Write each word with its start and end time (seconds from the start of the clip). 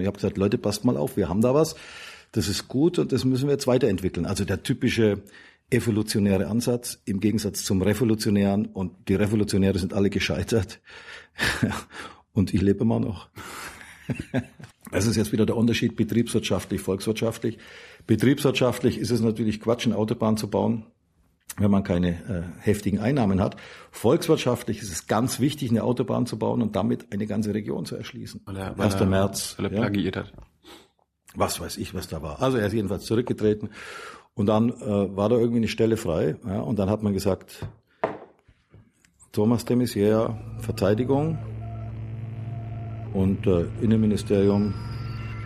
Ich 0.00 0.06
habe 0.06 0.16
gesagt, 0.16 0.36
Leute, 0.38 0.58
passt 0.58 0.84
mal 0.84 0.96
auf, 0.96 1.16
wir 1.16 1.28
haben 1.28 1.40
da 1.40 1.54
was, 1.54 1.76
das 2.32 2.48
ist 2.48 2.68
gut 2.68 2.98
und 2.98 3.12
das 3.12 3.24
müssen 3.24 3.46
wir 3.46 3.52
jetzt 3.52 3.66
weiterentwickeln. 3.66 4.26
Also 4.26 4.44
der 4.44 4.62
typische 4.62 5.22
evolutionäre 5.70 6.48
Ansatz 6.48 7.00
im 7.04 7.20
Gegensatz 7.20 7.64
zum 7.64 7.82
revolutionären 7.82 8.66
und 8.66 9.08
die 9.08 9.14
Revolutionäre 9.14 9.78
sind 9.78 9.94
alle 9.94 10.10
gescheitert 10.10 10.80
und 12.32 12.52
ich 12.52 12.60
lebe 12.60 12.82
immer 12.82 13.00
noch. 13.00 13.28
Das 14.92 15.06
ist 15.06 15.14
jetzt 15.14 15.30
wieder 15.30 15.46
der 15.46 15.56
Unterschied 15.56 15.94
betriebswirtschaftlich, 15.94 16.80
volkswirtschaftlich. 16.80 17.58
Betriebswirtschaftlich 18.08 18.98
ist 18.98 19.12
es 19.12 19.20
natürlich 19.20 19.60
Quatsch, 19.60 19.86
eine 19.86 19.94
Autobahn 19.94 20.36
zu 20.36 20.50
bauen, 20.50 20.86
wenn 21.56 21.70
man 21.70 21.82
keine 21.82 22.10
äh, 22.10 22.42
heftigen 22.60 22.98
Einnahmen 22.98 23.40
hat. 23.40 23.56
Volkswirtschaftlich 23.90 24.80
ist 24.80 24.92
es 24.92 25.06
ganz 25.06 25.40
wichtig, 25.40 25.70
eine 25.70 25.82
Autobahn 25.82 26.26
zu 26.26 26.38
bauen 26.38 26.62
und 26.62 26.76
damit 26.76 27.12
eine 27.12 27.26
ganze 27.26 27.54
Region 27.54 27.84
zu 27.84 27.96
erschließen. 27.96 28.42
Weil 28.44 28.56
er, 28.56 28.78
weil 28.78 28.86
1. 28.86 28.94
er, 28.94 29.06
März. 29.06 29.54
Weil 29.58 29.66
er 29.66 29.70
plagiiert 29.80 30.16
ja. 30.16 30.22
hat. 30.22 30.32
Was 31.34 31.60
weiß 31.60 31.76
ich, 31.76 31.94
was 31.94 32.08
da 32.08 32.22
war. 32.22 32.42
Also 32.42 32.58
er 32.58 32.66
ist 32.66 32.72
jedenfalls 32.72 33.04
zurückgetreten 33.04 33.70
und 34.34 34.46
dann 34.46 34.70
äh, 34.70 35.16
war 35.16 35.28
da 35.28 35.36
irgendwie 35.36 35.58
eine 35.58 35.68
Stelle 35.68 35.96
frei 35.96 36.36
ja, 36.46 36.60
und 36.60 36.78
dann 36.78 36.90
hat 36.90 37.02
man 37.02 37.12
gesagt, 37.12 37.66
Thomas 39.32 39.64
de 39.64 39.76
Maizière, 39.76 40.34
Verteidigung, 40.58 41.38
und 43.12 43.46
äh, 43.46 43.64
Innenministerium, 43.80 44.74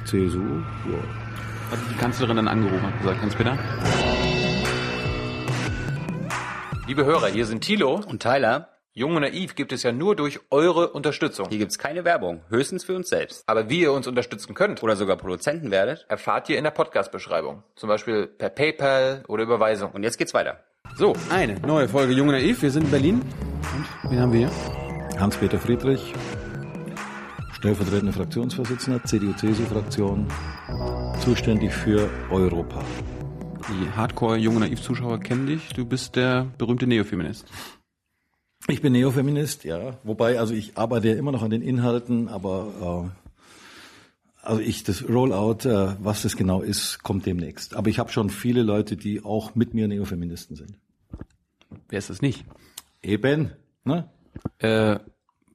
CSU. 0.04 0.38
Ja. 0.40 1.70
Hat 1.70 1.78
die 1.90 1.96
Kanzlerin 1.96 2.36
dann 2.36 2.48
angerufen 2.48 2.84
und 2.84 2.98
gesagt, 2.98 3.22
Hans-Peter? 3.22 3.58
Liebe 6.86 7.06
Hörer, 7.06 7.28
hier 7.28 7.46
sind 7.46 7.62
Thilo 7.62 7.94
und 7.94 8.22
Tyler. 8.22 8.68
Jung 8.92 9.16
und 9.16 9.22
Naiv 9.22 9.54
gibt 9.54 9.72
es 9.72 9.82
ja 9.82 9.90
nur 9.90 10.14
durch 10.14 10.40
eure 10.50 10.90
Unterstützung. 10.90 11.48
Hier 11.48 11.56
gibt's 11.56 11.78
keine 11.78 12.04
Werbung, 12.04 12.42
höchstens 12.50 12.84
für 12.84 12.94
uns 12.94 13.08
selbst. 13.08 13.42
Aber 13.46 13.70
wie 13.70 13.80
ihr 13.80 13.92
uns 13.92 14.06
unterstützen 14.06 14.52
könnt 14.54 14.82
oder 14.82 14.94
sogar 14.94 15.16
Produzenten 15.16 15.70
werdet, 15.70 16.04
erfahrt 16.10 16.50
ihr 16.50 16.58
in 16.58 16.64
der 16.64 16.72
Podcast-Beschreibung. 16.72 17.62
Zum 17.74 17.88
Beispiel 17.88 18.26
per 18.26 18.50
PayPal 18.50 19.24
oder 19.28 19.44
Überweisung. 19.44 19.92
Und 19.92 20.02
jetzt 20.02 20.18
geht's 20.18 20.34
weiter. 20.34 20.62
So, 20.94 21.14
eine 21.30 21.58
neue 21.60 21.88
Folge 21.88 22.12
Jung 22.12 22.28
und 22.28 22.34
Naiv. 22.34 22.60
Wir 22.60 22.70
sind 22.70 22.84
in 22.84 22.90
Berlin. 22.90 23.22
Und 24.02 24.10
wen 24.10 24.20
haben 24.20 24.32
wir 24.34 24.40
hier? 24.40 25.18
Hans-Peter 25.18 25.58
Friedrich, 25.58 26.12
stellvertretender 27.52 28.12
Fraktionsvorsitzender, 28.12 29.02
CDU-CSU-Fraktion, 29.04 30.28
zuständig 31.18 31.72
für 31.72 32.10
Europa. 32.30 32.84
Die 33.70 33.90
Hardcore 33.90 34.36
junge 34.36 34.60
Naiv-Zuschauer 34.60 35.20
kennen 35.20 35.46
dich. 35.46 35.70
Du 35.70 35.86
bist 35.86 36.16
der 36.16 36.46
berühmte 36.58 36.86
Neofeminist. 36.86 37.46
Ich 38.68 38.82
bin 38.82 38.92
Neofeminist, 38.92 39.64
ja. 39.64 39.98
Wobei, 40.04 40.38
also 40.38 40.52
ich 40.54 40.76
arbeite 40.76 41.08
ja 41.08 41.14
immer 41.14 41.32
noch 41.32 41.42
an 41.42 41.50
den 41.50 41.62
Inhalten, 41.62 42.28
aber 42.28 43.10
äh, 43.10 44.44
also 44.44 44.60
ich 44.60 44.84
das 44.84 45.08
Rollout, 45.08 45.66
äh, 45.66 45.96
was 45.98 46.22
das 46.22 46.36
genau 46.36 46.60
ist, 46.60 47.02
kommt 47.02 47.24
demnächst. 47.24 47.74
Aber 47.74 47.88
ich 47.88 47.98
habe 47.98 48.12
schon 48.12 48.28
viele 48.28 48.62
Leute, 48.62 48.96
die 48.96 49.24
auch 49.24 49.54
mit 49.54 49.72
mir 49.72 49.88
Neofeministen 49.88 50.56
sind. 50.56 50.78
Wer 51.88 51.98
ist 51.98 52.10
das 52.10 52.20
nicht? 52.20 52.44
Eben, 53.02 53.52
ne? 53.84 54.10
Äh, 54.58 54.98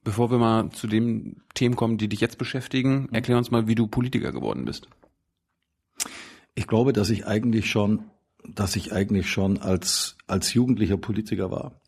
bevor 0.02 0.30
wir 0.30 0.38
mal 0.38 0.70
zu 0.70 0.88
den 0.88 1.42
Themen 1.54 1.76
kommen, 1.76 1.98
die 1.98 2.08
dich 2.08 2.20
jetzt 2.20 2.38
beschäftigen, 2.38 3.08
erklär 3.12 3.38
uns 3.38 3.50
mal, 3.50 3.68
wie 3.68 3.74
du 3.76 3.86
Politiker 3.86 4.32
geworden 4.32 4.64
bist. 4.64 4.88
Ich 6.60 6.66
glaube, 6.66 6.92
dass 6.92 7.08
ich 7.08 7.26
eigentlich 7.26 7.70
schon, 7.70 8.10
dass 8.46 8.76
ich 8.76 8.92
eigentlich 8.92 9.30
schon 9.30 9.56
als 9.56 10.18
als 10.26 10.52
jugendlicher 10.52 10.98
Politiker 10.98 11.50
war. 11.50 11.80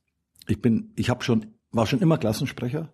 Ich 0.48 0.62
bin, 0.62 0.92
ich 0.96 1.10
habe 1.10 1.22
schon, 1.22 1.48
war 1.72 1.86
schon 1.86 2.00
immer 2.00 2.16
Klassensprecher, 2.16 2.88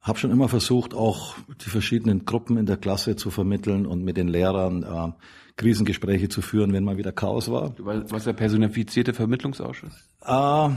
habe 0.00 0.20
schon 0.20 0.30
immer 0.30 0.48
versucht, 0.48 0.94
auch 0.94 1.34
die 1.64 1.70
verschiedenen 1.70 2.24
Gruppen 2.24 2.56
in 2.56 2.66
der 2.66 2.76
Klasse 2.76 3.16
zu 3.16 3.30
vermitteln 3.30 3.84
und 3.84 4.04
mit 4.04 4.16
den 4.16 4.28
Lehrern 4.28 4.84
äh, 4.84 5.12
Krisengespräche 5.56 6.28
zu 6.28 6.40
führen, 6.40 6.72
wenn 6.72 6.84
mal 6.84 6.98
wieder 6.98 7.10
Chaos 7.10 7.50
war. 7.50 7.70
Du 7.70 7.84
warst 7.84 8.28
der 8.28 8.32
personifizierte 8.32 9.12
Vermittlungsausschuss? 9.12 9.92
Äh, 10.24 10.68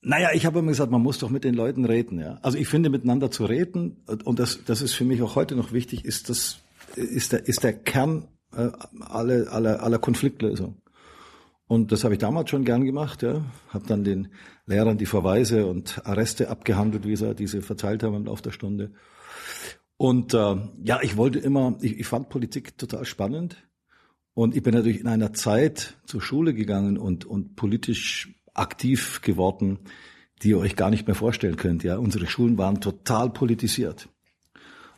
naja, 0.00 0.28
ich 0.32 0.46
habe 0.46 0.60
immer 0.60 0.68
gesagt, 0.68 0.92
man 0.92 1.02
muss 1.02 1.18
doch 1.18 1.30
mit 1.30 1.42
den 1.42 1.54
Leuten 1.54 1.86
reden. 1.86 2.20
Ja. 2.20 2.38
Also 2.40 2.56
ich 2.56 2.68
finde, 2.68 2.88
miteinander 2.88 3.32
zu 3.32 3.46
reden, 3.46 3.96
und 4.22 4.38
das, 4.38 4.64
das 4.64 4.80
ist 4.80 4.92
für 4.92 5.04
mich 5.04 5.22
auch 5.22 5.34
heute 5.34 5.56
noch 5.56 5.72
wichtig, 5.72 6.04
ist 6.04 6.30
das 6.30 6.60
ist 6.94 7.32
der, 7.32 7.48
ist 7.48 7.64
der 7.64 7.72
Kern 7.72 8.28
äh, 8.52 8.70
aller, 9.00 9.52
aller, 9.52 9.82
aller 9.82 9.98
Konfliktlösung. 9.98 10.82
Und 11.68 11.90
das 11.90 12.04
habe 12.04 12.14
ich 12.14 12.20
damals 12.20 12.50
schon 12.50 12.64
gern 12.64 12.84
gemacht. 12.84 13.22
Ja. 13.22 13.44
Habe 13.70 13.86
dann 13.86 14.04
den 14.04 14.28
Lehrern 14.66 14.98
die 14.98 15.06
Verweise 15.06 15.66
und 15.66 16.06
Arreste 16.06 16.48
abgehandelt, 16.48 17.06
wie 17.06 17.16
sie 17.16 17.34
diese 17.34 17.60
verteilt 17.62 18.02
haben 18.02 18.14
im 18.14 18.26
Laufe 18.26 18.42
der 18.42 18.52
Stunde. 18.52 18.92
Und 19.96 20.34
äh, 20.34 20.56
ja, 20.84 21.00
ich 21.02 21.16
wollte 21.16 21.38
immer, 21.38 21.76
ich, 21.80 21.98
ich 21.98 22.06
fand 22.06 22.28
Politik 22.28 22.78
total 22.78 23.04
spannend. 23.04 23.56
Und 24.34 24.54
ich 24.54 24.62
bin 24.62 24.74
natürlich 24.74 25.00
in 25.00 25.08
einer 25.08 25.32
Zeit 25.32 25.96
zur 26.04 26.20
Schule 26.20 26.52
gegangen 26.52 26.98
und, 26.98 27.24
und 27.24 27.56
politisch 27.56 28.34
aktiv 28.52 29.22
geworden, 29.22 29.78
die 30.42 30.50
ihr 30.50 30.58
euch 30.58 30.76
gar 30.76 30.90
nicht 30.90 31.06
mehr 31.06 31.16
vorstellen 31.16 31.56
könnt. 31.56 31.82
Ja, 31.82 31.96
unsere 31.96 32.26
Schulen 32.26 32.58
waren 32.58 32.80
total 32.80 33.30
politisiert. 33.30 34.08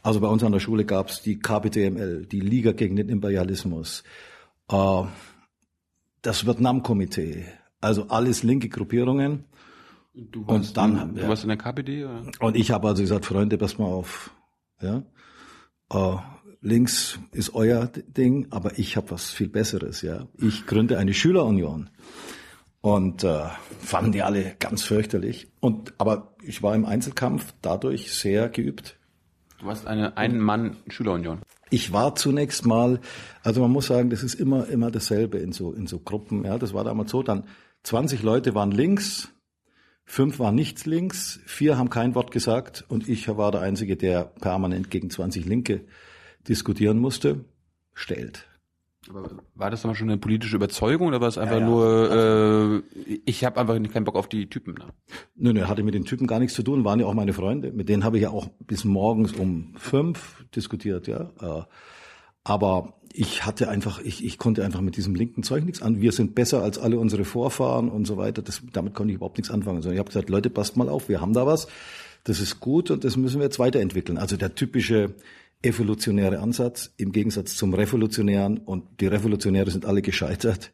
Also 0.03 0.20
bei 0.20 0.28
uns 0.28 0.42
an 0.42 0.53
der 0.53 0.60
Schule 0.60 0.84
gab 0.84 1.09
es 1.09 1.22
die 1.22 1.38
KPTML, 1.38 2.26
die 2.26 2.41
Liga 2.41 2.72
gegen 2.72 2.97
den 2.97 3.09
Imperialismus, 3.09 4.04
äh, 4.70 5.03
das 6.22 6.47
Vietnam-Komitee, 6.47 7.47
also 7.81 8.09
alles 8.09 8.42
linke 8.42 8.69
Gruppierungen. 8.69 9.44
Du 10.14 10.47
warst, 10.47 10.70
und 10.70 10.76
dann, 10.76 11.14
du 11.14 11.22
ja. 11.22 11.28
warst 11.28 11.44
in 11.44 11.48
der 11.48 11.59
KPD? 11.59 12.04
Oder? 12.04 12.22
Und 12.41 12.56
ich 12.56 12.70
habe 12.70 12.88
also 12.88 13.03
gesagt, 13.03 13.25
Freunde, 13.25 13.56
pass 13.59 13.78
mal 13.78 13.86
auf. 13.86 14.31
Ja, 14.81 15.03
äh, 15.91 16.16
links 16.60 17.19
ist 17.32 17.54
euer 17.54 17.86
Ding, 17.86 18.47
aber 18.50 18.78
ich 18.78 18.97
habe 18.97 19.10
was 19.12 19.30
viel 19.30 19.48
Besseres. 19.48 20.03
Ja, 20.03 20.26
ich 20.38 20.66
gründe 20.66 20.98
eine 20.98 21.15
Schülerunion. 21.15 21.91
Und 22.80 23.25
äh, 23.25 23.44
fanden 23.80 24.12
die 24.12 24.22
alle 24.22 24.54
ganz 24.59 24.84
fürchterlich. 24.84 25.48
Und 25.60 25.94
aber 25.98 26.36
ich 26.42 26.62
war 26.62 26.75
im 26.75 26.84
Einzelkampf 26.84 27.54
dadurch 27.60 28.12
sehr 28.12 28.48
geübt. 28.48 28.97
Du 29.59 29.67
warst 29.67 29.87
eine 29.87 30.17
Ein-Mann-Schülerunion. 30.17 31.41
Ich 31.71 31.93
war 31.93 32.15
zunächst 32.15 32.65
mal, 32.65 33.01
also 33.43 33.61
man 33.61 33.73
muss 33.73 33.87
sagen, 33.87 34.09
das 34.09 34.23
ist 34.23 34.35
immer 34.35 34.69
immer 34.69 34.91
dasselbe 34.91 35.39
in 35.39 35.53
so 35.53 35.73
in 35.73 35.87
so 35.87 35.99
Gruppen. 35.99 36.45
Ja, 36.45 36.59
das 36.59 36.73
war 36.73 36.85
damals 36.85 37.11
so. 37.11 37.23
Dann 37.23 37.45
20 37.83 38.23
Leute 38.23 38.55
waren 38.55 38.71
links, 38.71 39.31
fünf 40.05 40.39
waren 40.39 40.55
nicht 40.55 40.87
links, 40.87 41.41
vier 41.45 41.77
haben 41.77 41.91
kein 41.91 42.15
Wort 42.15 42.31
gesagt 42.31 42.85
und 42.89 43.09
ich 43.09 43.29
war 43.29 43.51
der 43.51 43.61
einzige, 43.61 43.97
der 43.97 44.25
permanent 44.25 44.91
gegen 44.91 45.11
20 45.11 45.45
Linke 45.45 45.85
diskutieren 46.49 46.99
musste. 46.99 47.45
Stellt. 47.95 48.47
Aber 49.11 49.31
war 49.55 49.71
das 49.71 49.83
dann 49.83 49.95
schon 49.95 50.09
eine 50.09 50.19
politische 50.19 50.57
Überzeugung 50.57 51.09
oder 51.09 51.21
war 51.21 51.29
es 51.29 51.39
einfach 51.39 51.57
ja, 51.57 51.61
ja. 51.61 51.67
nur, 51.67 52.83
äh, 52.95 53.19
ich 53.25 53.45
habe 53.45 53.61
einfach 53.61 53.75
keinen 53.93 54.05
Bock 54.05 54.17
auf 54.17 54.29
die 54.29 54.49
Typen? 54.49 54.75
Ne? 54.75 54.87
Nö, 55.37 55.53
nö, 55.53 55.67
hatte 55.67 55.83
mit 55.83 55.95
den 55.95 56.05
Typen 56.05 56.27
gar 56.27 56.39
nichts 56.39 56.55
zu 56.55 56.63
tun, 56.63 56.85
waren 56.85 57.01
ja 57.01 57.07
auch 57.07 57.15
meine 57.15 57.33
Freunde. 57.33 57.73
Mit 57.73 57.89
denen 57.89 58.05
habe 58.05 58.19
ich 58.19 58.25
ja 58.25 58.31
auch 58.31 58.49
bis 58.67 58.85
morgens 58.85 59.33
um 59.33 59.75
fünf 59.77 60.45
diskutiert, 60.55 61.07
ja. 61.07 61.31
Äh, 61.41 61.63
aber 62.45 62.95
ich 63.13 63.45
hatte 63.45 63.69
einfach, 63.69 64.01
ich, 64.01 64.25
ich 64.25 64.39
konnte 64.39 64.65
einfach 64.65 64.81
mit 64.81 64.97
diesem 64.97 65.15
linken 65.15 65.43
Zeug 65.43 65.65
nichts 65.65 65.83
an. 65.83 66.01
Wir 66.01 66.13
sind 66.13 66.35
besser 66.35 66.63
als 66.63 66.79
alle 66.79 66.99
unsere 66.99 67.25
Vorfahren 67.25 67.89
und 67.89 68.07
so 68.07 68.17
weiter. 68.17 68.43
Das, 68.43 68.63
damit 68.73 68.95
konnte 68.95 69.13
ich 69.13 69.17
überhaupt 69.17 69.39
nichts 69.39 69.51
anfangen. 69.51 69.83
Sondern 69.83 69.95
ich 69.95 69.99
habe 69.99 70.09
gesagt, 70.09 70.31
Leute, 70.31 70.51
passt 70.51 70.77
mal 70.77 70.89
auf, 70.89 71.09
wir 71.09 71.21
haben 71.21 71.33
da 71.33 71.47
was. 71.47 71.69
Das 72.25 72.41
ist 72.41 72.61
gut 72.61 72.91
und 72.91 73.05
das 73.05 73.17
müssen 73.17 73.39
wir 73.39 73.45
jetzt 73.45 73.59
weiterentwickeln. 73.59 74.19
Also 74.19 74.37
der 74.37 74.55
typische 74.55 75.15
evolutionäre 75.63 76.39
Ansatz 76.39 76.93
im 76.97 77.13
Gegensatz 77.13 77.57
zum 77.57 77.75
revolutionären 77.75 78.59
und 78.59 79.01
die 79.01 79.07
Revolutionäre 79.07 79.71
sind 79.71 79.87
alle 79.87 80.03
gescheitert 80.03 80.73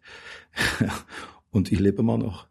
und 1.50 1.72
ich 1.72 1.80
lebe 1.80 2.02
immer 2.02 2.18
noch. 2.18 2.46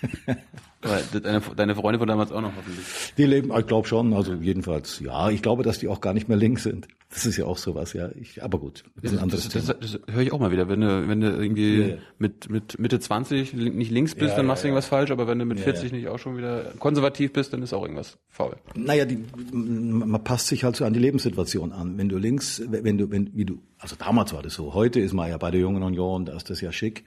deine, 0.80 1.42
deine 1.56 1.74
Freunde 1.74 1.98
von 1.98 2.08
damals 2.08 2.32
auch 2.32 2.40
noch 2.40 2.52
hoffentlich. 2.56 2.84
Die 3.16 3.24
leben, 3.24 3.52
ich 3.56 3.66
glaube 3.66 3.86
schon, 3.86 4.14
also 4.14 4.34
jedenfalls, 4.34 5.00
ja, 5.00 5.30
ich 5.30 5.42
glaube, 5.42 5.62
dass 5.62 5.78
die 5.78 5.88
auch 5.88 6.00
gar 6.00 6.14
nicht 6.14 6.28
mehr 6.28 6.38
links 6.38 6.62
sind. 6.62 6.88
Das 7.12 7.26
ist 7.26 7.36
ja 7.36 7.44
auch 7.44 7.58
sowas, 7.58 7.92
ja. 7.92 8.08
Ich, 8.20 8.42
aber 8.42 8.58
gut, 8.58 8.84
das 9.02 9.12
ist 9.12 9.18
ein 9.18 9.22
anderes 9.24 9.48
das, 9.48 9.66
das, 9.66 9.78
das, 9.78 9.92
das 9.92 10.14
höre 10.14 10.22
ich 10.22 10.32
auch 10.32 10.38
mal 10.38 10.52
wieder. 10.52 10.68
Wenn 10.68 10.80
du, 10.80 11.08
wenn 11.08 11.20
du 11.20 11.28
irgendwie 11.28 11.80
ja, 11.80 11.96
mit, 12.18 12.48
mit 12.48 12.78
Mitte 12.78 13.00
20 13.00 13.52
nicht 13.52 13.90
links 13.90 14.14
bist, 14.14 14.30
ja, 14.30 14.36
dann 14.36 14.46
machst 14.46 14.62
du 14.62 14.68
irgendwas 14.68 14.86
falsch, 14.86 15.10
aber 15.10 15.26
wenn 15.26 15.38
du 15.38 15.44
mit 15.44 15.58
40 15.58 15.92
nicht 15.92 16.08
auch 16.08 16.18
schon 16.18 16.36
wieder 16.38 16.72
konservativ 16.78 17.32
bist, 17.32 17.52
dann 17.52 17.62
ist 17.62 17.72
auch 17.72 17.82
irgendwas 17.82 18.16
faul. 18.28 18.56
Naja, 18.74 19.04
die, 19.04 19.18
man 19.52 20.22
passt 20.22 20.46
sich 20.46 20.62
halt 20.62 20.76
so 20.76 20.84
an 20.84 20.92
die 20.92 21.00
Lebenssituation 21.00 21.72
an. 21.72 21.98
Wenn 21.98 22.08
du 22.08 22.16
links, 22.16 22.62
wenn 22.68 22.96
du, 22.96 23.10
wenn, 23.10 23.30
wie 23.34 23.44
du, 23.44 23.58
also 23.78 23.96
damals 23.96 24.32
war 24.32 24.42
das 24.42 24.54
so, 24.54 24.72
heute 24.72 25.00
ist 25.00 25.12
man 25.12 25.28
ja 25.28 25.36
bei 25.36 25.50
der 25.50 25.60
Jungen 25.60 25.82
Union, 25.82 26.26
da 26.26 26.36
ist 26.36 26.48
das 26.48 26.60
ja 26.60 26.70
schick. 26.70 27.04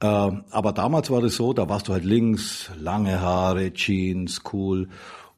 Äh, 0.00 0.06
aber 0.06 0.72
damals 0.72 1.10
war 1.10 1.22
das 1.22 1.36
so, 1.36 1.52
da 1.52 1.68
warst 1.68 1.88
du 1.88 1.92
halt 1.92 2.04
links, 2.04 2.70
lange 2.78 3.20
Haare, 3.20 3.72
Jeans, 3.72 4.42
cool. 4.52 4.88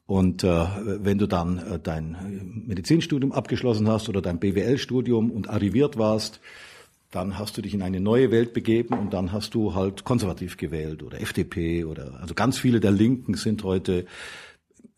Und 0.05 0.43
äh, 0.43 0.65
wenn 1.03 1.17
du 1.17 1.27
dann 1.27 1.59
äh, 1.59 1.79
dein 1.79 2.63
Medizinstudium 2.65 3.31
abgeschlossen 3.31 3.87
hast 3.87 4.09
oder 4.09 4.21
dein 4.21 4.39
BWL-Studium 4.39 5.31
und 5.31 5.49
arriviert 5.49 5.97
warst, 5.97 6.39
dann 7.11 7.37
hast 7.39 7.57
du 7.57 7.61
dich 7.61 7.73
in 7.73 7.81
eine 7.81 7.99
neue 7.99 8.31
Welt 8.31 8.53
begeben 8.53 8.97
und 8.97 9.13
dann 9.13 9.31
hast 9.31 9.53
du 9.55 9.73
halt 9.73 10.03
konservativ 10.03 10.57
gewählt 10.57 11.03
oder 11.03 11.21
FDP 11.21 11.85
oder 11.85 12.19
also 12.21 12.33
ganz 12.33 12.59
viele 12.59 12.79
der 12.79 12.91
Linken 12.91 13.33
sind 13.33 13.63
heute 13.63 14.05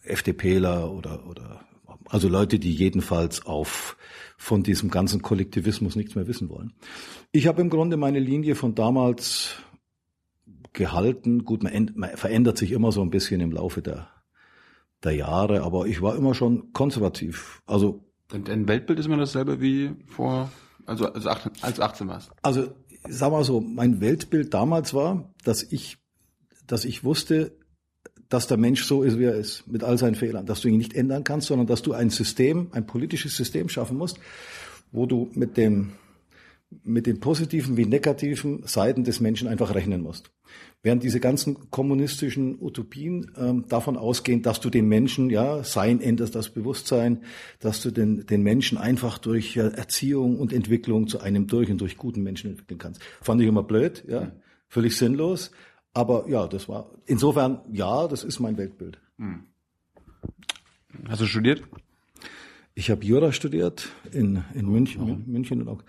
FDPler 0.04 0.92
oder 0.92 1.26
oder 1.28 1.62
Also 2.10 2.28
Leute, 2.28 2.60
die 2.60 2.74
jedenfalls 2.74 3.46
auf 3.46 3.96
von 4.42 4.64
diesem 4.64 4.90
ganzen 4.90 5.22
Kollektivismus 5.22 5.96
nichts 5.96 6.16
mehr 6.16 6.26
wissen 6.26 6.50
wollen. 6.50 6.74
Ich 7.32 7.46
habe 7.46 7.62
im 7.62 7.70
Grunde 7.70 7.96
meine 7.96 8.18
Linie 8.18 8.56
von 8.56 8.74
damals 8.74 9.58
gehalten. 10.74 11.46
Gut, 11.46 11.62
man, 11.62 11.92
man 11.94 12.10
verändert 12.18 12.58
sich 12.58 12.72
immer 12.72 12.92
so 12.92 13.04
ein 13.04 13.12
bisschen 13.12 13.40
im 13.40 13.52
Laufe 13.52 13.84
der, 13.84 14.08
der 15.04 15.12
Jahre, 15.12 15.62
aber 15.62 15.86
ich 15.86 16.02
war 16.02 16.16
immer 16.16 16.34
schon 16.34 16.74
konservativ. 16.74 17.62
Also 17.68 18.04
Dein 18.30 18.68
Weltbild 18.68 18.98
ist 18.98 19.06
immer 19.06 19.18
dasselbe 19.18 19.62
wie 19.62 19.92
vor, 20.08 20.52
also 20.88 21.06
als 21.14 21.28
18, 21.28 21.52
als 21.62 21.80
18 21.80 22.08
warst. 22.08 22.32
Also 22.42 22.74
sag 23.08 23.32
mal 23.32 23.44
so, 23.44 23.62
mein 23.62 24.02
Weltbild 24.02 24.56
damals 24.56 24.96
war, 24.96 25.32
dass 25.44 25.62
ich, 25.62 26.00
dass 26.66 26.84
ich 26.84 27.04
wusste, 27.04 27.56
dass 28.32 28.48
der 28.48 28.58
Mensch 28.58 28.86
so 28.86 29.04
ist, 29.04 29.20
wie 29.20 29.26
er 29.26 29.36
ist, 29.36 29.68
mit 29.68 29.84
all 29.84 29.98
seinen 29.98 30.16
Fehlern, 30.16 30.46
dass 30.46 30.62
du 30.62 30.70
ihn 30.70 30.78
nicht 30.78 30.96
ändern 30.96 31.26
kannst, 31.26 31.48
sondern 31.48 31.68
dass 31.68 31.82
du 31.82 31.92
ein 31.92 32.10
System, 32.10 32.70
ein 32.72 32.88
politisches 32.88 33.36
System 33.36 33.68
schaffen 33.68 33.98
musst, 33.98 34.20
wo 34.94 35.06
du 35.06 35.30
mit 35.34 35.58
dem, 35.58 35.92
mit 36.86 37.08
den 37.08 37.20
positiven 37.20 37.76
wie 37.76 37.86
negativen 37.86 38.64
Seiten 38.66 39.04
des 39.04 39.20
Menschen 39.20 39.50
einfach 39.50 39.76
rechnen 39.76 40.02
musst. 40.02 40.32
Während 40.82 41.04
diese 41.04 41.20
ganzen 41.20 41.70
kommunistischen 41.72 42.58
Utopien 42.62 43.30
ähm, 43.38 43.66
davon 43.68 43.98
ausgehen, 43.98 44.42
dass 44.42 44.62
du 44.62 44.70
den 44.70 44.88
Menschen, 44.88 45.30
ja, 45.30 45.66
Sein 45.66 46.00
änderst 46.00 46.34
das 46.34 46.50
Bewusstsein, 46.50 47.24
dass 47.60 47.82
du 47.82 47.92
den, 47.92 48.26
den 48.26 48.44
Menschen 48.44 48.78
einfach 48.78 49.18
durch 49.18 49.56
ja, 49.56 49.68
Erziehung 49.68 50.40
und 50.40 50.54
Entwicklung 50.54 51.08
zu 51.08 51.20
einem 51.20 51.48
durch 51.48 51.70
und 51.70 51.82
durch 51.82 51.98
guten 51.98 52.24
Menschen 52.24 52.52
entwickeln 52.52 52.80
kannst. 52.80 53.02
Fand 53.22 53.42
ich 53.42 53.48
immer 53.48 53.64
blöd, 53.64 54.06
ja, 54.08 54.32
völlig 54.70 54.96
sinnlos. 54.96 55.52
Aber 55.94 56.28
ja, 56.30 56.48
das 56.48 56.70
war, 56.70 56.92
insofern, 57.06 57.62
ja, 57.72 58.08
das 58.08 58.24
ist 58.24 58.40
mein 58.40 58.58
Weltbild. 58.58 59.00
Hm. 59.18 59.44
Hast 61.10 61.22
du 61.22 61.26
studiert? 61.26 61.64
Ich 62.74 62.90
habe 62.90 63.04
Jura 63.04 63.32
studiert 63.34 63.90
in, 64.12 64.44
in 64.54 64.70
München, 64.70 65.06
mhm. 65.06 65.32
München 65.32 65.62
und 65.62 65.68
auch. 65.68 65.84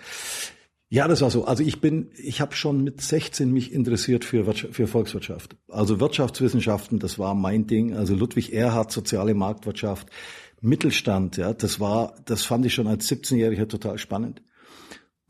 Ja, 0.88 1.08
das 1.08 1.22
war 1.22 1.30
so. 1.30 1.44
Also 1.46 1.62
ich 1.62 1.80
bin, 1.80 2.10
ich 2.18 2.40
habe 2.40 2.54
schon 2.54 2.84
mit 2.84 3.00
16 3.00 3.50
mich 3.50 3.72
interessiert 3.72 4.24
für, 4.24 4.52
für 4.52 4.86
Volkswirtschaft. 4.86 5.56
Also 5.68 6.00
Wirtschaftswissenschaften, 6.00 6.98
das 6.98 7.18
war 7.18 7.34
mein 7.34 7.66
Ding. 7.66 7.94
Also 7.94 8.14
Ludwig 8.14 8.52
Erhard, 8.52 8.92
soziale 8.92 9.32
Marktwirtschaft, 9.32 10.08
Mittelstand, 10.60 11.38
ja, 11.38 11.54
das 11.54 11.80
war, 11.80 12.14
das 12.26 12.44
fand 12.44 12.66
ich 12.66 12.74
schon 12.74 12.86
als 12.86 13.10
17-Jähriger 13.10 13.68
total 13.68 13.98
spannend. 13.98 14.42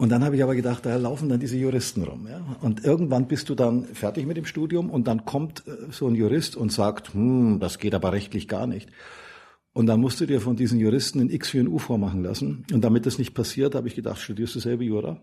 Und 0.03 0.09
dann 0.09 0.25
habe 0.25 0.35
ich 0.35 0.43
aber 0.43 0.57
gedacht, 0.57 0.85
da 0.85 0.97
laufen 0.97 1.29
dann 1.29 1.39
diese 1.39 1.57
Juristen 1.57 2.03
rum. 2.03 2.27
Ja? 2.29 2.57
Und 2.61 2.85
irgendwann 2.85 3.29
bist 3.29 3.49
du 3.49 3.55
dann 3.55 3.85
fertig 3.85 4.27
mit 4.27 4.37
dem 4.37 4.47
Studium 4.47 4.91
und 4.91 5.07
dann 5.07 5.25
kommt 5.27 5.63
äh, 5.69 5.93
so 5.93 6.09
ein 6.09 6.17
Jurist 6.17 6.57
und 6.57 6.73
sagt, 6.73 7.15
hm, 7.15 7.61
das 7.61 7.79
geht 7.79 7.95
aber 7.95 8.11
rechtlich 8.11 8.49
gar 8.49 8.67
nicht. 8.67 8.91
Und 9.73 9.87
dann 9.87 10.01
musst 10.01 10.21
du 10.21 10.27
dir 10.27 10.41
von 10.41 10.57
diesen 10.57 10.81
Juristen 10.81 11.21
ein 11.21 11.31
X 11.31 11.51
für 11.51 11.61
ein 11.61 11.69
U 11.69 11.79
vormachen 11.79 12.25
lassen. 12.25 12.67
Und 12.73 12.81
damit 12.83 13.07
das 13.07 13.19
nicht 13.19 13.33
passiert, 13.33 13.77
habe 13.77 13.87
ich 13.87 13.95
gedacht, 13.95 14.19
studierst 14.19 14.57
du 14.57 14.59
selber 14.59 14.83
Jura? 14.83 15.21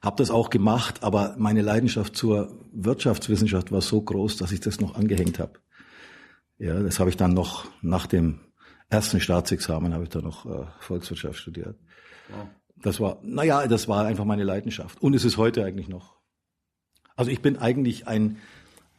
Hab 0.00 0.16
das 0.16 0.30
auch 0.30 0.48
gemacht, 0.48 1.02
aber 1.02 1.34
meine 1.36 1.60
Leidenschaft 1.60 2.16
zur 2.16 2.66
Wirtschaftswissenschaft 2.72 3.70
war 3.70 3.82
so 3.82 4.00
groß, 4.00 4.38
dass 4.38 4.52
ich 4.52 4.60
das 4.60 4.80
noch 4.80 4.94
angehängt 4.94 5.38
habe. 5.38 5.58
Ja, 6.56 6.82
das 6.82 6.98
habe 6.98 7.10
ich 7.10 7.18
dann 7.18 7.34
noch 7.34 7.66
nach 7.82 8.06
dem 8.06 8.40
ersten 8.88 9.20
Staatsexamen 9.20 9.92
habe 9.92 10.04
ich 10.04 10.08
dann 10.08 10.24
noch 10.24 10.46
äh, 10.46 10.64
Volkswirtschaft 10.80 11.36
studiert. 11.40 11.76
Wow. 12.30 12.48
Das 12.84 13.00
war, 13.00 13.18
naja, 13.22 13.66
das 13.66 13.88
war 13.88 14.04
einfach 14.04 14.26
meine 14.26 14.44
Leidenschaft. 14.44 15.00
Und 15.02 15.14
es 15.14 15.24
ist 15.24 15.38
heute 15.38 15.64
eigentlich 15.64 15.88
noch. 15.88 16.16
Also 17.16 17.30
ich 17.30 17.40
bin 17.40 17.56
eigentlich 17.56 18.06
ein, 18.06 18.36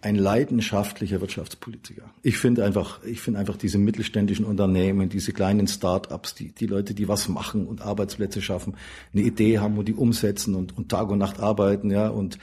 ein 0.01 0.15
leidenschaftlicher 0.15 1.21
Wirtschaftspolitiker. 1.21 2.09
Ich 2.23 2.39
finde 2.39 2.65
einfach, 2.65 3.03
ich 3.03 3.21
finde 3.21 3.39
einfach 3.39 3.57
diese 3.57 3.77
mittelständischen 3.77 4.43
Unternehmen, 4.43 5.09
diese 5.09 5.33
kleinen 5.33 5.67
Start-ups, 5.67 6.33
die, 6.33 6.51
die 6.51 6.65
Leute, 6.65 6.95
die 6.95 7.07
was 7.07 7.29
machen 7.29 7.67
und 7.67 7.83
Arbeitsplätze 7.83 8.41
schaffen, 8.41 8.75
eine 9.13 9.21
Idee 9.21 9.59
haben 9.59 9.77
und 9.77 9.87
die 9.87 9.93
umsetzen 9.93 10.55
und, 10.55 10.75
und 10.75 10.89
Tag 10.89 11.11
und 11.11 11.19
Nacht 11.19 11.39
arbeiten, 11.39 11.91
ja, 11.91 12.07
und 12.07 12.39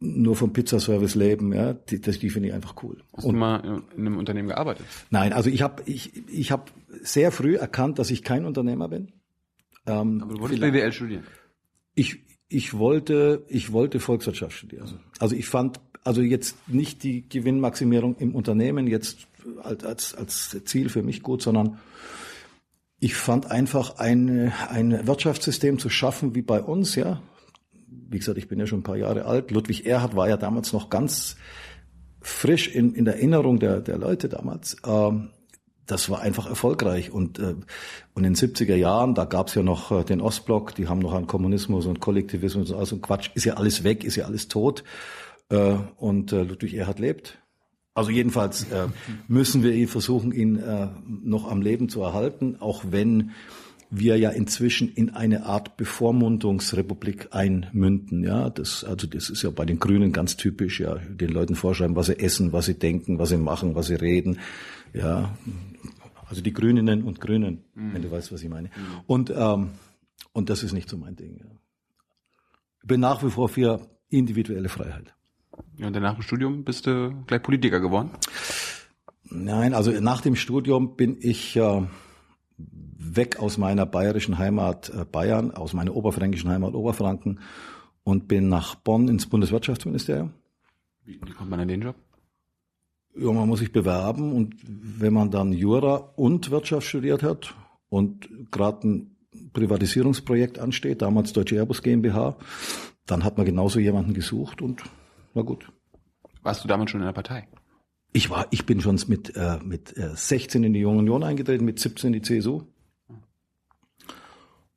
nur 0.00 0.34
vom 0.34 0.52
Pizzaservice 0.52 1.14
leben, 1.14 1.52
ja, 1.52 1.74
die, 1.74 2.00
das, 2.00 2.18
die 2.18 2.28
finde 2.28 2.48
ich 2.48 2.54
einfach 2.54 2.74
cool. 2.82 3.04
Hast 3.16 3.24
und, 3.24 3.34
du 3.34 3.38
mal 3.38 3.82
in 3.96 4.00
einem 4.06 4.18
Unternehmen 4.18 4.48
gearbeitet? 4.48 4.84
Nein, 5.10 5.32
also 5.32 5.48
ich 5.48 5.62
habe 5.62 5.84
ich, 5.86 6.28
ich 6.28 6.50
hab 6.50 6.72
sehr 7.02 7.30
früh 7.30 7.54
erkannt, 7.54 8.00
dass 8.00 8.10
ich 8.10 8.24
kein 8.24 8.44
Unternehmer 8.44 8.88
bin. 8.88 9.12
Ähm, 9.86 10.20
Aber 10.22 10.34
du 10.34 10.40
wolltest 10.40 10.60
BWL 10.60 10.92
studieren? 10.92 11.24
Ich, 11.94 12.20
ich 12.48 12.76
wollte, 12.78 13.44
ich 13.48 13.72
wollte 13.72 14.00
Volkswirtschaft 14.00 14.52
studieren. 14.52 15.00
Also 15.18 15.34
ich 15.34 15.46
fand, 15.46 15.80
also 16.04 16.22
jetzt 16.22 16.68
nicht 16.68 17.02
die 17.02 17.28
Gewinnmaximierung 17.28 18.16
im 18.16 18.34
Unternehmen 18.34 18.86
jetzt 18.86 19.26
als, 19.62 20.14
als 20.14 20.60
Ziel 20.64 20.88
für 20.88 21.02
mich 21.02 21.22
gut, 21.22 21.42
sondern 21.42 21.78
ich 22.98 23.14
fand 23.14 23.50
einfach 23.50 23.98
ein, 23.98 24.52
ein 24.68 25.06
Wirtschaftssystem 25.06 25.78
zu 25.78 25.88
schaffen 25.88 26.34
wie 26.34 26.42
bei 26.42 26.62
uns, 26.62 26.94
ja. 26.94 27.22
Wie 27.88 28.18
gesagt, 28.18 28.38
ich 28.38 28.48
bin 28.48 28.58
ja 28.58 28.66
schon 28.66 28.80
ein 28.80 28.84
paar 28.84 28.96
Jahre 28.96 29.26
alt. 29.26 29.50
Ludwig 29.50 29.86
Erhard 29.86 30.16
war 30.16 30.28
ja 30.28 30.36
damals 30.36 30.72
noch 30.72 30.90
ganz 30.90 31.36
frisch 32.20 32.68
in, 32.68 32.94
in 32.94 33.04
der 33.04 33.14
Erinnerung 33.14 33.58
der, 33.58 33.80
der 33.80 33.98
Leute 33.98 34.28
damals. 34.28 34.76
Ähm, 34.86 35.30
das 35.86 36.10
war 36.10 36.20
einfach 36.20 36.46
erfolgreich. 36.46 37.10
Und, 37.10 37.38
äh, 37.38 37.54
und 38.14 38.24
in 38.24 38.34
den 38.34 38.34
70er 38.34 38.74
Jahren, 38.74 39.14
da 39.14 39.24
gab's 39.24 39.54
ja 39.54 39.62
noch 39.62 39.92
äh, 39.92 40.04
den 40.04 40.20
Ostblock, 40.20 40.74
die 40.74 40.88
haben 40.88 40.98
noch 40.98 41.14
an 41.14 41.26
Kommunismus 41.26 41.86
und 41.86 42.00
Kollektivismus 42.00 42.70
und 42.70 42.86
so 42.86 42.98
Quatsch. 42.98 43.30
Ist 43.34 43.44
ja 43.44 43.54
alles 43.54 43.84
weg, 43.84 44.04
ist 44.04 44.16
ja 44.16 44.26
alles 44.26 44.48
tot. 44.48 44.84
Äh, 45.48 45.76
und 45.96 46.32
äh, 46.32 46.42
Ludwig 46.42 46.74
Erhard 46.74 46.98
lebt. 46.98 47.38
Also 47.94 48.10
jedenfalls 48.10 48.64
äh, 48.64 48.88
müssen 49.28 49.62
wir 49.62 49.72
ihn 49.72 49.88
versuchen, 49.88 50.32
ihn 50.32 50.56
äh, 50.56 50.88
noch 51.06 51.50
am 51.50 51.62
Leben 51.62 51.88
zu 51.88 52.02
erhalten, 52.02 52.56
auch 52.60 52.84
wenn 52.90 53.32
wir 53.90 54.18
ja 54.18 54.30
inzwischen 54.30 54.92
in 54.92 55.10
eine 55.10 55.46
Art 55.46 55.76
Bevormundungsrepublik 55.76 57.28
einmünden. 57.30 58.24
Ja, 58.24 58.50
das, 58.50 58.84
also 58.84 59.06
das 59.06 59.30
ist 59.30 59.42
ja 59.42 59.50
bei 59.50 59.64
den 59.64 59.78
Grünen 59.78 60.12
ganz 60.12 60.36
typisch, 60.36 60.80
ja, 60.80 60.96
den 60.96 61.30
Leuten 61.30 61.54
vorschreiben, 61.54 61.94
was 61.94 62.06
sie 62.06 62.18
essen, 62.18 62.52
was 62.52 62.66
sie 62.66 62.74
denken, 62.74 63.18
was 63.18 63.28
sie 63.28 63.36
machen, 63.36 63.74
was 63.74 63.86
sie 63.86 63.94
reden. 63.94 64.40
Ja, 64.96 65.36
also 66.28 66.42
die 66.42 66.52
Grüninnen 66.52 67.02
und 67.02 67.20
Grünen, 67.20 67.64
mhm. 67.74 67.94
wenn 67.94 68.02
du 68.02 68.10
weißt, 68.10 68.32
was 68.32 68.42
ich 68.42 68.48
meine. 68.48 68.68
Mhm. 68.68 69.00
Und, 69.06 69.32
ähm, 69.36 69.70
und 70.32 70.50
das 70.50 70.62
ist 70.62 70.72
nicht 70.72 70.88
so 70.88 70.96
mein 70.96 71.16
Ding. 71.16 71.38
Ja. 71.38 71.46
Ich 72.82 72.88
bin 72.88 73.00
nach 73.00 73.22
wie 73.22 73.30
vor 73.30 73.48
für 73.48 73.88
individuelle 74.08 74.68
Freiheit. 74.68 75.14
Ja, 75.76 75.86
und 75.86 76.00
nach 76.00 76.14
dem 76.14 76.22
Studium 76.22 76.64
bist 76.64 76.86
du 76.86 77.12
gleich 77.26 77.42
Politiker 77.42 77.80
geworden? 77.80 78.10
Nein, 79.24 79.74
also 79.74 79.90
nach 80.00 80.20
dem 80.20 80.36
Studium 80.36 80.96
bin 80.96 81.16
ich 81.20 81.56
äh, 81.56 81.82
weg 82.58 83.38
aus 83.38 83.58
meiner 83.58 83.86
bayerischen 83.86 84.38
Heimat 84.38 84.90
äh, 84.90 85.04
Bayern, 85.04 85.50
aus 85.50 85.72
meiner 85.72 85.94
oberfränkischen 85.94 86.50
Heimat 86.50 86.74
Oberfranken 86.74 87.40
und 88.04 88.28
bin 88.28 88.48
nach 88.48 88.74
Bonn 88.76 89.08
ins 89.08 89.26
Bundeswirtschaftsministerium. 89.26 90.32
Wie, 91.04 91.20
wie 91.24 91.32
kommt 91.32 91.50
man 91.50 91.60
an 91.60 91.68
den 91.68 91.82
Job? 91.82 91.96
Ja, 93.18 93.32
man 93.32 93.48
muss 93.48 93.60
sich 93.60 93.72
bewerben 93.72 94.32
und 94.32 94.56
wenn 94.62 95.12
man 95.12 95.30
dann 95.30 95.52
Jura 95.52 96.12
und 96.16 96.50
Wirtschaft 96.50 96.86
studiert 96.86 97.22
hat 97.22 97.54
und 97.88 98.28
gerade 98.50 98.86
ein 98.86 99.16
Privatisierungsprojekt 99.52 100.58
ansteht, 100.58 101.02
damals 101.02 101.32
Deutsche 101.32 101.56
Airbus 101.56 101.82
GmbH, 101.82 102.36
dann 103.06 103.24
hat 103.24 103.38
man 103.38 103.46
genauso 103.46 103.78
jemanden 103.78 104.12
gesucht 104.12 104.60
und 104.60 104.82
war 105.32 105.44
gut. 105.44 105.72
Warst 106.42 106.62
du 106.62 106.68
damals 106.68 106.90
schon 106.90 107.00
in 107.00 107.06
der 107.06 107.12
Partei? 107.12 107.48
Ich 108.12 108.30
war, 108.30 108.46
ich 108.50 108.66
bin 108.66 108.80
schon 108.80 109.00
mit, 109.08 109.34
äh, 109.36 109.58
mit 109.62 109.96
äh, 109.96 110.10
16 110.14 110.64
in 110.64 110.72
die 110.72 110.80
Junge 110.80 110.98
Union 110.98 111.22
eingetreten, 111.22 111.64
mit 111.64 111.78
17 111.78 112.08
in 112.08 112.20
die 112.20 112.22
CSU. 112.22 112.62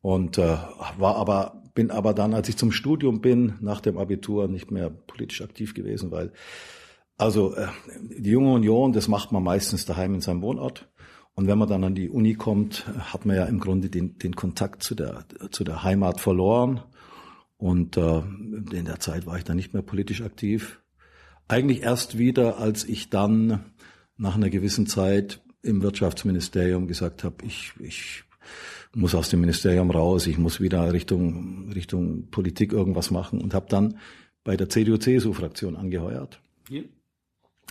Und 0.01 0.37
äh, 0.37 0.57
war 0.97 1.15
aber, 1.15 1.61
bin 1.73 1.91
aber 1.91 2.13
dann, 2.13 2.33
als 2.33 2.49
ich 2.49 2.57
zum 2.57 2.71
Studium 2.71 3.21
bin, 3.21 3.55
nach 3.59 3.81
dem 3.81 3.97
Abitur 3.97 4.47
nicht 4.47 4.71
mehr 4.71 4.89
politisch 4.89 5.41
aktiv 5.41 5.73
gewesen, 5.73 6.11
weil 6.11 6.31
also 7.19 7.53
äh, 7.55 7.67
die 8.01 8.31
junge 8.31 8.53
Union, 8.53 8.93
das 8.93 9.07
macht 9.07 9.31
man 9.31 9.43
meistens 9.43 9.85
daheim 9.85 10.15
in 10.15 10.21
seinem 10.21 10.41
Wohnort. 10.41 10.89
Und 11.35 11.47
wenn 11.47 11.57
man 11.57 11.69
dann 11.69 11.83
an 11.83 11.95
die 11.95 12.09
Uni 12.09 12.33
kommt, 12.33 12.87
hat 12.87 13.25
man 13.25 13.35
ja 13.35 13.45
im 13.45 13.59
Grunde 13.59 13.89
den, 13.89 14.17
den 14.17 14.35
Kontakt 14.35 14.83
zu 14.83 14.95
der, 14.95 15.25
zu 15.51 15.63
der 15.63 15.83
Heimat 15.83 16.19
verloren. 16.19 16.81
Und 17.57 17.97
äh, 17.97 18.19
in 18.19 18.85
der 18.85 18.99
Zeit 18.99 19.25
war 19.25 19.37
ich 19.37 19.43
dann 19.43 19.57
nicht 19.57 19.73
mehr 19.73 19.83
politisch 19.83 20.21
aktiv. 20.21 20.81
Eigentlich 21.47 21.83
erst 21.83 22.17
wieder, 22.17 22.57
als 22.57 22.83
ich 22.85 23.09
dann 23.09 23.65
nach 24.17 24.35
einer 24.35 24.49
gewissen 24.49 24.87
Zeit 24.87 25.41
im 25.61 25.81
Wirtschaftsministerium 25.81 26.87
gesagt 26.87 27.23
habe, 27.23 27.45
ich, 27.45 27.73
ich 27.79 28.23
muss 28.93 29.15
aus 29.15 29.29
dem 29.29 29.41
Ministerium 29.41 29.91
raus, 29.91 30.25
ich 30.25 30.37
muss 30.37 30.61
wieder 30.61 30.93
Richtung, 30.93 31.71
Richtung 31.73 32.29
Politik 32.31 32.71
irgendwas 32.71 33.11
machen 33.11 33.41
und 33.41 33.53
habe 33.53 33.67
dann 33.69 33.97
bei 34.43 34.55
der 34.55 34.69
CDU-CSU-Fraktion 34.69 35.75
angeheuert. 35.75 36.41
Hier? 36.67 36.85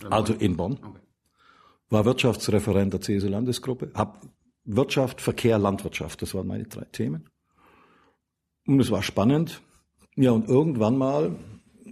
Also 0.09 0.33
in 0.33 0.57
Bonn. 0.57 0.73
Okay. 0.73 0.99
War 1.89 2.05
Wirtschaftsreferent 2.05 2.93
der 2.93 3.01
CSU-Landesgruppe, 3.01 3.91
hab 3.95 4.21
Wirtschaft, 4.63 5.21
Verkehr, 5.21 5.57
Landwirtschaft, 5.57 6.21
das 6.21 6.35
waren 6.35 6.47
meine 6.47 6.65
drei 6.65 6.85
Themen. 6.85 7.29
Und 8.67 8.79
es 8.79 8.91
war 8.91 9.01
spannend. 9.01 9.61
Ja, 10.15 10.31
und 10.31 10.47
irgendwann 10.47 10.97
mal, 10.97 11.35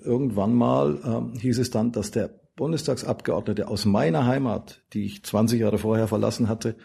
irgendwann 0.03 0.53
mal 0.53 0.99
ähm, 1.03 1.33
hieß 1.39 1.57
es 1.57 1.71
dann, 1.71 1.91
dass 1.91 2.11
der 2.11 2.29
Bundestagsabgeordnete 2.55 3.67
aus 3.67 3.85
meiner 3.85 4.25
Heimat, 4.25 4.83
die 4.93 5.05
ich 5.05 5.23
20 5.23 5.61
Jahre 5.61 5.77
vorher 5.77 6.07
verlassen 6.07 6.49
hatte, 6.49 6.75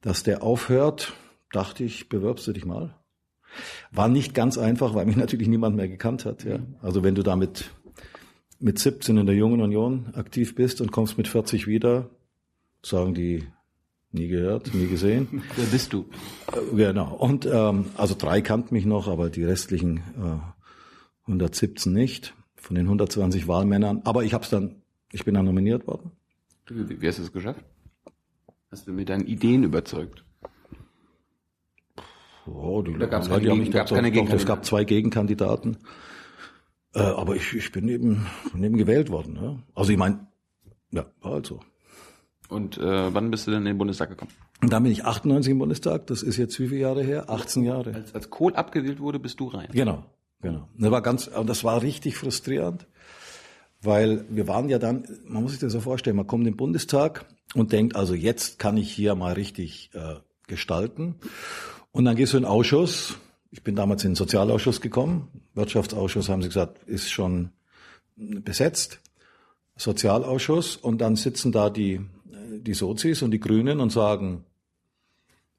dass 0.00 0.22
der 0.22 0.42
aufhört, 0.42 1.14
dachte 1.52 1.84
ich, 1.84 2.08
bewirbst 2.08 2.46
du 2.46 2.52
dich 2.52 2.64
mal. 2.64 2.94
War 3.90 4.08
nicht 4.08 4.34
ganz 4.34 4.58
einfach, 4.58 4.94
weil 4.94 5.06
mich 5.06 5.16
natürlich 5.16 5.48
niemand 5.48 5.76
mehr 5.76 5.88
gekannt 5.88 6.24
hat. 6.24 6.44
Ja. 6.44 6.58
Also 6.82 7.02
wenn 7.02 7.14
du 7.14 7.22
damit 7.22 7.70
mit 8.58 8.78
17 8.78 9.16
in 9.18 9.26
der 9.26 9.34
Jungen 9.36 9.60
Union 9.60 10.12
aktiv 10.14 10.54
bist 10.54 10.80
und 10.80 10.90
kommst 10.92 11.16
mit 11.18 11.28
40 11.28 11.66
wieder, 11.66 12.10
sagen 12.82 13.14
die, 13.14 13.44
nie 14.12 14.28
gehört, 14.28 14.74
nie 14.74 14.86
gesehen. 14.86 15.42
Wer 15.56 15.66
bist 15.66 15.92
du? 15.92 16.06
Genau. 16.74 17.14
Und 17.14 17.46
ähm, 17.46 17.86
also 17.96 18.14
drei 18.18 18.40
kannten 18.40 18.74
mich 18.74 18.84
noch, 18.86 19.06
aber 19.08 19.30
die 19.30 19.44
restlichen 19.44 19.98
äh, 20.18 20.40
117 21.26 21.92
nicht. 21.92 22.34
Von 22.56 22.74
den 22.74 22.86
120 22.86 23.46
Wahlmännern. 23.46 24.02
Aber 24.04 24.24
ich 24.24 24.34
hab's 24.34 24.50
dann, 24.50 24.82
ich 25.12 25.24
bin 25.24 25.34
dann 25.34 25.44
nominiert 25.44 25.86
worden. 25.86 26.10
Wie, 26.68 27.00
wie 27.00 27.06
hast 27.08 27.18
du 27.18 27.22
es 27.22 27.32
geschafft? 27.32 27.64
Hast 28.70 28.86
du 28.88 28.92
mit 28.92 29.08
deinen 29.08 29.26
Ideen 29.26 29.62
überzeugt? 29.62 30.24
Oh, 32.46 32.82
die, 32.82 32.90
Oder 32.92 33.06
gab's 33.06 33.28
ja, 33.28 33.38
die 33.38 33.48
haben 33.50 33.58
mich 33.60 33.70
gab's 33.70 33.90
doch- 33.90 34.00
doch, 34.02 34.30
Es 34.32 34.46
gab 34.46 34.64
zwei 34.64 34.84
Gegenkandidaten. 34.84 35.76
Äh, 36.98 37.02
aber 37.02 37.36
ich, 37.36 37.54
ich 37.54 37.72
bin 37.72 37.88
eben, 37.88 38.26
bin 38.52 38.64
eben 38.64 38.76
gewählt 38.76 39.10
worden. 39.10 39.38
Ja. 39.40 39.56
Also 39.74 39.92
ich 39.92 39.98
meine, 39.98 40.26
ja, 40.90 41.06
war 41.20 41.32
halt 41.32 41.46
so. 41.46 41.60
Und 42.48 42.78
äh, 42.78 43.14
wann 43.14 43.30
bist 43.30 43.46
du 43.46 43.50
denn 43.50 43.60
in 43.60 43.66
den 43.66 43.78
Bundestag 43.78 44.08
gekommen? 44.08 44.32
Und 44.62 44.72
dann 44.72 44.82
bin 44.82 44.90
ich 44.90 45.04
98 45.04 45.52
im 45.52 45.58
Bundestag. 45.58 46.06
Das 46.06 46.22
ist 46.22 46.38
jetzt 46.38 46.58
wie 46.58 46.68
viele 46.68 46.80
Jahre 46.80 47.02
her? 47.02 47.28
18 47.28 47.62
Jahre. 47.62 47.94
Als, 47.94 48.14
als 48.14 48.30
Kohl 48.30 48.54
abgewählt 48.56 49.00
wurde, 49.00 49.18
bist 49.18 49.38
du 49.38 49.48
rein. 49.48 49.68
Genau, 49.72 50.04
genau. 50.40 50.68
Das 50.78 50.90
war 50.90 51.02
ganz, 51.02 51.28
und 51.28 51.48
das 51.48 51.62
war 51.62 51.82
richtig 51.82 52.16
frustrierend, 52.16 52.86
weil 53.82 54.24
wir 54.30 54.48
waren 54.48 54.68
ja 54.70 54.78
dann, 54.78 55.04
man 55.26 55.42
muss 55.42 55.52
sich 55.52 55.60
das 55.60 55.72
so 55.72 55.80
vorstellen, 55.80 56.16
man 56.16 56.26
kommt 56.26 56.46
in 56.46 56.52
den 56.52 56.56
Bundestag 56.56 57.26
und 57.54 57.72
denkt, 57.72 57.96
also 57.96 58.14
jetzt 58.14 58.58
kann 58.58 58.76
ich 58.78 58.90
hier 58.90 59.14
mal 59.14 59.34
richtig 59.34 59.90
äh, 59.92 60.16
gestalten. 60.46 61.16
Und 61.92 62.06
dann 62.06 62.16
gehst 62.16 62.32
du 62.32 62.38
in 62.38 62.44
den 62.44 62.50
Ausschuss. 62.50 63.18
Ich 63.50 63.62
bin 63.62 63.76
damals 63.76 64.04
in 64.04 64.10
den 64.10 64.16
Sozialausschuss 64.16 64.80
gekommen. 64.80 65.28
Wirtschaftsausschuss 65.54 66.28
haben 66.28 66.42
sie 66.42 66.48
gesagt, 66.48 66.82
ist 66.86 67.10
schon 67.10 67.50
besetzt. 68.16 69.00
Sozialausschuss 69.76 70.76
und 70.76 70.98
dann 70.98 71.16
sitzen 71.16 71.52
da 71.52 71.70
die, 71.70 72.00
die 72.26 72.74
Sozis 72.74 73.22
und 73.22 73.30
die 73.30 73.40
Grünen 73.40 73.80
und 73.80 73.90
sagen, 73.90 74.44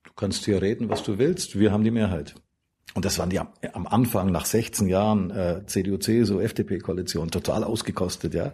du 0.03 0.11
kannst 0.15 0.45
hier 0.45 0.61
reden, 0.61 0.89
was 0.89 1.03
du 1.03 1.17
willst, 1.17 1.57
wir 1.57 1.71
haben 1.71 1.83
die 1.83 1.91
Mehrheit. 1.91 2.35
Und 2.95 3.05
das 3.05 3.19
waren 3.19 3.29
die 3.29 3.39
am, 3.39 3.49
am 3.73 3.87
Anfang, 3.87 4.31
nach 4.31 4.45
16 4.45 4.87
Jahren 4.87 5.29
äh, 5.29 5.61
CDU, 5.65 5.97
CSU, 5.97 6.39
FDP-Koalition, 6.39 7.29
total 7.29 7.63
ausgekostet, 7.63 8.33
ja. 8.33 8.51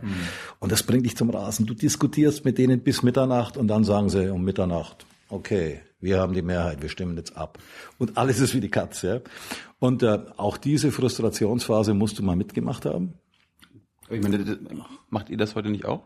Und 0.60 0.72
das 0.72 0.84
bringt 0.84 1.06
dich 1.06 1.16
zum 1.16 1.30
Rasen. 1.30 1.66
Du 1.66 1.74
diskutierst 1.74 2.46
mit 2.46 2.58
denen 2.58 2.82
bis 2.82 3.02
Mitternacht 3.02 3.58
und 3.58 3.68
dann 3.68 3.84
sagen 3.84 4.10
sie 4.10 4.32
um 4.32 4.44
Mitternacht, 4.44 5.06
okay, 5.30 5.82
wir 6.00 6.20
haben 6.20 6.34
die 6.34 6.42
Mehrheit, 6.42 6.82
wir 6.82 6.90
stimmen 6.90 7.18
jetzt 7.18 7.36
ab. 7.36 7.58
Und 7.98 8.18
alles 8.18 8.40
ist 8.40 8.54
wie 8.54 8.60
die 8.60 8.70
Katze, 8.70 9.08
ja. 9.08 9.22
Und 9.80 10.04
äh, 10.04 10.20
auch 10.38 10.58
diese 10.58 10.92
Frustrationsphase 10.92 11.94
musst 11.94 12.20
du 12.20 12.24
mal 12.24 12.36
mitgemacht 12.36 12.86
haben. 12.86 13.16
Ich 14.10 14.22
meine, 14.22 14.60
macht 15.10 15.30
ihr 15.30 15.38
das 15.38 15.56
heute 15.56 15.70
nicht 15.70 15.86
auch? 15.86 16.04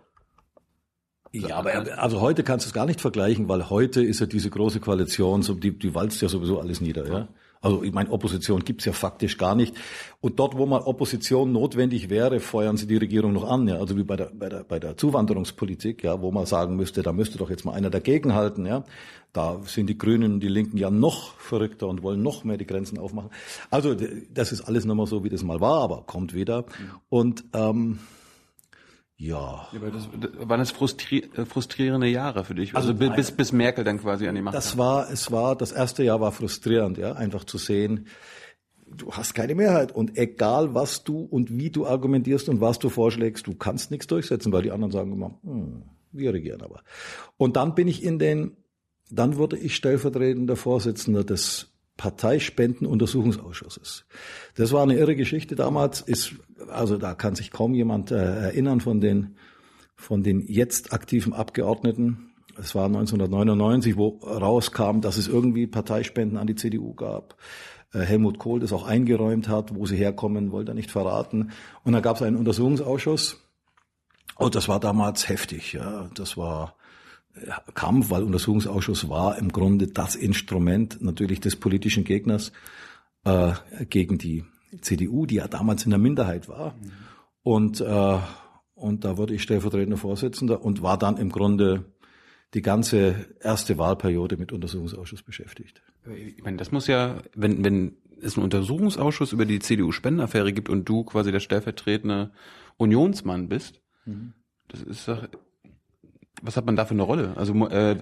Ja, 1.32 1.58
aber 1.58 2.00
also 2.00 2.22
heute 2.22 2.44
kannst 2.44 2.66
du 2.66 2.70
es 2.70 2.74
gar 2.74 2.86
nicht 2.86 3.02
vergleichen, 3.02 3.48
weil 3.50 3.70
heute 3.70 4.04
ist 4.04 4.20
ja 4.20 4.26
diese 4.26 4.50
große 4.50 4.80
Koalition, 4.80 5.44
so 5.44 5.54
die, 5.54 5.78
die 5.78 5.94
walzt 5.94 6.22
ja 6.22 6.30
sowieso 6.30 6.60
alles 6.60 6.82
nieder, 6.82 7.08
ja. 7.08 7.28
Also 7.62 7.84
ich 7.84 7.92
meine, 7.92 8.10
Opposition 8.12 8.64
gibt's 8.64 8.86
ja 8.86 8.94
faktisch 8.94 9.38
gar 9.38 9.54
nicht. 9.54 9.76
Und 10.22 10.40
dort, 10.40 10.58
wo 10.58 10.66
mal 10.66 10.82
Opposition 10.82 11.52
notwendig 11.52 12.10
wäre, 12.10 12.40
feuern 12.40 12.78
sie 12.78 12.88
die 12.88 12.98
Regierung 12.98 13.34
noch 13.34 13.50
an, 13.50 13.68
ja. 13.68 13.78
Also 13.78 13.98
wie 13.98 14.04
bei 14.04 14.16
der, 14.16 14.32
bei 14.34 14.48
der, 14.48 14.64
bei 14.64 14.80
der 14.80 14.96
Zuwanderungspolitik, 14.96 16.04
ja, 16.04 16.22
wo 16.22 16.32
man 16.32 16.46
sagen 16.46 16.76
müsste, 16.78 17.04
da 17.04 17.12
müsste 17.12 17.38
doch 17.38 17.50
jetzt 17.50 17.66
mal 17.66 17.74
einer 17.74 17.90
dagegenhalten, 17.90 18.66
ja. 18.66 18.86
Da 19.34 19.60
sind 19.66 19.88
die 19.88 19.98
Grünen 19.98 20.34
und 20.34 20.40
die 20.40 20.48
Linken 20.48 20.78
ja 20.78 20.90
noch 20.90 21.34
verrückter 21.36 21.88
und 21.88 22.02
wollen 22.02 22.24
noch 22.24 22.44
mehr 22.44 22.58
die 22.58 22.66
Grenzen 22.66 22.98
aufmachen. 22.98 23.30
Also 23.70 23.96
das 24.34 24.52
ist 24.52 24.62
alles 24.62 24.86
mehr 24.86 25.06
so, 25.06 25.24
wie 25.24 25.30
das 25.30 25.44
mal 25.44 25.62
war, 25.62 25.82
aber 25.82 26.04
kommt 26.08 26.34
wieder. 26.34 26.66
Und 27.10 27.44
ähm, 27.54 28.00
ja. 29.20 29.68
Ja, 29.72 29.80
das, 29.92 30.10
waren 30.48 30.60
das 30.60 30.72
frustri 30.72 31.30
äh, 31.36 31.46
frustrierende 31.46 32.08
Jahre 32.08 32.44
für 32.44 32.56
dich? 32.56 32.74
Also, 32.76 32.90
Also 32.94 33.00
bi- 33.00 33.16
bis, 33.16 33.32
bis 33.32 33.52
Merkel 33.52 33.84
dann 33.84 34.00
quasi 34.00 34.28
an 34.28 34.34
die 34.36 34.42
Macht 34.42 34.56
Das 34.56 34.72
kam. 34.72 34.80
war, 34.80 35.12
es 35.12 35.32
war, 35.32 35.56
das 35.56 35.72
erste 35.72 36.04
Jahr 36.04 36.20
war 36.22 36.32
frustrierend, 36.32 36.98
ja, 36.98 37.14
einfach 37.14 37.44
zu 37.44 37.58
sehen, 37.58 38.08
du 38.88 39.12
hast 39.12 39.36
keine 39.36 39.54
Mehrheit 39.54 39.92
und 39.92 40.18
egal 40.18 40.74
was 40.74 41.04
du 41.04 41.20
und 41.20 41.56
wie 41.56 41.70
du 41.70 41.86
argumentierst 41.86 42.50
und 42.50 42.60
was 42.62 42.80
du 42.80 42.90
vorschlägst, 42.90 43.46
du 43.46 43.54
kannst 43.54 43.92
nichts 43.92 44.08
durchsetzen, 44.08 44.52
weil 44.52 44.64
die 44.64 44.72
anderen 44.72 44.92
sagen 44.92 45.12
immer, 45.14 45.38
hm, 45.44 45.84
wir 46.12 46.34
regieren 46.34 46.62
aber. 46.62 46.82
Und 47.38 47.56
dann 47.56 47.76
bin 47.76 47.88
ich 47.88 48.02
in 48.04 48.18
den, 48.18 48.58
dann 49.12 49.38
wurde 49.38 49.58
ich 49.58 49.76
stellvertretender 49.76 50.56
Vorsitzender 50.56 51.24
des 51.24 51.68
Parteispendenuntersuchungsausschusses. 52.00 54.06
Das 54.56 54.72
war 54.72 54.82
eine 54.84 54.96
irre 54.96 55.18
Geschichte 55.18 55.56
damals, 55.56 56.00
ist, 56.00 56.36
also 56.70 56.98
da 56.98 57.14
kann 57.14 57.36
sich 57.36 57.52
kaum 57.52 57.74
jemand 57.74 58.12
äh, 58.12 58.16
erinnern 58.16 58.80
von 58.80 59.02
den, 59.02 59.36
von 59.98 60.24
den 60.24 60.40
jetzt 60.40 60.94
aktiven 60.94 61.34
Abgeordneten. 61.34 62.32
Es 62.58 62.74
war 62.74 62.86
1999, 62.86 63.98
wo 63.98 64.18
rauskam, 64.24 65.02
dass 65.02 65.18
es 65.18 65.28
irgendwie 65.28 65.68
Parteispenden 65.68 66.38
an 66.38 66.48
die 66.48 66.56
CDU 66.56 66.94
gab. 66.94 67.36
Äh, 67.94 68.00
Helmut 68.00 68.40
Kohl 68.40 68.62
das 68.62 68.72
auch 68.72 68.88
eingeräumt 68.88 69.50
hat, 69.50 69.76
wo 69.76 69.86
sie 69.86 69.98
herkommen, 69.98 70.54
wollte 70.54 70.72
er 70.72 70.76
nicht 70.76 70.92
verraten. 70.92 71.52
Und 71.84 71.92
dann 71.92 72.02
gab 72.02 72.16
es 72.16 72.22
einen 72.22 72.38
Untersuchungsausschuss. 72.38 73.46
Und 74.38 74.56
das 74.56 74.70
war 74.70 74.80
damals 74.80 75.28
heftig, 75.28 75.74
ja. 75.74 76.10
Das 76.16 76.38
war 76.38 76.78
Kampf, 77.74 78.10
weil 78.10 78.24
Untersuchungsausschuss 78.24 79.10
war 79.10 79.38
im 79.38 79.52
Grunde 79.52 79.88
das 79.88 80.16
Instrument 80.16 81.02
natürlich 81.02 81.40
des 81.40 81.56
politischen 81.56 82.04
Gegners 82.04 82.52
äh, 83.24 83.54
gegen 83.90 84.18
die 84.18 84.44
CDU, 84.82 85.26
die 85.26 85.36
ja 85.36 85.48
damals 85.48 85.84
in 85.86 85.92
der 85.92 86.00
Minderheit 86.00 86.48
war. 86.48 86.76
Und, 87.44 87.82
äh, 87.82 88.18
und 88.76 89.06
da 89.06 89.18
wurde 89.18 89.34
ich 89.34 89.44
stellvertretender 89.44 89.98
Vorsitzender 89.98 90.64
und 90.64 90.82
war 90.82 90.98
dann 90.98 91.18
im 91.18 91.30
Grunde 91.30 91.86
die 92.54 92.62
ganze 92.62 93.28
erste 93.42 93.78
Wahlperiode 93.78 94.38
mit 94.38 94.52
Untersuchungsausschuss 94.52 95.24
beschäftigt. 95.24 95.82
Ich 96.16 96.44
meine, 96.44 96.58
das 96.58 96.72
muss 96.72 96.88
ja, 96.88 97.18
wenn, 97.36 97.64
wenn 97.64 97.98
es 98.22 98.36
einen 98.36 98.46
Untersuchungsausschuss 98.46 99.34
über 99.34 99.46
die 99.46 99.60
CDU-Spendenaffäre 99.60 100.52
gibt 100.52 100.70
und 100.70 100.88
du 100.90 101.04
quasi 101.04 101.32
der 101.32 101.40
stellvertretende 101.40 102.32
Unionsmann 102.78 103.50
bist, 103.50 103.82
das 104.68 104.82
ist 104.82 105.08
doch, 105.08 105.28
was 106.42 106.58
hat 106.58 106.66
man 106.66 106.76
da 106.76 106.86
für 106.86 106.92
eine 106.92 107.04
Rolle? 107.04 107.34
Also 107.36 107.54
äh, 107.68 108.00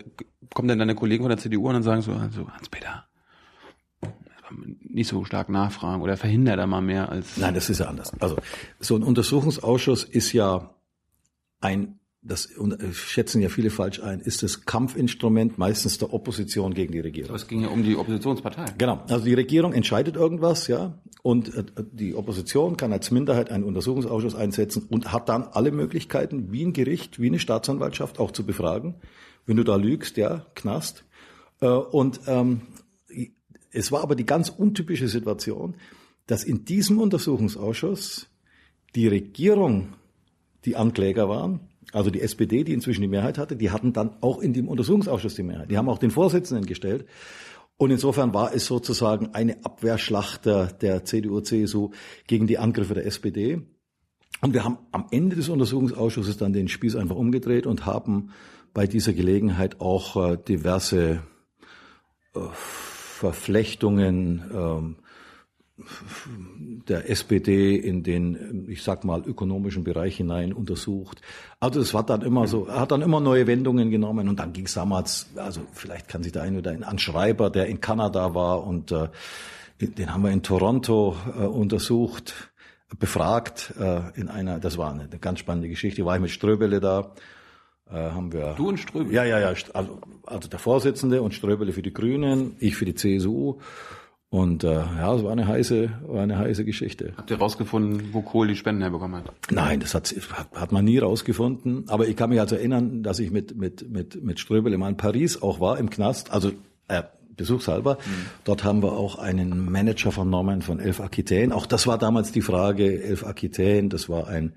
kommen 0.53 0.67
denn 0.67 0.79
deine 0.79 0.96
Kollegen 0.96 1.24
von 1.24 1.29
der 1.29 1.38
CDU 1.38 1.67
und 1.67 1.74
dann 1.74 1.84
sagen 1.84 2.01
so, 2.01 2.13
also 2.13 2.50
Hans-Peter, 2.50 3.06
nicht 4.79 5.08
so 5.08 5.24
stark 5.25 5.50
nachfragen 5.50 6.01
oder 6.01 6.17
verhindert 6.17 6.58
er 6.58 6.67
mal 6.67 6.82
mehr 6.82 7.10
als... 7.10 7.38
Nein, 7.38 7.53
das 7.53 7.70
ist 7.70 7.79
ja 7.79 7.88
anders. 7.88 8.12
Also 8.20 8.38
so 8.79 8.96
ein 8.96 9.03
Untersuchungsausschuss 9.03 10.03
ist 10.03 10.32
ja 10.34 10.74
ein, 11.60 11.97
das 12.22 12.48
äh, 12.48 12.94
schätzen 12.94 13.42
ja 13.42 13.50
viele 13.50 13.70
falsch 13.70 14.02
ein, 14.02 14.20
ist 14.20 14.44
das 14.44 14.66
Kampfinstrument 14.66 15.58
meistens 15.58 15.98
der 15.98 16.14
Opposition 16.14 16.74
gegen 16.74 16.92
die 16.92 17.00
Regierung. 17.00 17.30
Aber 17.30 17.38
es 17.38 17.48
ging 17.48 17.62
ja 17.62 17.70
um 17.70 17.84
die 17.84 17.96
Oppositionspartei. 17.96 18.66
Genau. 18.78 19.04
Also 19.08 19.26
die 19.26 19.34
Regierung 19.34 19.74
entscheidet 19.74 20.16
irgendwas, 20.16 20.68
ja, 20.68 21.00
und 21.24 21.54
äh, 21.56 21.64
die 21.92 22.16
Opposition 22.16 22.78
kann 22.78 22.94
als 22.94 23.12
Minderheit 23.12 23.52
einen 23.52 23.64
Untersuchungsausschuss 23.64 24.36
einsetzen 24.36 24.88
und 24.90 25.12
hat 25.12 25.30
dann 25.30 25.44
alle 25.44 25.72
Möglichkeiten, 25.72 26.52
wie 26.52 26.64
ein 26.66 26.74
Gericht, 26.74 27.20
wie 27.20 27.28
eine 27.28 27.40
Staatsanwaltschaft 27.40 28.20
auch 28.20 28.32
zu 28.32 28.46
befragen. 28.46 28.96
Wenn 29.46 29.58
du 29.58 29.64
da 29.64 29.76
lügst, 29.76 30.18
ja, 30.18 30.46
Knast. 30.56 31.06
Äh, 31.62 31.68
Und 31.68 32.22
ähm, 32.28 32.62
es 33.72 33.92
war 33.92 34.02
aber 34.02 34.16
die 34.16 34.26
ganz 34.26 34.50
untypische 34.50 35.08
Situation, 35.08 35.76
dass 36.26 36.44
in 36.44 36.66
diesem 36.66 37.00
Untersuchungsausschuss 37.00 38.28
die 38.96 39.08
Regierung 39.08 39.94
die 40.66 40.76
Ankläger 40.76 41.30
waren, 41.30 41.67
also 41.94 42.10
die 42.10 42.22
SPD, 42.22 42.63
die 42.63 42.74
inzwischen 42.74 43.01
die 43.01 43.08
Mehrheit 43.08 43.38
hatte, 43.38 43.56
die 43.56 43.72
hatten 43.72 43.94
dann 43.94 44.12
auch 44.22 44.39
in 44.39 44.53
dem 44.53 44.67
Untersuchungsausschuss 44.67 45.36
die 45.36 45.44
Mehrheit. 45.44 45.72
Die 45.72 45.77
haben 45.77 45.89
auch 45.89 46.00
den 46.00 46.12
Vorsitzenden 46.12 46.65
gestellt. 46.65 47.06
Und 47.77 47.91
insofern 47.91 48.34
war 48.34 48.53
es 48.53 48.65
sozusagen 48.65 49.29
eine 49.34 49.63
Abwehrschlacht 49.63 50.46
der, 50.46 50.67
der 50.67 51.06
CDU, 51.06 51.41
CSU 51.41 51.91
gegen 52.25 52.48
die 52.48 52.58
Angriffe 52.58 52.96
der 52.96 53.06
SPD. 53.06 53.62
Und 54.41 54.53
wir 54.53 54.63
haben 54.63 54.79
am 54.91 55.08
Ende 55.12 55.36
des 55.36 55.50
Untersuchungsausschusses 55.50 56.38
dann 56.38 56.53
den 56.53 56.67
Spieß 56.67 56.96
einfach 56.96 57.15
umgedreht 57.15 57.65
und 57.65 57.86
haben 57.86 58.32
bei 58.74 58.88
dieser 58.88 59.13
Gelegenheit 59.13 59.79
auch 59.79 60.32
äh, 60.32 60.38
diverse 60.38 61.22
äh, 62.36 62.39
Verflechtungen 62.51 64.44
ähm, 64.53 64.96
der 66.88 67.10
SPD 67.10 67.75
in 67.75 68.01
den, 68.03 68.65
ich 68.67 68.84
sag 68.84 69.03
mal, 69.03 69.22
ökonomischen 69.25 69.84
Bereich 69.84 70.17
hinein 70.17 70.53
untersucht. 70.53 71.22
Also 71.60 71.79
es 71.81 71.93
war 71.93 72.03
dann 72.03 72.22
immer 72.22 72.48
so, 72.48 72.67
hat 72.67 72.91
dann 72.91 73.01
immer 73.01 73.19
neue 73.19 73.46
Wendungen 73.46 73.91
genommen 73.91 74.27
und 74.27 74.39
dann 74.39 74.53
ging 74.53 74.65
es 74.65 74.74
damals, 74.74 75.27
also 75.36 75.62
vielleicht 75.74 76.07
kann 76.07 76.24
sich 76.24 76.31
der 76.31 76.43
eine 76.43 76.60
oder 76.60 76.72
ein 76.72 76.84
an 76.84 76.98
Schreiber, 76.98 77.50
der 77.50 77.67
in 77.67 77.79
Kanada 77.79 78.34
war 78.34 78.65
und 78.65 78.91
äh, 78.91 79.10
den 79.79 80.12
haben 80.12 80.24
wir 80.24 80.31
in 80.31 80.41
Toronto 80.41 81.15
äh, 81.38 81.43
untersucht, 81.43 82.51
befragt 83.00 83.74
äh, 83.79 84.01
in 84.19 84.29
einer, 84.29 84.60
das 84.60 84.77
war 84.77 84.91
eine, 84.91 85.03
eine 85.03 85.19
ganz 85.19 85.39
spannende 85.39 85.69
Geschichte, 85.69 86.05
war 86.05 86.15
ich 86.15 86.22
mit 86.22 86.31
Ströbele 86.31 86.79
da 86.79 87.13
äh, 87.89 87.93
haben 87.93 88.34
wir. 88.34 88.53
Du 88.57 88.67
und 88.67 88.79
Ströbele? 88.79 89.13
Ja, 89.13 89.24
ja, 89.24 89.39
ja. 89.39 89.53
Also, 89.74 90.01
also 90.25 90.50
der 90.50 90.60
Vorsitzende 90.60 91.22
und 91.22 91.34
Ströbele 91.34 91.72
für 91.72 91.81
die 91.81 91.93
Grünen, 91.93 92.55
ich 92.60 92.75
für 92.75 92.86
die 92.86 92.96
CSU. 92.96 93.60
Und 94.29 94.65
äh, 94.65 94.74
ja, 94.74 95.15
es 95.15 95.24
war 95.24 95.31
eine 95.31 95.48
heiße, 95.48 95.89
war 96.05 96.24
eine 96.24 96.38
heiße 96.38 96.65
Geschichte. 96.65 97.13
Habt 97.15 97.31
ihr 97.31 97.38
rausgefunden, 97.38 98.10
wo 98.12 98.22
Kohl 98.22 98.48
die 98.48 98.57
Spenden 98.57 98.81
herbekommen 98.81 99.24
hat? 99.24 99.31
Nein, 99.51 99.79
das 99.79 99.93
hat, 99.93 100.13
hat, 100.31 100.51
hat 100.53 100.72
man 100.74 100.84
nie 100.84 100.98
rausgefunden. 100.98 101.86
Aber 101.88 102.07
ich 102.07 102.17
kann 102.17 102.29
mich 102.29 102.41
also 102.41 102.55
erinnern, 102.55 103.03
dass 103.03 103.19
ich 103.19 103.31
mit, 103.31 103.55
mit, 103.55 103.89
mit, 103.89 104.22
mit 104.22 104.39
Ströbele 104.39 104.77
mal 104.77 104.89
in 104.89 104.98
Paris 104.98 105.41
auch 105.41 105.62
war, 105.62 105.79
im 105.79 105.89
Knast, 105.89 106.31
also 106.31 106.51
äh, 106.89 107.03
besuchshalber. 107.38 108.00
Dort 108.43 108.65
haben 108.65 108.84
wir 108.84 108.93
auch 108.93 109.17
einen 109.17 109.72
Manager 109.72 110.12
vernommen 110.12 110.62
von 110.62 110.79
Elf 110.79 111.00
Aquitaine. 111.00 111.55
Auch 111.55 111.65
das 111.65 111.88
war 111.88 111.98
damals 111.98 112.34
die 112.34 112.41
Frage, 112.41 113.01
Elf 113.01 113.24
Aquitaine, 113.24 113.88
das 113.88 114.10
war 114.10 114.27
ein, 114.27 114.53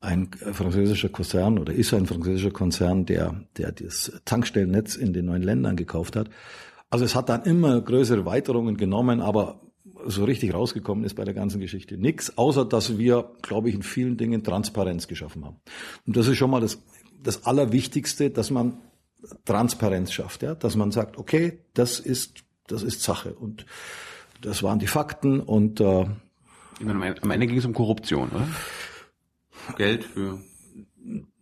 ein 0.00 0.30
französischer 0.52 1.10
Konzern 1.10 1.58
oder 1.58 1.74
ist 1.74 1.92
ein 1.92 2.06
französischer 2.06 2.52
Konzern, 2.52 3.04
der, 3.04 3.34
der 3.58 3.72
das 3.72 4.12
Tankstellennetz 4.24 4.96
in 4.96 5.12
den 5.12 5.26
neuen 5.26 5.42
Ländern 5.42 5.76
gekauft 5.76 6.16
hat. 6.16 6.30
Also 6.90 7.04
es 7.04 7.14
hat 7.14 7.28
dann 7.28 7.42
immer 7.42 7.80
größere 7.80 8.24
Weiterungen 8.24 8.76
genommen, 8.76 9.20
aber 9.20 9.60
so 10.06 10.24
richtig 10.24 10.54
rausgekommen 10.54 11.04
ist 11.04 11.14
bei 11.14 11.24
der 11.24 11.34
ganzen 11.34 11.60
Geschichte 11.60 11.98
nichts, 11.98 12.38
außer 12.38 12.64
dass 12.64 12.98
wir, 12.98 13.30
glaube 13.42 13.68
ich, 13.68 13.74
in 13.74 13.82
vielen 13.82 14.16
Dingen 14.16 14.42
Transparenz 14.42 15.08
geschaffen 15.08 15.44
haben. 15.44 15.56
Und 16.06 16.16
das 16.16 16.28
ist 16.28 16.36
schon 16.36 16.50
mal 16.50 16.60
das, 16.60 16.82
das 17.22 17.44
Allerwichtigste, 17.44 18.30
dass 18.30 18.50
man 18.50 18.78
Transparenz 19.44 20.12
schafft, 20.12 20.42
ja, 20.42 20.54
dass 20.54 20.76
man 20.76 20.92
sagt, 20.92 21.18
okay, 21.18 21.58
das 21.74 22.00
ist, 22.00 22.44
das 22.66 22.82
ist 22.82 23.02
Sache 23.02 23.34
und 23.34 23.66
das 24.40 24.62
waren 24.62 24.78
die 24.78 24.86
Fakten 24.86 25.40
und 25.40 25.80
äh, 25.80 26.06
Ich 26.78 26.86
meine, 26.86 27.20
am 27.20 27.30
Ende 27.30 27.46
ging 27.48 27.58
es 27.58 27.64
um 27.64 27.74
Korruption, 27.74 28.28
oder? 28.30 28.46
Geld 29.76 30.04
für. 30.04 30.40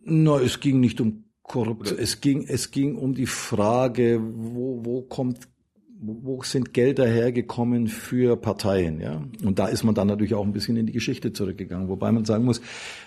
No, 0.03 0.39
es 0.39 0.59
ging 0.59 0.79
nicht 0.79 0.99
um 0.99 1.26
Korruption. 1.47 1.97
Es 1.97 2.21
ging, 2.21 2.45
es 2.47 2.71
ging 2.71 2.95
um 2.95 3.15
die 3.15 3.25
Frage, 3.25 4.21
wo, 4.21 4.81
wo 4.83 5.01
kommt, 5.01 5.47
wo 5.99 6.43
sind 6.43 6.73
Gelder 6.73 7.07
hergekommen 7.07 7.87
für 7.87 8.35
Parteien, 8.35 8.99
ja? 8.99 9.23
Und 9.43 9.57
da 9.57 9.67
ist 9.67 9.83
man 9.83 9.95
dann 9.95 10.07
natürlich 10.07 10.35
auch 10.35 10.45
ein 10.45 10.51
bisschen 10.51 10.77
in 10.77 10.85
die 10.85 10.93
Geschichte 10.93 11.33
zurückgegangen, 11.33 11.87
wobei 11.87 12.11
man 12.11 12.25
sagen 12.25 12.43
muss, 12.43 12.61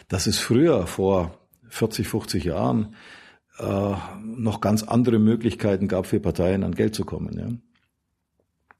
dass 0.08 0.26
es 0.26 0.38
früher 0.38 0.86
vor 0.86 1.38
40, 1.68 2.08
50 2.08 2.44
Jahren 2.44 2.96
äh, 3.58 3.94
noch 4.24 4.60
ganz 4.60 4.82
andere 4.82 5.18
Möglichkeiten 5.18 5.86
gab 5.86 6.06
für 6.06 6.18
Parteien 6.18 6.64
an 6.64 6.74
Geld 6.74 6.94
zu 6.94 7.04
kommen, 7.04 7.38
ja? 7.38 7.48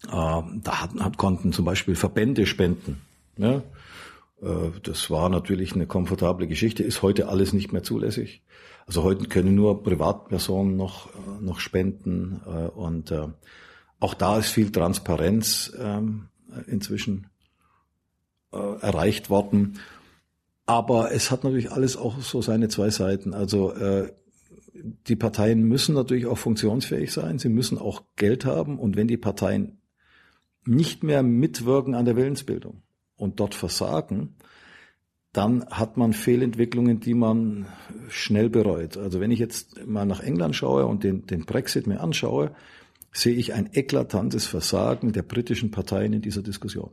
Äh, 0.08 0.42
da 0.62 0.80
hat, 0.80 0.94
hat, 0.98 1.18
konnten 1.18 1.52
zum 1.52 1.66
Beispiel 1.66 1.96
Verbände 1.96 2.46
spenden, 2.46 3.02
ja? 3.36 3.62
Äh, 4.42 4.70
Das 4.82 5.10
war 5.10 5.28
natürlich 5.28 5.74
eine 5.74 5.86
komfortable 5.86 6.46
Geschichte, 6.46 6.82
ist 6.82 7.02
heute 7.02 7.28
alles 7.28 7.52
nicht 7.52 7.72
mehr 7.72 7.82
zulässig. 7.82 8.42
Also 8.86 9.02
heute 9.02 9.26
können 9.26 9.54
nur 9.54 9.82
Privatpersonen 9.82 10.76
noch, 10.76 11.08
äh, 11.14 11.42
noch 11.42 11.60
spenden 11.60 12.40
äh, 12.46 12.68
und 12.68 13.14
auch 14.00 14.14
da 14.14 14.38
ist 14.38 14.48
viel 14.48 14.72
Transparenz 14.72 15.72
ähm, 15.78 16.28
inzwischen 16.66 17.26
erreicht 18.50 19.28
worden. 19.30 19.78
Aber 20.64 21.12
es 21.12 21.30
hat 21.30 21.44
natürlich 21.44 21.70
alles 21.70 21.98
auch 21.98 22.18
so 22.20 22.40
seine 22.40 22.68
zwei 22.68 22.88
Seiten. 22.88 23.34
Also 23.34 23.74
die 24.72 25.16
Parteien 25.16 25.62
müssen 25.62 25.94
natürlich 25.94 26.26
auch 26.26 26.38
funktionsfähig 26.38 27.12
sein, 27.12 27.38
sie 27.38 27.50
müssen 27.50 27.78
auch 27.78 28.02
Geld 28.16 28.46
haben 28.46 28.78
und 28.78 28.96
wenn 28.96 29.06
die 29.06 29.18
Parteien 29.18 29.82
nicht 30.64 31.04
mehr 31.04 31.22
mitwirken 31.22 31.94
an 31.94 32.06
der 32.06 32.16
Willensbildung 32.16 32.82
und 33.20 33.38
dort 33.40 33.54
versagen, 33.54 34.34
dann 35.32 35.64
hat 35.66 35.96
man 35.96 36.12
Fehlentwicklungen, 36.12 36.98
die 36.98 37.14
man 37.14 37.66
schnell 38.08 38.50
bereut. 38.50 38.96
Also 38.96 39.20
wenn 39.20 39.30
ich 39.30 39.38
jetzt 39.38 39.86
mal 39.86 40.04
nach 40.04 40.20
England 40.20 40.56
schaue 40.56 40.86
und 40.86 41.04
den, 41.04 41.26
den 41.26 41.44
Brexit 41.44 41.86
mir 41.86 42.00
anschaue, 42.00 42.52
sehe 43.12 43.34
ich 43.34 43.54
ein 43.54 43.70
eklatantes 43.72 44.46
Versagen 44.46 45.12
der 45.12 45.22
britischen 45.22 45.70
Parteien 45.70 46.12
in 46.12 46.22
dieser 46.22 46.42
Diskussion. 46.42 46.90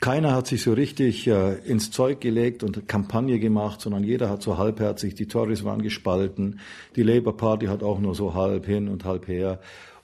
Keiner 0.00 0.34
hat 0.34 0.46
sich 0.46 0.62
so 0.62 0.74
richtig 0.74 1.26
äh, 1.26 1.54
ins 1.64 1.90
Zeug 1.90 2.20
gelegt 2.20 2.62
und 2.62 2.86
Kampagne 2.86 3.38
gemacht, 3.38 3.80
sondern 3.80 4.04
jeder 4.04 4.28
hat 4.28 4.42
so 4.42 4.58
halbherzig, 4.58 5.14
die 5.14 5.26
Tories 5.26 5.64
waren 5.64 5.80
gespalten, 5.80 6.60
die 6.96 7.02
Labour 7.02 7.36
Party 7.36 7.66
hat 7.66 7.82
auch 7.82 7.98
nur 7.98 8.14
so 8.14 8.34
halb 8.34 8.66
hin 8.66 8.88
und 8.88 9.06
halb 9.06 9.26
her. 9.26 9.60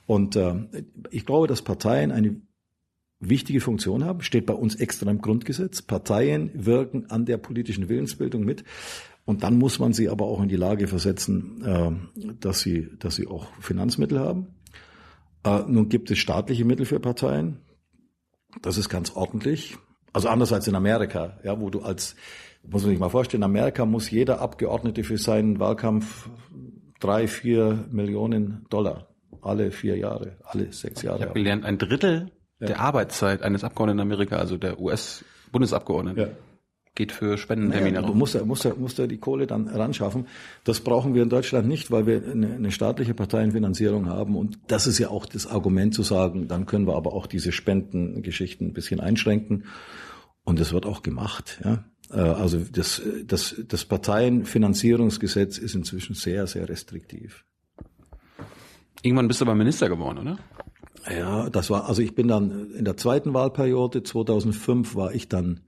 Und 0.07 0.37
äh, 0.37 0.55
ich 1.11 1.27
glaube, 1.27 1.47
dass 1.47 1.61
Parteien 1.61 2.11
eine 2.11 2.41
wichtige 3.23 3.61
Funktion 3.61 4.05
haben, 4.05 4.23
steht 4.23 4.47
bei 4.47 4.55
uns 4.55 4.75
extra 4.75 5.11
im 5.11 5.21
Grundgesetz. 5.21 5.83
Parteien 5.83 6.51
wirken 6.55 7.11
an 7.11 7.25
der 7.25 7.39
politischen 7.39 7.89
Willensbildung 7.89 8.45
mit. 8.45 8.65
Und 9.25 9.45
dann 9.45 9.57
muss 9.57 9.79
man 9.79 9.93
sie 9.93 10.09
aber 10.09 10.27
auch 10.27 10.43
in 10.43 10.49
die 10.49 10.57
Lage 10.57 10.89
versetzen, 10.89 11.63
äh, 11.65 12.33
dass 12.41 12.61
sie, 12.61 12.89
dass 12.99 13.15
sie 13.15 13.29
auch 13.29 13.47
Finanzmittel 13.61 14.19
haben. 14.19 14.49
Äh, 15.45 15.61
nun 15.69 15.89
gibt 15.89 16.11
es 16.11 16.19
staatliche 16.19 16.65
Mittel 16.65 16.87
für 16.87 16.99
Parteien. 16.99 17.59
Das 18.61 18.77
ist 18.77 18.89
ganz 18.89 19.13
ordentlich. 19.15 19.77
Also 20.13 20.29
anders 20.29 20.53
als 20.53 20.67
in 20.67 20.75
Amerika, 20.75 21.39
ja, 21.45 21.59
wo 21.61 21.71
du 21.71 21.81
als, 21.81 22.17
muss 22.65 22.83
man 22.83 22.91
sich 22.91 22.99
mal 22.99 23.09
vorstellen, 23.09 23.43
in 23.43 23.47
Amerika 23.47 23.87
muss 23.87 24.11
jeder 24.11 24.41
Abgeordnete 24.41 25.05
für 25.05 25.17
seinen 25.17 25.59
Wahlkampf 25.59 26.29
drei, 27.01 27.29
vier 27.29 27.87
Millionen 27.91 28.67
Dollar 28.69 29.09
alle 29.43 29.73
vier 29.73 29.97
Jahre, 29.97 30.37
alle 30.45 30.73
sechs 30.73 31.03
Jahre. 31.03 31.19
Ich 31.19 31.25
habe 31.25 31.35
gelernt, 31.35 31.65
ein 31.65 31.79
Drittel 31.79 32.31
der 32.69 32.81
Arbeitszeit 32.81 33.43
eines 33.43 33.65
Abgeordneten 33.65 33.99
in 33.99 34.03
Amerika, 34.13 34.37
also 34.37 34.57
der 34.57 34.81
US-Bundesabgeordneten, 34.81 36.21
Ja. 36.23 36.29
geht 36.95 37.13
für 37.13 37.39
Spendentermine 37.39 38.01
Ja, 38.01 38.03
du 38.07 38.15
musst, 38.15 38.35
ja- 38.35 38.45
musst, 38.45 38.65
ja- 38.65 38.75
musst 38.75 38.99
ja 38.99 39.07
die 39.07 39.19
Kohle 39.19 39.47
dann 39.47 39.67
ranschaffen. 39.69 40.27
Das 40.65 40.81
brauchen 40.81 41.15
wir 41.15 41.23
in 41.23 41.29
Deutschland 41.31 41.67
nicht, 41.67 41.91
weil 41.91 42.07
wir 42.07 42.23
eine, 42.31 42.55
eine 42.55 42.71
staatliche 42.71 43.15
Parteienfinanzierung 43.15 44.07
haben. 44.09 44.37
Und 44.37 44.59
das 44.69 44.87
ist 44.87 44.99
ja 44.99 45.09
auch 45.09 45.25
das 45.27 45.47
Argument 45.47 45.95
zu 45.95 46.03
sagen, 46.03 46.49
dann 46.49 46.67
können 46.67 46.87
wir 46.87 46.95
aber 46.95 47.13
auch 47.15 47.27
diese 47.27 47.51
Spendengeschichten 47.53 48.69
ein 48.69 48.73
bisschen 48.75 49.01
einschränken. 49.01 49.65
Und 50.45 50.61
das 50.61 50.73
wird 50.73 50.85
auch 50.87 51.03
gemacht. 51.03 51.61
Ja. 51.65 51.85
Äh, 52.11 52.19
Also 52.21 52.59
das, 52.59 53.01
das, 53.25 53.55
das 53.67 53.85
Parteienfinanzierungsgesetz 53.87 55.57
ist 55.59 55.75
inzwischen 55.75 56.15
sehr, 56.15 56.47
sehr 56.47 56.69
restriktiv. 56.69 57.45
Irgendwann 59.03 59.29
bist 59.29 59.41
du 59.41 59.47
aber 59.47 59.55
Minister 59.55 59.89
geworden, 59.89 60.19
oder? 60.19 60.39
Ja, 61.11 61.51
das 61.51 61.71
war, 61.71 61.89
also 61.89 62.01
ich 62.03 62.15
bin 62.15 62.29
dann 62.29 62.73
in 62.75 62.85
der 62.85 62.97
zweiten 62.97 63.35
Wahlperiode, 63.35 64.03
2005 64.03 64.95
war 64.95 65.15
ich 65.15 65.29
dann, 65.29 65.61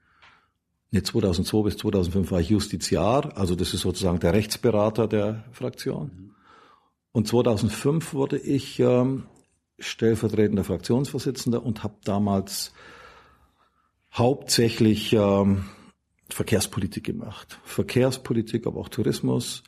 ne, 0.90 1.02
2002 1.02 1.62
bis 1.62 1.76
2005 1.78 2.30
war 2.30 2.40
ich 2.40 2.50
Justiziar, 2.50 3.36
also 3.36 3.56
das 3.56 3.74
ist 3.74 3.80
sozusagen 3.80 4.20
der 4.20 4.32
Rechtsberater 4.32 5.08
der 5.08 5.44
Fraktion. 5.50 6.34
Und 7.12 7.26
2005 7.26 8.14
wurde 8.14 8.38
ich 8.38 8.78
ähm, 8.80 9.24
stellvertretender 9.78 10.64
Fraktionsvorsitzender 10.64 11.64
und 11.64 11.82
habe 11.82 11.96
damals 12.04 12.72
hauptsächlich 14.12 15.12
ähm, 15.12 15.64
Verkehrspolitik 16.30 17.04
gemacht. 17.04 17.60
Verkehrspolitik, 17.64 18.66
aber 18.66 18.80
auch 18.80 18.88
Tourismus, 18.88 19.62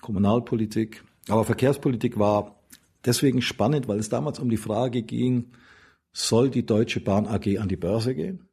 Kommunalpolitik. 0.00 1.04
Aber 1.28 1.44
Verkehrspolitik 1.44 2.18
war 2.18 2.55
deswegen 3.06 3.42
spannend, 3.42 3.88
weil 3.88 3.98
es 3.98 4.08
damals 4.08 4.38
um 4.38 4.50
die 4.50 4.56
Frage 4.56 5.02
ging, 5.02 5.52
soll 6.12 6.50
die 6.50 6.64
Deutsche 6.66 7.00
Bahn 7.00 7.26
AG 7.26 7.58
an 7.58 7.68
die 7.68 7.76
Börse 7.76 8.14
gehen? 8.14 8.48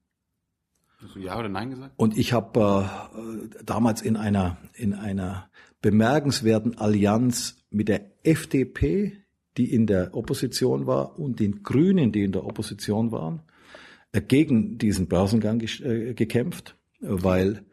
Hast 1.01 1.15
du 1.15 1.19
Ja 1.19 1.37
oder 1.37 1.49
Nein 1.49 1.69
gesagt? 1.69 1.93
Und 1.97 2.17
ich 2.17 2.33
habe 2.33 2.89
äh, 3.15 3.63
damals 3.63 4.01
in 4.01 4.15
einer, 4.15 4.57
in 4.73 4.93
einer 4.93 5.49
bemerkenswerten 5.81 6.77
Allianz 6.77 7.57
mit 7.69 7.89
der 7.89 8.11
FDP, 8.23 9.17
die 9.57 9.73
in 9.73 9.85
der 9.85 10.15
Opposition 10.15 10.87
war, 10.87 11.19
und 11.19 11.39
den 11.39 11.63
Grünen, 11.63 12.11
die 12.11 12.23
in 12.23 12.31
der 12.31 12.45
Opposition 12.45 13.11
waren, 13.11 13.41
äh, 14.13 14.21
gegen 14.21 14.77
diesen 14.77 15.07
Börsengang 15.07 15.61
äh, 15.61 16.13
gekämpft, 16.13 16.75
weil 16.99 17.63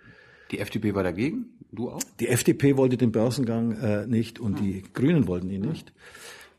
Die 0.50 0.58
FDP 0.58 0.94
war 0.94 1.04
dagegen? 1.04 1.46
Du 1.72 1.90
auch? 1.90 2.00
die 2.18 2.26
FDP 2.26 2.76
wollte 2.76 2.96
den 2.96 3.12
Börsengang 3.12 3.72
äh, 3.72 4.06
nicht 4.06 4.40
und 4.40 4.58
die 4.58 4.82
Grünen 4.92 5.28
wollten 5.28 5.50
ihn 5.50 5.60
nicht. 5.60 5.92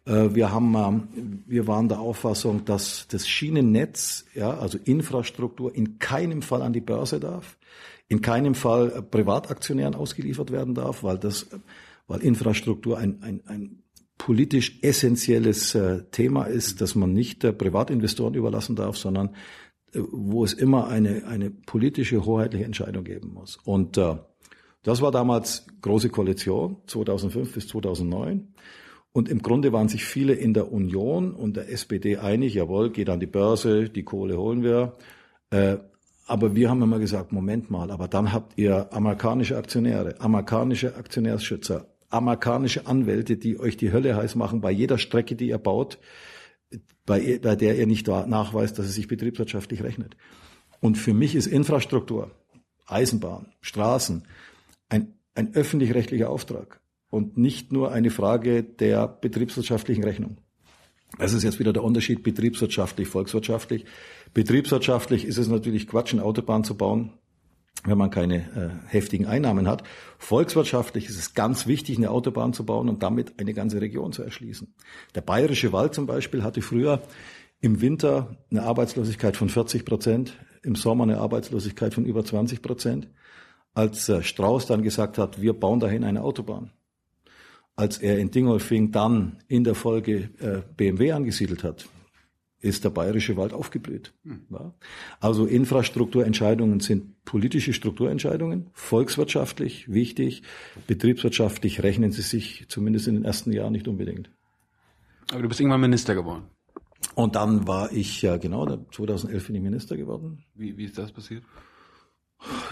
Wir 0.05 0.51
haben, 0.51 0.75
ähm, 0.75 1.43
wir 1.45 1.67
waren 1.67 1.87
der 1.87 1.99
Auffassung, 1.99 2.65
dass 2.65 3.07
das 3.07 3.27
Schienennetz, 3.27 4.25
ja, 4.33 4.57
also 4.57 4.79
Infrastruktur, 4.83 5.75
in 5.75 5.99
keinem 5.99 6.41
Fall 6.41 6.63
an 6.63 6.73
die 6.73 6.81
Börse 6.81 7.19
darf, 7.19 7.57
in 8.11 8.21
keinem 8.21 8.55
Fall 8.55 8.91
äh, 8.91 9.01
Privataktionären 9.01 9.95
ausgeliefert 9.95 10.51
werden 10.51 10.75
darf, 10.75 11.01
weil 11.03 11.17
das, 11.17 11.43
äh, 11.43 11.59
weil 12.07 12.21
Infrastruktur 12.21 12.97
ein, 12.97 13.23
ein, 13.23 13.41
ein 13.45 13.83
politisch 14.17 14.79
essentielles 14.81 15.75
äh, 15.75 16.03
Thema 16.11 16.43
ist, 16.43 16.81
das 16.81 16.93
man 16.93 17.13
nicht 17.13 17.43
äh, 17.45 17.53
Privatinvestoren 17.53 18.33
überlassen 18.33 18.75
darf, 18.75 18.97
sondern 18.97 19.29
äh, 19.93 19.99
wo 20.11 20.43
es 20.43 20.51
immer 20.51 20.89
eine, 20.89 21.25
eine 21.25 21.51
politische, 21.51 22.25
hoheitliche 22.25 22.65
Entscheidung 22.65 23.05
geben 23.05 23.33
muss. 23.33 23.57
Und 23.63 23.97
äh, 23.97 24.17
das 24.83 25.01
war 25.01 25.11
damals 25.11 25.65
große 25.81 26.09
Koalition, 26.09 26.77
2005 26.87 27.53
bis 27.53 27.67
2009. 27.69 28.53
Und 29.13 29.27
im 29.27 29.41
Grunde 29.41 29.73
waren 29.73 29.89
sich 29.89 30.05
viele 30.05 30.33
in 30.33 30.53
der 30.53 30.71
Union 30.71 31.33
und 31.33 31.57
der 31.57 31.69
SPD 31.69 32.17
einig, 32.17 32.53
jawohl, 32.53 32.91
geht 32.91 33.09
an 33.09 33.19
die 33.19 33.25
Börse, 33.25 33.89
die 33.89 34.03
Kohle 34.03 34.37
holen 34.37 34.63
wir. 34.63 34.95
Äh, 35.49 35.77
aber 36.25 36.55
wir 36.55 36.69
haben 36.69 36.81
immer 36.81 36.99
gesagt, 36.99 37.33
Moment 37.33 37.69
mal, 37.69 37.91
aber 37.91 38.07
dann 38.07 38.31
habt 38.31 38.57
ihr 38.57 38.93
amerikanische 38.93 39.57
Aktionäre, 39.57 40.21
amerikanische 40.21 40.95
Aktionärsschützer, 40.95 41.87
amerikanische 42.09 42.87
Anwälte, 42.87 43.35
die 43.35 43.59
euch 43.59 43.75
die 43.75 43.91
Hölle 43.91 44.15
heiß 44.15 44.35
machen 44.35 44.61
bei 44.61 44.71
jeder 44.71 44.97
Strecke, 44.97 45.35
die 45.35 45.49
ihr 45.49 45.57
baut, 45.57 45.99
bei, 47.05 47.39
bei 47.41 47.55
der 47.57 47.77
ihr 47.77 47.87
nicht 47.87 48.07
nachweist, 48.07 48.79
dass 48.79 48.85
es 48.85 48.95
sich 48.95 49.09
betriebswirtschaftlich 49.09 49.83
rechnet. 49.83 50.15
Und 50.79 50.97
für 50.97 51.13
mich 51.13 51.35
ist 51.35 51.47
Infrastruktur, 51.47 52.31
Eisenbahn, 52.85 53.47
Straßen 53.59 54.25
ein, 54.87 55.15
ein 55.35 55.53
öffentlich-rechtlicher 55.53 56.29
Auftrag 56.29 56.80
und 57.11 57.37
nicht 57.37 57.71
nur 57.71 57.91
eine 57.91 58.09
Frage 58.09 58.63
der 58.63 59.07
betriebswirtschaftlichen 59.07 60.03
Rechnung. 60.03 60.37
Das 61.19 61.33
ist 61.33 61.43
jetzt 61.43 61.59
wieder 61.59 61.73
der 61.73 61.83
Unterschied 61.83 62.23
betriebswirtschaftlich, 62.23 63.07
volkswirtschaftlich. 63.07 63.85
Betriebswirtschaftlich 64.33 65.25
ist 65.25 65.37
es 65.37 65.49
natürlich 65.49 65.87
Quatsch, 65.87 66.13
eine 66.13 66.23
Autobahn 66.23 66.63
zu 66.63 66.75
bauen, 66.75 67.11
wenn 67.83 67.97
man 67.97 68.09
keine 68.09 68.37
äh, 68.37 68.89
heftigen 68.89 69.25
Einnahmen 69.25 69.67
hat. 69.67 69.83
Volkswirtschaftlich 70.17 71.09
ist 71.09 71.19
es 71.19 71.33
ganz 71.33 71.67
wichtig, 71.67 71.97
eine 71.97 72.11
Autobahn 72.11 72.53
zu 72.53 72.65
bauen 72.65 72.87
und 72.87 73.03
damit 73.03 73.39
eine 73.39 73.53
ganze 73.53 73.81
Region 73.81 74.13
zu 74.13 74.23
erschließen. 74.23 74.73
Der 75.13 75.21
Bayerische 75.21 75.73
Wald 75.73 75.93
zum 75.93 76.05
Beispiel 76.05 76.43
hatte 76.43 76.61
früher 76.61 77.01
im 77.59 77.81
Winter 77.81 78.37
eine 78.49 78.63
Arbeitslosigkeit 78.63 79.35
von 79.35 79.49
40 79.49 79.85
Prozent, 79.85 80.37
im 80.63 80.75
Sommer 80.75 81.03
eine 81.03 81.17
Arbeitslosigkeit 81.17 81.93
von 81.93 82.05
über 82.05 82.23
20 82.23 82.61
Prozent. 82.61 83.09
Als 83.73 84.07
äh, 84.09 84.23
Strauß 84.23 84.65
dann 84.65 84.81
gesagt 84.81 85.17
hat, 85.17 85.41
wir 85.41 85.53
bauen 85.53 85.79
dahin 85.79 86.03
eine 86.03 86.23
Autobahn, 86.23 86.71
als 87.75 87.97
er 87.97 88.19
in 88.19 88.31
Dingolfing 88.31 88.91
dann 88.91 89.37
in 89.47 89.63
der 89.63 89.75
Folge 89.75 90.29
äh, 90.39 90.61
BMW 90.75 91.13
angesiedelt 91.13 91.63
hat, 91.63 91.87
ist 92.61 92.83
der 92.83 92.91
bayerische 92.91 93.37
Wald 93.37 93.53
aufgeblüht. 93.53 94.13
Hm. 94.23 94.45
Ja. 94.49 94.73
Also 95.19 95.45
Infrastrukturentscheidungen 95.45 96.79
sind 96.79 97.23
politische 97.25 97.73
Strukturentscheidungen, 97.73 98.69
volkswirtschaftlich 98.73 99.91
wichtig, 99.91 100.43
betriebswirtschaftlich 100.87 101.81
rechnen 101.81 102.11
sie 102.11 102.21
sich 102.21 102.65
zumindest 102.69 103.07
in 103.07 103.15
den 103.15 103.25
ersten 103.25 103.51
Jahren 103.51 103.73
nicht 103.73 103.87
unbedingt. 103.87 104.29
Aber 105.31 105.41
du 105.41 105.47
bist 105.47 105.59
irgendwann 105.59 105.81
Minister 105.81 106.13
geworden. 106.13 106.43
Und 107.15 107.35
dann 107.35 107.67
war 107.67 107.91
ich, 107.91 108.21
ja 108.21 108.37
genau, 108.37 108.65
2011 108.91 109.47
bin 109.47 109.55
ich 109.55 109.61
Minister 109.61 109.97
geworden. 109.97 110.43
Wie, 110.53 110.77
wie 110.77 110.85
ist 110.85 110.97
das 110.97 111.11
passiert? 111.11 111.43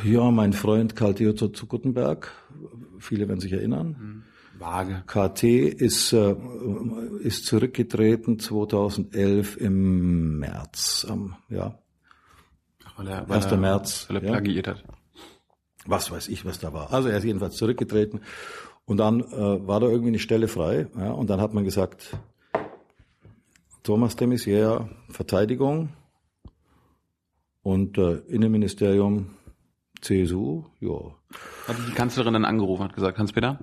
Ja, 0.03 0.31
mein 0.31 0.53
Freund 0.53 0.95
Karl 0.95 1.15
Theodor 1.15 1.53
zu 1.53 1.65
Guttenberg, 1.65 2.31
viele 2.99 3.27
werden 3.27 3.39
sich 3.39 3.53
erinnern, 3.53 3.95
hm. 3.99 4.23
Vage. 4.59 5.03
KT 5.07 5.43
ist, 5.43 6.13
äh, 6.13 6.35
ist 7.21 7.45
zurückgetreten 7.45 8.39
2011 8.39 9.57
im 9.57 10.39
März, 10.39 11.07
ähm, 11.09 11.35
ja. 11.49 11.79
Weil 12.97 13.07
er, 13.07 13.29
weil 13.29 13.37
1. 13.37 13.45
er, 13.45 13.57
März. 13.57 14.05
Weil 14.09 14.17
er 14.17 14.23
ja. 14.23 14.31
plagiiert 14.31 14.67
hat. 14.67 14.83
Was 15.85 16.11
weiß 16.11 16.27
ich, 16.27 16.45
was 16.45 16.59
da 16.59 16.73
war. 16.73 16.91
Also 16.91 17.09
er 17.09 17.17
ist 17.17 17.23
jedenfalls 17.23 17.55
zurückgetreten. 17.55 18.21
Und 18.85 18.97
dann 18.97 19.21
äh, 19.21 19.67
war 19.67 19.79
da 19.79 19.87
irgendwie 19.87 20.09
eine 20.09 20.19
Stelle 20.19 20.47
frei. 20.47 20.87
Ja, 20.97 21.11
und 21.11 21.29
dann 21.29 21.39
hat 21.39 21.53
man 21.53 21.63
gesagt, 21.63 22.17
Thomas 23.83 24.15
de 24.15 24.27
Maizière, 24.27 24.89
Verteidigung 25.09 25.89
und 27.61 27.97
äh, 27.97 28.17
Innenministerium, 28.27 29.35
CSU, 30.01 30.65
ja. 30.79 31.15
Hat 31.67 31.77
die 31.87 31.93
Kanzlerin 31.93 32.33
dann 32.33 32.45
angerufen, 32.45 32.83
hat 32.83 32.93
gesagt, 32.93 33.17
Hans-Peter, 33.17 33.59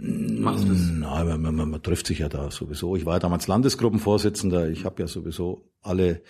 machst 0.00 0.64
du 0.64 0.68
das? 0.68 0.80
Nein, 0.90 1.42
man, 1.42 1.54
man, 1.54 1.70
man 1.70 1.82
trifft 1.82 2.06
sich 2.06 2.20
ja 2.20 2.28
da 2.28 2.50
sowieso. 2.50 2.96
Ich 2.96 3.06
war 3.06 3.14
ja 3.14 3.18
damals 3.18 3.46
Landesgruppenvorsitzender. 3.46 4.68
Ich 4.70 4.84
habe 4.84 5.02
ja 5.02 5.08
sowieso 5.08 5.64
alle 5.82 6.22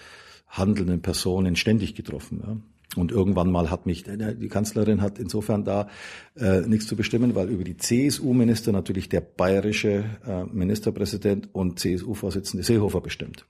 handelnden 0.48 1.00
Personen 1.02 1.56
ständig 1.56 1.94
getroffen. 1.94 2.42
Ja. 2.44 2.56
Und 2.96 3.12
irgendwann 3.12 3.52
mal 3.52 3.70
hat 3.70 3.86
mich, 3.86 4.04
die 4.04 4.48
Kanzlerin 4.48 5.00
hat 5.00 5.20
insofern 5.20 5.64
da 5.64 5.88
äh, 6.34 6.62
nichts 6.62 6.88
zu 6.88 6.96
bestimmen, 6.96 7.36
weil 7.36 7.48
über 7.48 7.62
die 7.62 7.76
CSU-Minister 7.76 8.72
natürlich 8.72 9.08
der 9.08 9.20
bayerische 9.20 10.04
äh, 10.26 10.44
Ministerpräsident 10.46 11.54
und 11.54 11.78
CSU-Vorsitzende 11.78 12.64
Seehofer 12.64 13.00
bestimmt. 13.00 13.46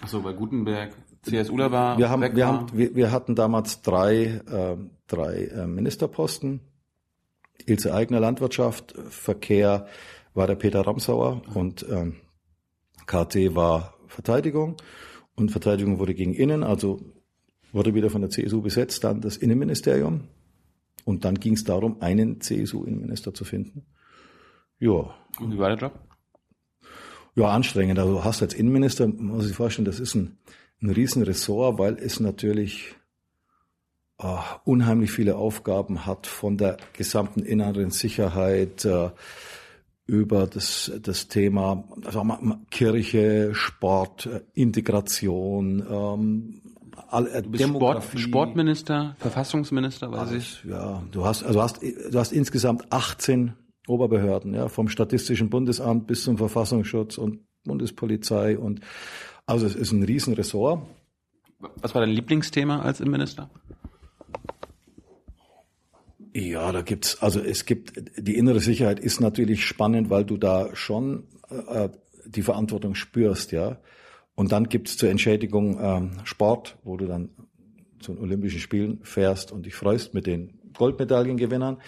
Ach 0.00 0.08
so, 0.08 0.22
weil 0.22 0.34
Gutenberg 0.34 0.92
CSUler 1.22 1.72
war. 1.72 1.98
Wir 1.98 2.08
haben, 2.08 2.22
wir 2.22 2.36
war. 2.36 2.46
haben, 2.46 2.66
wir, 2.72 2.94
wir 2.94 3.10
hatten 3.10 3.34
damals 3.34 3.82
drei, 3.82 4.40
äh, 4.48 4.76
drei 5.08 5.46
äh, 5.46 5.66
Ministerposten. 5.66 6.60
Ilse 7.66 7.92
Eigner 7.94 8.20
Landwirtschaft, 8.20 8.94
Verkehr 9.10 9.86
war 10.34 10.46
der 10.46 10.54
Peter 10.54 10.80
Ramsauer 10.86 11.42
und 11.54 11.84
ähm, 11.90 12.16
KT 13.06 13.54
war 13.54 13.94
Verteidigung 14.06 14.76
und 15.34 15.50
Verteidigung 15.50 15.98
wurde 15.98 16.14
gegen 16.14 16.34
Innen, 16.34 16.62
also 16.62 17.00
wurde 17.72 17.94
wieder 17.94 18.10
von 18.10 18.20
der 18.22 18.30
CSU 18.30 18.62
besetzt, 18.62 19.04
dann 19.04 19.20
das 19.20 19.36
Innenministerium 19.36 20.28
und 21.04 21.24
dann 21.24 21.34
ging 21.36 21.54
es 21.54 21.64
darum, 21.64 22.00
einen 22.00 22.40
CSU-Innenminister 22.40 23.34
zu 23.34 23.44
finden. 23.44 23.86
Ja, 24.78 25.14
Und 25.40 25.52
wie 25.52 25.58
war 25.58 25.68
der 25.68 25.78
Job? 25.78 25.98
ja, 27.34 27.48
anstrengend. 27.48 27.98
Also 27.98 28.24
hast 28.24 28.40
du 28.40 28.46
als 28.46 28.54
Innenminister, 28.54 29.06
muss 29.06 29.44
sich 29.46 29.56
vorstellen, 29.56 29.84
das 29.86 30.00
ist 30.00 30.14
ein, 30.14 30.38
ein 30.82 30.90
riesen 30.90 31.22
Ressort, 31.22 31.78
weil 31.78 31.94
es 31.94 32.18
natürlich 32.20 32.96
äh, 34.20 34.36
unheimlich 34.64 35.12
viele 35.12 35.36
Aufgaben 35.36 36.06
hat 36.06 36.26
von 36.26 36.56
der 36.56 36.76
gesamten 36.92 37.40
inneren 37.40 37.90
Sicherheit 37.90 38.84
äh, 38.84 39.10
über 40.06 40.46
das, 40.46 40.90
das 41.02 41.28
Thema 41.28 41.84
also 42.04 42.24
Kirche, 42.70 43.54
Sport, 43.54 44.26
äh, 44.26 44.40
Integration, 44.54 45.86
ähm, 45.88 46.62
all, 47.08 47.44
Sport. 47.56 48.04
Sportminister, 48.16 49.14
Verfassungsminister, 49.18 50.10
weiß 50.10 50.32
ich. 50.32 50.64
Ja, 50.64 51.02
du 51.12 51.24
hast, 51.24 51.44
also 51.44 51.62
hast, 51.62 51.82
du 51.82 52.18
hast 52.18 52.32
insgesamt 52.32 52.90
18 52.90 53.52
Oberbehörden, 53.86 54.54
ja, 54.54 54.68
vom 54.68 54.88
Statistischen 54.88 55.48
Bundesamt 55.48 56.06
bis 56.06 56.24
zum 56.24 56.38
Verfassungsschutz 56.38 57.18
und 57.18 57.40
Bundespolizei 57.64 58.58
und 58.58 58.80
also 59.46 59.66
es 59.66 59.74
ist 59.74 59.92
ein 59.92 60.02
Riesenressort. 60.02 60.82
Was 61.80 61.94
war 61.94 62.02
dein 62.02 62.10
Lieblingsthema 62.10 62.80
als 62.80 63.00
Innenminister? 63.00 63.50
Ja, 66.38 66.70
da 66.70 66.82
gibt's, 66.82 67.20
also 67.20 67.40
es 67.40 67.64
gibt, 67.66 67.94
die 68.16 68.36
innere 68.36 68.60
Sicherheit 68.60 69.00
ist 69.00 69.20
natürlich 69.20 69.66
spannend, 69.66 70.08
weil 70.08 70.24
du 70.24 70.36
da 70.36 70.70
schon 70.74 71.24
äh, 71.50 71.88
die 72.26 72.42
Verantwortung 72.42 72.94
spürst, 72.94 73.50
ja. 73.50 73.78
Und 74.36 74.52
dann 74.52 74.68
gibt's 74.68 74.96
zur 74.96 75.10
Entschädigung 75.10 75.80
ähm, 75.82 76.10
Sport, 76.22 76.76
wo 76.84 76.96
du 76.96 77.06
dann 77.06 77.30
zu 77.98 78.12
den 78.12 78.22
Olympischen 78.22 78.60
Spielen 78.60 79.00
fährst 79.02 79.50
und 79.50 79.66
dich 79.66 79.74
freust 79.74 80.14
mit 80.14 80.28
den 80.28 80.60
Goldmedaillengewinnern. 80.74 81.78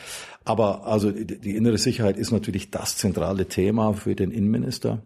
Aber 0.44 0.84
also 0.84 1.12
die, 1.12 1.38
die 1.38 1.54
innere 1.54 1.78
Sicherheit 1.78 2.16
ist 2.16 2.32
natürlich 2.32 2.72
das 2.72 2.96
zentrale 2.96 3.46
Thema 3.46 3.92
für 3.92 4.16
den 4.16 4.32
Innenminister. 4.32 5.04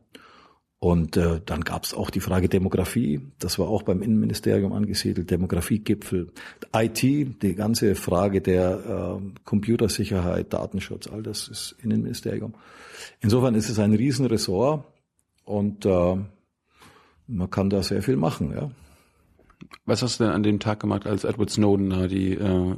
Und 0.84 1.16
äh, 1.16 1.40
dann 1.46 1.62
gab 1.62 1.84
es 1.84 1.94
auch 1.94 2.10
die 2.10 2.20
Frage 2.20 2.50
Demografie. 2.50 3.18
Das 3.38 3.58
war 3.58 3.68
auch 3.68 3.84
beim 3.84 4.02
Innenministerium 4.02 4.74
angesiedelt. 4.74 5.30
Demografiegipfel, 5.30 6.30
IT, 6.76 7.02
die 7.02 7.54
ganze 7.54 7.94
Frage 7.94 8.42
der 8.42 9.18
äh, 9.18 9.40
Computersicherheit, 9.46 10.52
Datenschutz, 10.52 11.06
all 11.06 11.22
das 11.22 11.48
ist 11.48 11.74
Innenministerium. 11.82 12.52
Insofern 13.20 13.54
ist 13.54 13.70
es 13.70 13.78
ein 13.78 13.94
Riesenressort 13.94 14.84
und 15.46 15.86
äh, 15.86 16.16
man 17.28 17.50
kann 17.50 17.70
da 17.70 17.82
sehr 17.82 18.02
viel 18.02 18.16
machen. 18.16 18.52
Ja. 18.54 18.70
Was 19.86 20.02
hast 20.02 20.20
du 20.20 20.24
denn 20.24 20.34
an 20.34 20.42
dem 20.42 20.60
Tag 20.60 20.80
gemacht, 20.80 21.06
als 21.06 21.24
Edward 21.24 21.48
Snowden 21.48 21.88
da 21.88 22.08
die 22.08 22.34
äh, 22.34 22.76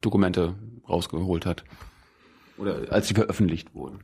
Dokumente 0.00 0.54
rausgeholt 0.88 1.44
hat? 1.44 1.64
Oder 2.56 2.82
als 2.92 3.08
sie 3.08 3.14
veröffentlicht 3.14 3.74
wurden? 3.74 3.98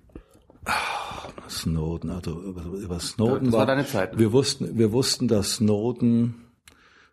Snowden, 1.48 2.10
also 2.10 2.40
über, 2.40 2.64
über 2.64 3.00
Snowden 3.00 3.46
Das 3.46 3.54
war 3.54 3.66
deine 3.66 3.86
Zeit, 3.86 4.12
ne? 4.12 4.18
Wir 4.18 4.32
wussten, 4.32 4.78
wir 4.78 4.92
wussten, 4.92 5.28
dass 5.28 5.56
Snowden, 5.56 6.46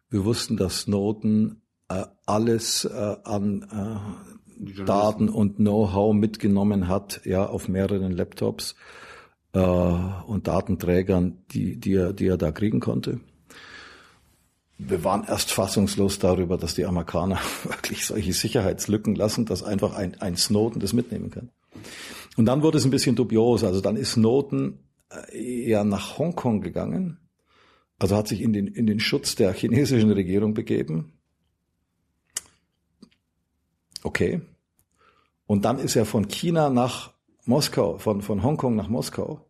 wir 0.10 0.25
wussten, 0.25 0.58
dass 0.58 0.82
Snowden 0.82 1.62
äh, 1.89 2.04
alles 2.25 2.86
äh, 2.86 3.15
an 3.23 3.63
äh, 3.63 4.86
Daten 4.86 5.30
und 5.30 5.58
Know-how 5.58 6.13
mitgenommen 6.13 6.88
hat, 6.88 7.21
ja, 7.25 7.45
auf 7.45 7.67
mehreren 7.67 8.12
Laptops 8.12 8.75
äh, 9.54 9.60
und 9.60 10.47
Datenträgern, 10.47 11.43
die, 11.51 11.78
die 11.80 11.93
er, 11.93 12.13
die 12.13 12.28
er 12.28 12.38
da 12.38 12.51
kriegen 12.51 12.80
konnte. 12.80 13.19
Wir 14.78 15.04
waren 15.06 15.23
erst 15.23 15.51
fassungslos 15.51 16.19
darüber, 16.19 16.58
dass 16.58 16.75
die 16.75 16.86
Amerikaner 16.86 17.39
wirklich 17.63 18.06
solche 18.06 18.34
Sicherheitslücken 18.34 19.15
lassen, 19.15 19.45
dass 19.45 19.63
einfach 19.63 19.95
ein, 19.95 20.19
ein 20.19 20.36
Snowden 20.36 20.80
das 20.82 20.93
mitnehmen 20.93 21.32
kann. 21.32 21.49
Und 22.37 22.45
dann 22.45 22.61
wurde 22.61 22.77
es 22.77 22.85
ein 22.85 22.91
bisschen 22.91 23.15
dubios. 23.15 23.63
Also 23.63 23.81
dann 23.81 23.95
ist 23.95 24.13
Snowden 24.13 24.79
äh, 25.09 25.69
ja 25.69 25.83
nach 25.83 26.17
Hongkong 26.17 26.61
gegangen. 26.61 27.19
Also 27.97 28.15
hat 28.15 28.27
sich 28.27 28.41
in 28.41 28.53
den, 28.53 28.67
in 28.67 28.87
den 28.87 28.99
Schutz 28.99 29.35
der 29.35 29.53
chinesischen 29.53 30.11
Regierung 30.11 30.53
begeben. 30.53 31.13
Okay. 34.03 34.41
Und 35.47 35.65
dann 35.65 35.79
ist 35.79 35.95
er 35.95 36.05
von 36.05 36.27
China 36.27 36.69
nach 36.69 37.13
Moskau, 37.45 37.97
von, 37.97 38.21
von 38.21 38.43
Hongkong 38.43 38.75
nach 38.75 38.89
Moskau. 38.89 39.45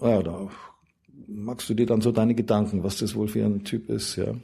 Ja, 0.00 0.22
da 0.22 0.48
magst 1.26 1.68
du 1.68 1.74
dir 1.74 1.86
dann 1.86 2.00
so 2.00 2.12
deine 2.12 2.34
Gedanken, 2.34 2.82
was 2.84 2.98
das 2.98 3.14
wohl 3.14 3.28
für 3.28 3.44
ein 3.44 3.64
Typ 3.64 3.88
ist, 3.88 4.16
ja. 4.16 4.34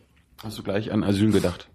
Hast 0.42 0.58
du 0.58 0.62
gleich 0.62 0.90
an 0.90 1.04
Asyl 1.04 1.30
gedacht? 1.30 1.68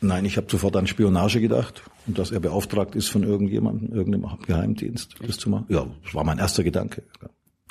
Nein, 0.00 0.24
ich 0.24 0.36
habe 0.36 0.46
sofort 0.50 0.76
an 0.76 0.86
Spionage 0.86 1.40
gedacht 1.40 1.82
und 2.06 2.18
dass 2.18 2.30
er 2.30 2.40
beauftragt 2.40 2.94
ist 2.94 3.08
von 3.08 3.22
irgendjemandem, 3.22 3.92
irgendeinem 3.92 4.38
Geheimdienst, 4.46 5.16
das 5.26 5.36
zu 5.36 5.50
machen. 5.50 5.66
Ja, 5.68 5.86
das 6.04 6.14
war 6.14 6.24
mein 6.24 6.38
erster 6.38 6.64
Gedanke. 6.64 7.02
Ja. 7.22 7.28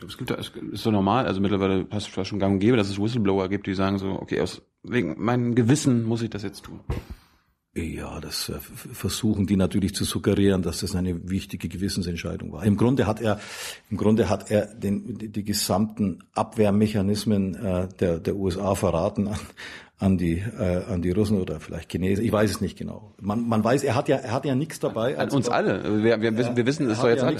Es 0.07 0.17
gibt, 0.17 0.31
es 0.31 0.51
ist 0.71 0.83
so 0.83 0.91
normal, 0.91 1.25
also 1.25 1.41
mittlerweile 1.41 1.85
hast 1.91 2.15
du 2.15 2.23
schon 2.23 2.39
gang 2.39 2.53
und 2.53 2.59
gäbe, 2.59 2.77
dass 2.77 2.89
es 2.89 2.99
Whistleblower 2.99 3.49
gibt, 3.49 3.67
die 3.67 3.73
sagen 3.73 3.97
so, 3.97 4.11
okay, 4.11 4.39
aus 4.39 4.61
wegen 4.83 5.21
meinem 5.21 5.55
Gewissen 5.55 6.03
muss 6.03 6.21
ich 6.21 6.29
das 6.29 6.43
jetzt 6.43 6.63
tun. 6.63 6.79
Ja, 7.75 8.19
das 8.19 8.49
äh, 8.49 8.59
versuchen 8.59 9.45
die 9.45 9.55
natürlich 9.55 9.93
zu 9.93 10.03
suggerieren, 10.03 10.61
dass 10.61 10.79
das 10.79 10.95
eine 10.95 11.29
wichtige 11.29 11.69
Gewissensentscheidung 11.69 12.51
war. 12.51 12.65
Im 12.65 12.77
Grunde 12.77 13.05
hat 13.05 13.21
er, 13.21 13.39
im 13.89 13.97
Grunde 13.97 14.27
hat 14.27 14.49
er 14.49 14.73
den, 14.73 15.17
die, 15.17 15.29
die 15.29 15.43
gesamten 15.43 16.23
Abwehrmechanismen 16.33 17.55
äh, 17.55 17.87
der, 17.99 18.19
der 18.19 18.35
USA 18.35 18.73
verraten 18.73 19.27
an, 19.27 19.39
an 19.99 20.17
die 20.17 20.37
äh, 20.37 20.83
an 20.85 21.01
die 21.01 21.11
Russen 21.11 21.39
oder 21.39 21.59
vielleicht 21.59 21.91
Chinesen. 21.91 22.23
Ich 22.23 22.31
weiß 22.31 22.49
es 22.49 22.61
nicht 22.61 22.77
genau. 22.77 23.13
Man, 23.21 23.47
man 23.47 23.63
weiß, 23.63 23.83
er 23.83 23.95
hat 23.95 24.07
ja 24.07 24.15
er 24.15 24.31
hat 24.31 24.45
ja 24.45 24.55
nichts 24.55 24.79
dabei. 24.79 25.17
An 25.17 25.29
uns 25.29 25.49
alle. 25.49 26.03
Wir, 26.03 26.21
wir, 26.21 26.37
wissen, 26.37 26.55
wir 26.55 26.65
wissen 26.65 26.89
es 26.89 26.99
doch 26.99 27.09
jetzt 27.09 27.21
ja 27.21 27.27
alle. 27.27 27.37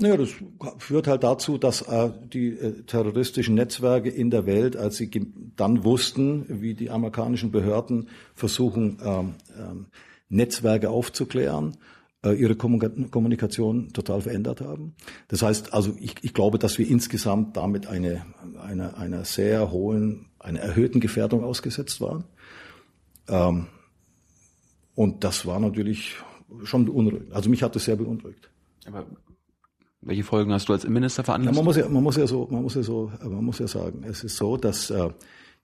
Naja, 0.00 0.16
das 0.16 0.30
führt 0.78 1.06
halt 1.06 1.22
dazu, 1.22 1.56
dass 1.56 1.82
äh, 1.82 2.10
die 2.32 2.48
äh, 2.48 2.82
terroristischen 2.82 3.54
Netzwerke 3.54 4.08
in 4.08 4.30
der 4.30 4.44
Welt, 4.44 4.76
als 4.76 4.96
sie 4.96 5.10
dann 5.56 5.84
wussten, 5.84 6.46
wie 6.48 6.74
die 6.74 6.90
amerikanischen 6.90 7.52
Behörden 7.52 8.08
versuchen, 8.34 8.98
ähm, 9.04 9.34
ähm, 9.56 9.86
Netzwerke 10.28 10.90
aufzuklären, 10.90 11.76
äh, 12.24 12.32
ihre 12.32 12.54
Kommunika- 12.54 13.10
Kommunikation 13.10 13.92
total 13.92 14.22
verändert 14.22 14.62
haben. 14.62 14.94
Das 15.28 15.42
heißt, 15.42 15.72
also 15.72 15.94
ich, 16.00 16.14
ich 16.22 16.34
glaube, 16.34 16.58
dass 16.58 16.78
wir 16.78 16.88
insgesamt 16.88 17.56
damit 17.56 17.86
eine, 17.86 18.24
eine, 18.66 18.96
einer 18.96 19.24
sehr 19.24 19.70
hohen, 19.70 20.26
einer 20.44 20.60
erhöhten 20.60 21.00
Gefährdung 21.00 21.42
ausgesetzt 21.42 22.00
waren. 22.00 22.24
Ähm, 23.28 23.66
und 24.94 25.24
das 25.24 25.46
war 25.46 25.58
natürlich 25.58 26.16
schon 26.64 26.84
beunruhigend. 26.84 27.32
Also 27.32 27.50
mich 27.50 27.62
hat 27.62 27.74
das 27.74 27.84
sehr 27.84 27.96
beunruhigt. 27.96 28.50
Aber 28.86 29.06
welche 30.02 30.22
Folgen 30.22 30.52
hast 30.52 30.68
du 30.68 30.74
als 30.74 30.84
Innenminister 30.84 31.22
Ja, 31.22 31.24
veranlasst? 31.24 31.56
man 31.56 31.64
muss 31.64 31.76
ja, 31.76 31.88
man 31.88 32.02
muss 32.02 32.16
ja 32.16 32.26
so, 32.26 32.46
man 32.50 32.62
muss 32.62 32.74
ja 32.74 32.82
so, 32.82 33.10
man 33.22 33.44
muss 33.44 33.58
ja 33.58 33.66
sagen, 33.66 34.04
es 34.04 34.22
ist 34.22 34.36
so, 34.36 34.56
dass 34.58 34.90
äh, 34.90 35.08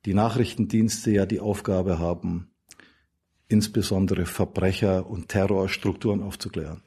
die 0.07 0.15
Nachrichtendienste 0.15 1.11
ja 1.11 1.27
die 1.27 1.41
Aufgabe 1.41 1.99
haben, 1.99 2.51
insbesondere 3.49 4.25
Verbrecher 4.25 5.07
und 5.07 5.29
Terrorstrukturen 5.29 6.23
aufzuklären. 6.23 6.83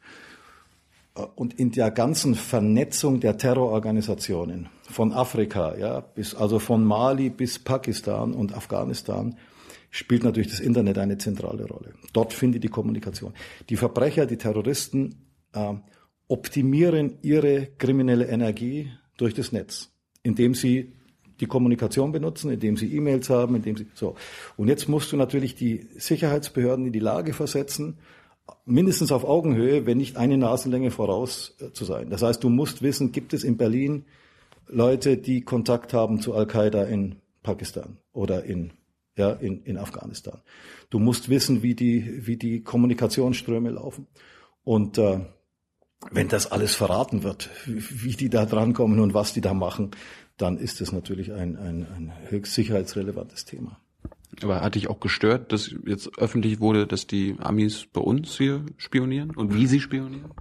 Äh, 1.15 1.21
Und 1.36 1.60
in 1.60 1.71
der 1.71 1.91
ganzen 1.91 2.36
Vernetzung 2.36 3.19
der 3.19 3.38
Terrororganisationen 3.38 4.69
von 4.89 5.12
Afrika, 5.13 5.76
ja, 5.78 6.02
bis, 6.02 6.36
also 6.36 6.60
von 6.60 6.84
Mali 6.84 7.30
bis 7.30 7.60
Pakistan 7.60 8.34
und 8.34 8.54
Afghanistan, 8.54 9.38
spielt 9.89 10.23
natürlich 10.23 10.49
das 10.49 10.60
Internet 10.60 10.97
eine 10.97 11.17
zentrale 11.17 11.65
Rolle. 11.67 11.93
Dort 12.13 12.34
findet 12.34 12.63
die 12.63 12.69
Kommunikation. 12.69 13.34
Die 13.69 13.78
Verbrecher, 13.78 14.26
die 14.26 14.38
Terroristen 14.38 15.15
äh, 15.54 15.73
optimieren 16.28 17.19
ihre 17.21 17.67
kriminelle 17.78 18.26
Energie 18.28 18.91
durch 19.17 19.36
das 19.36 19.52
Netz, 19.52 19.91
indem 20.23 20.56
sie 20.56 20.93
die 21.39 21.45
Kommunikation 21.45 22.12
benutzen, 22.12 22.52
indem 22.52 22.76
sie 22.78 22.95
E-Mails 22.95 23.30
haben, 23.30 23.56
indem 23.56 23.78
sie 23.78 23.88
so. 23.93 24.15
Und 24.58 24.67
jetzt 24.67 24.88
musst 24.88 25.12
du 25.12 25.17
natürlich 25.17 25.54
die 25.56 25.88
Sicherheitsbehörden 25.95 26.88
in 26.88 26.93
die 26.93 26.99
Lage 26.99 27.34
versetzen, 27.34 27.99
mindestens 28.66 29.12
auf 29.12 29.24
Augenhöhe, 29.24 29.86
wenn 29.86 29.98
nicht 29.98 30.18
eine 30.18 30.38
Nasenlänge 30.38 30.92
voraus 30.92 31.56
äh, 31.60 31.72
zu 31.72 31.86
sein. 31.86 32.10
Das 32.10 32.22
heißt, 32.22 32.44
du 32.44 32.50
musst 32.50 32.82
wissen, 32.82 33.12
gibt 33.12 33.34
es 33.34 33.44
in 33.44 33.58
Berlin 33.58 34.06
Leute, 34.68 35.18
die 35.18 35.42
Kontakt 35.42 35.94
haben 35.94 36.20
zu 36.20 36.34
Al-Qaida 36.34 36.84
in 36.84 37.18
Pakistan 37.44 37.98
oder 38.13 38.44
in 38.46 38.72
ja, 39.16 39.32
in, 39.32 39.63
in 39.63 39.78
Afghanistan. 39.78 40.42
Du 40.89 41.00
musst 41.00 41.30
wissen, 41.30 41.62
wie 41.62 41.76
die, 41.76 42.26
wie 42.26 42.38
die 42.38 42.62
Kommunikationsströme 42.63 43.70
laufen. 43.70 44.08
Und 44.63 44.98
äh, 44.98 45.20
wenn 46.12 46.28
das 46.28 46.52
alles 46.52 46.76
verraten 46.76 47.24
wird, 47.24 47.50
wie, 47.66 48.04
wie 48.04 48.16
die 48.16 48.30
da 48.30 48.46
drankommen 48.46 49.00
und 49.00 49.13
was 49.13 49.34
die 49.34 49.42
da 49.42 49.54
machen, 49.54 49.92
dann 50.38 50.58
ist 50.58 50.82
das 50.82 50.92
natürlich 50.92 51.32
ein, 51.32 51.58
ein, 51.58 51.88
ein 51.96 52.13
höchst 52.30 52.56
sicherheitsrelevantes 52.56 53.46
Thema. 53.46 53.80
Aber 54.41 54.62
hat 54.62 54.76
dich 54.76 54.89
auch 54.89 55.00
gestört, 55.00 55.52
dass 55.52 55.76
jetzt 55.86 56.17
öffentlich 56.17 56.60
wurde, 56.60 56.88
dass 56.88 57.08
die 57.08 57.36
Amis 57.39 57.86
bei 57.91 58.02
uns 58.02 58.38
hier 58.38 58.65
spionieren 58.78 59.32
und 59.32 59.54
wie 59.54 59.67
sie 59.67 59.80
spionieren? 59.80 60.32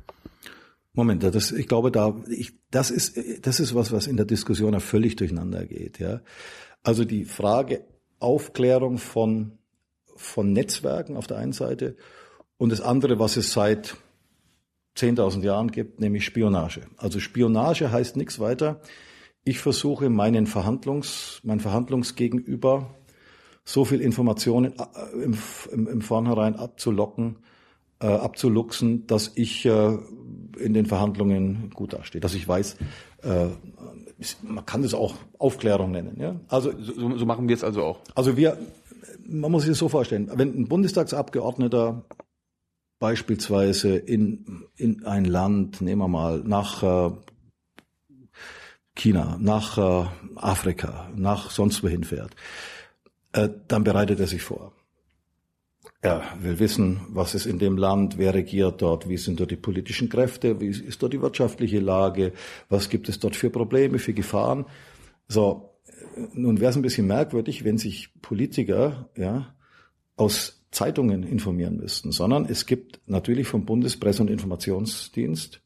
Moment, 0.95 1.23
das, 1.23 1.53
ich 1.53 1.69
glaube, 1.69 1.91
da, 1.91 2.15
ich, 2.29 2.53
das 2.71 2.91
ist, 2.91 3.19
das 3.47 3.61
ist 3.61 3.75
was, 3.75 3.93
was 3.93 4.07
in 4.07 4.17
der 4.17 4.27
Diskussion 4.27 4.75
ja 4.75 4.81
völlig 4.81 5.17
durcheinander 5.17 5.67
geht, 5.67 5.99
ja. 5.99 6.21
Also 6.83 7.05
die 7.05 7.25
Frage 7.25 7.85
Aufklärung 8.19 8.99
von, 8.99 9.59
von 10.17 10.53
Netzwerken 10.53 11.17
auf 11.17 11.27
der 11.27 11.39
einen 11.39 11.53
Seite 11.53 11.97
und 12.57 12.71
das 12.71 12.81
andere, 12.81 13.19
was 13.19 13.37
es 13.37 13.53
seit 13.53 13.97
10.000 14.97 15.43
Jahren 15.43 15.71
gibt, 15.71 16.01
nämlich 16.01 16.25
Spionage. 16.25 16.83
Also 16.97 17.19
Spionage 17.19 17.91
heißt 17.91 18.17
nichts 18.17 18.39
weiter. 18.39 18.81
Ich 19.45 19.59
versuche 19.59 20.11
meinen 20.11 20.47
Verhandlungs, 20.47 21.41
mein 21.43 21.59
Verhandlungsgegenüber 21.59 22.95
so 23.65 23.85
viel 23.85 24.01
Informationen 24.01 24.73
äh, 24.79 25.23
im, 25.23 25.37
im, 25.73 25.87
im 25.89 26.01
Vornherein 26.01 26.57
abzulocken, 26.57 27.37
äh, 28.01 28.07
abzuluxen, 28.07 29.07
dass 29.07 29.33
ich 29.35 29.65
äh, 29.65 29.99
in 30.59 30.75
den 30.75 30.87
Verhandlungen 30.87 31.71
gut 31.71 31.93
dastehe, 31.93 32.21
dass 32.21 32.35
ich 32.35 32.47
weiß, 32.47 32.77
äh, 33.23 33.47
man 34.43 34.67
kann 34.67 34.83
das 34.83 34.95
auch 34.95 35.15
Aufklärung 35.39 35.93
nennen. 35.93 36.17
Ja? 36.21 36.41
Also, 36.49 36.73
So, 36.79 37.17
so 37.17 37.27
machen 37.27 37.49
wir 37.49 37.55
es 37.57 37.65
also 37.65 37.83
auch. 37.83 38.01
also 38.15 38.37
wir, 38.37 38.59
man 39.25 39.51
muss 39.51 39.63
sich 39.63 39.71
das 39.71 39.79
so 39.79 39.89
vorstellen, 39.89 40.31
wenn 40.35 40.57
ein 40.57 40.69
Bundestagsabgeordneter 40.69 42.05
beispielsweise 42.99 43.97
in, 43.97 44.65
in 44.77 45.05
ein 45.05 45.25
Land, 45.25 45.81
nehmen 45.81 46.03
wir 46.03 46.09
mal, 46.09 46.43
nach 46.45 46.83
äh, 46.83 47.11
China, 48.95 49.37
nach 49.41 49.79
äh, 49.79 50.07
Afrika, 50.37 51.11
nach 51.17 51.51
sonst 51.51 51.83
wohin 51.83 52.05
fährt, 52.05 52.37
äh, 53.33 53.49
dann 53.69 53.85
bereitet 53.85 54.21
er 54.21 54.27
sich 54.27 54.43
vor. 54.43 54.73
Er 56.01 56.23
will 56.41 56.59
wissen, 56.59 57.01
was 57.11 57.35
ist 57.35 57.47
in 57.47 57.59
dem 57.59 57.77
Land, 57.77 58.19
wer 58.19 58.35
regiert 58.35 58.83
dort, 58.83 59.09
wie 59.09 59.17
sind 59.17 59.39
dort 59.39 59.53
die 59.53 59.57
politischen 59.57 60.09
Kräfte, 60.09 60.61
wie 60.61 60.69
ist 60.69 61.01
dort 61.01 61.13
die 61.13 61.23
wirtschaftliche 61.23 61.79
Lage, 61.79 62.33
was 62.69 62.89
gibt 62.89 63.09
es 63.09 63.21
dort 63.21 63.37
für 63.37 63.51
Probleme, 63.51 64.01
für 64.01 64.13
Gefahren. 64.13 64.67
So, 65.29 65.77
nun 66.33 66.61
wäre 66.61 66.71
es 66.71 66.77
ein 66.77 66.83
bisschen 66.83 67.07
merkwürdig, 67.07 67.65
wenn 67.65 67.79
sich 67.79 68.11
Politiker 68.21 69.09
ja 69.17 69.55
aus 70.17 70.65
Zeitungen 70.73 71.23
informieren 71.23 71.77
müssten, 71.77 72.13
sondern 72.13 72.47
es 72.47 72.67
gibt 72.67 73.01
natürlich 73.07 73.47
vom 73.47 73.65
Bundespresse- 73.65 74.23
und 74.23 74.31
Informationsdienst 74.31 75.61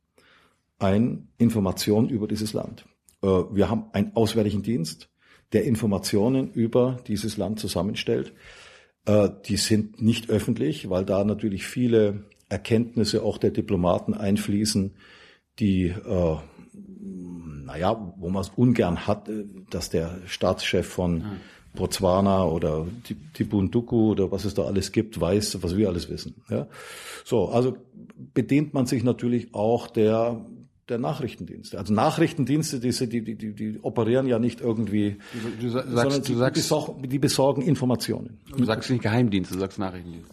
ein 0.78 1.28
Information 1.38 2.08
über 2.08 2.28
dieses 2.28 2.52
Land. 2.52 2.84
Äh, 3.22 3.26
Wir 3.26 3.70
haben 3.70 3.86
einen 3.92 4.14
Auswärtigen 4.14 4.62
Dienst, 4.62 5.08
der 5.52 5.64
Informationen 5.64 6.52
über 6.52 6.98
dieses 7.06 7.36
Land 7.36 7.60
zusammenstellt. 7.60 8.32
Äh, 9.06 9.28
Die 9.46 9.56
sind 9.56 10.02
nicht 10.02 10.30
öffentlich, 10.30 10.90
weil 10.90 11.04
da 11.04 11.24
natürlich 11.24 11.66
viele 11.66 12.24
Erkenntnisse 12.48 13.22
auch 13.22 13.38
der 13.38 13.50
Diplomaten 13.50 14.14
einfließen, 14.14 14.92
die, 15.58 15.86
äh, 15.86 16.36
naja, 17.64 18.14
wo 18.18 18.28
man 18.28 18.42
es 18.42 18.50
ungern 18.50 19.06
hat, 19.06 19.28
äh, 19.28 19.44
dass 19.70 19.90
der 19.90 20.18
Staatschef 20.26 20.86
von 20.86 21.24
Botswana 21.74 22.44
oder 22.46 22.86
Tibunduku 23.34 24.12
oder 24.12 24.32
was 24.32 24.44
es 24.44 24.54
da 24.54 24.64
alles 24.64 24.90
gibt, 24.92 25.20
weiß, 25.20 25.62
was 25.62 25.76
wir 25.76 25.88
alles 25.88 26.08
wissen. 26.08 26.42
Ja? 26.48 26.66
So, 27.24 27.48
also 27.50 27.76
bedient 28.34 28.74
man 28.74 28.86
sich 28.86 29.04
natürlich 29.04 29.54
auch 29.54 29.86
der 29.86 30.44
der 30.88 30.98
Nachrichtendienste. 30.98 31.78
Also 31.78 31.92
Nachrichtendienste, 31.92 32.80
die, 32.80 32.90
die, 32.90 33.22
die, 33.22 33.34
die, 33.36 33.54
die 33.54 33.78
operieren 33.82 34.26
ja 34.26 34.38
nicht 34.38 34.60
irgendwie, 34.60 35.18
Du, 35.60 35.68
sondern 35.68 35.94
sagst, 35.94 36.28
die, 36.28 36.32
du, 36.32 36.38
sagst, 36.38 36.54
besorgen, 36.54 37.08
die 37.08 37.18
besorgen 37.18 37.62
Informationen. 37.62 38.38
du 38.56 38.64
sagst 38.64 38.90
nicht 38.90 39.02
Geheimdienst, 39.02 39.52
du 39.52 39.58
sagst 39.58 39.78
Nachrichtendienst. 39.78 40.30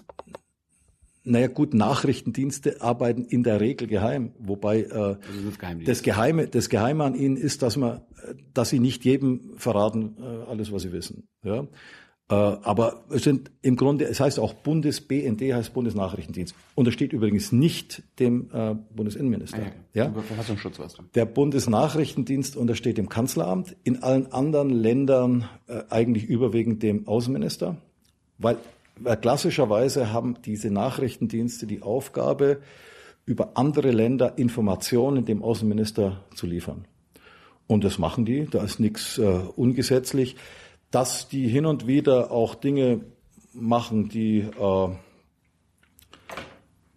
Naja 1.26 1.48
gut, 1.48 1.74
Nachrichtendienste 1.74 2.82
arbeiten 2.82 3.24
in 3.24 3.44
der 3.44 3.62
Regel 3.62 3.88
geheim, 3.88 4.34
wobei 4.40 4.82
äh, 4.82 5.16
Geheimdienste. 5.58 5.86
das 5.86 6.04
Geheime, 6.04 6.48
das 6.48 6.70
Geheime 6.70 7.06
an 7.06 7.16
ihnen 7.16 7.38
ist, 7.38 7.62
dass 7.62 7.78
man, 7.78 8.02
äh, 8.22 8.34
dass 8.54 8.70
sie 8.70 8.80
nicht 8.80 9.06
jedem 9.06 9.54
verraten 9.56 10.18
äh, 10.20 10.50
alles, 10.50 10.74
was 10.74 10.82
sie 10.82 10.92
wissen. 10.92 11.30
Ja, 11.44 11.66
aber 12.34 13.04
es 13.10 13.24
sind 13.24 13.52
im 13.62 13.76
Grunde, 13.76 14.06
es 14.06 14.20
heißt 14.20 14.40
auch 14.40 14.54
Bundes-BND 14.54 15.54
heißt 15.54 15.74
Bundesnachrichtendienst. 15.74 16.56
Untersteht 16.74 17.14
übrigens 17.14 17.52
nicht 17.52 18.02
dem 18.20 18.50
äh, 18.54 18.76
Bundesinnenminister. 18.96 19.72
Ja, 19.94 20.08
Über 20.08 20.22
Verfassungsschutz 20.22 20.80
was 20.80 20.94
du. 20.94 21.04
der 21.16 21.26
Bundesnachrichtendienst 21.26 22.56
untersteht 22.56 22.98
dem 22.98 23.10
Kanzleramt, 23.10 23.76
in 23.84 24.04
allen 24.04 24.32
anderen 24.32 24.70
Ländern 24.70 25.50
äh, 25.68 25.84
eigentlich 25.90 26.24
überwiegend 26.26 26.82
dem 26.82 27.08
Außenminister, 27.08 27.78
weil, 28.38 28.58
weil 29.00 29.18
klassischerweise 29.18 30.14
haben 30.14 30.38
diese 30.46 30.72
Nachrichtendienste 30.72 31.68
die 31.68 31.82
Aufgabe, 31.82 32.62
über 33.26 33.52
andere 33.56 33.92
Länder 33.92 34.38
Informationen 34.38 35.26
dem 35.26 35.44
Außenminister 35.44 36.24
zu 36.36 36.46
liefern. 36.46 36.86
Und 37.68 37.84
das 37.84 37.98
machen 37.98 38.26
die, 38.26 38.46
da 38.50 38.64
ist 38.64 38.80
nichts 38.80 39.18
äh, 39.18 39.24
ungesetzlich. 39.56 40.36
Dass 40.94 41.28
die 41.28 41.48
hin 41.48 41.66
und 41.66 41.88
wieder 41.88 42.30
auch 42.30 42.54
Dinge 42.54 43.02
machen, 43.52 44.10
die 44.10 44.42
äh, 44.42 44.90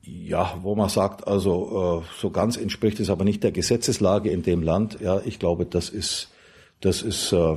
Ja, 0.03 0.59
wo 0.61 0.75
man 0.75 0.91
sagt, 0.91 1.27
also 1.27 2.03
äh, 2.05 2.21
so 2.21 2.31
ganz 2.31 2.59
entspricht 2.59 3.01
es 3.01 3.09
aber 3.09 3.25
nicht 3.25 3.43
der 3.43 3.53
Gesetzeslage 3.53 4.31
in 4.31 4.43
dem 4.43 4.63
Land. 4.63 4.99
Ja, 5.01 5.21
ich 5.25 5.39
glaube, 5.39 5.65
das 5.65 5.89
ist 5.89 6.29
das 6.81 7.01
ist 7.01 7.33
äh, 7.33 7.57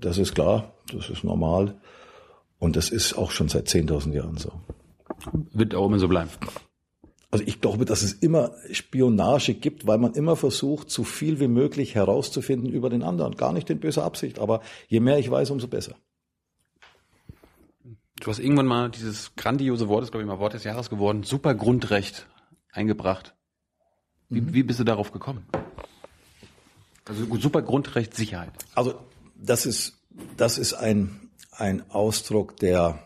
das 0.00 0.18
ist 0.18 0.34
klar, 0.34 0.74
das 0.92 1.08
ist 1.08 1.24
normal 1.24 1.80
und 2.58 2.76
das 2.76 2.90
ist 2.90 3.14
auch 3.14 3.30
schon 3.30 3.48
seit 3.48 3.66
10.000 3.66 4.12
Jahren 4.12 4.36
so. 4.36 4.52
Wird 5.32 5.74
auch 5.74 5.86
immer 5.86 5.98
so 5.98 6.08
bleiben. 6.08 6.30
Also 7.30 7.44
ich 7.46 7.60
glaube, 7.60 7.84
dass 7.84 8.02
es 8.02 8.12
immer 8.12 8.52
Spionage 8.72 9.54
gibt, 9.54 9.86
weil 9.86 9.98
man 9.98 10.14
immer 10.14 10.34
versucht, 10.34 10.90
so 10.90 11.04
viel 11.04 11.38
wie 11.38 11.46
möglich 11.46 11.94
herauszufinden 11.94 12.70
über 12.70 12.90
den 12.90 13.04
anderen. 13.04 13.36
Gar 13.36 13.52
nicht 13.52 13.70
in 13.70 13.78
böser 13.78 14.04
Absicht, 14.04 14.40
aber 14.40 14.62
je 14.88 14.98
mehr 14.98 15.18
ich 15.18 15.30
weiß, 15.30 15.50
umso 15.50 15.68
besser. 15.68 15.94
Du 18.20 18.26
hast 18.26 18.40
irgendwann 18.40 18.66
mal 18.66 18.90
dieses 18.90 19.34
grandiose 19.36 19.88
Wort, 19.88 20.02
ist 20.02 20.10
glaube 20.10 20.24
ich 20.24 20.28
mal 20.28 20.40
Wort 20.40 20.54
des 20.54 20.64
Jahres 20.64 20.90
geworden, 20.90 21.22
super 21.22 21.54
Grundrecht 21.54 22.26
eingebracht. 22.72 23.34
Wie, 24.28 24.40
mhm. 24.40 24.52
wie 24.52 24.62
bist 24.62 24.80
du 24.80 24.84
darauf 24.84 25.12
gekommen? 25.12 25.46
Also 27.04 27.24
super 27.36 27.62
Grundrecht 27.62 28.14
Sicherheit. 28.14 28.52
Also 28.74 28.94
das 29.36 29.66
ist 29.66 29.98
das 30.36 30.58
ist 30.58 30.74
ein 30.74 31.30
ein 31.52 31.88
Ausdruck, 31.90 32.56
der 32.56 33.02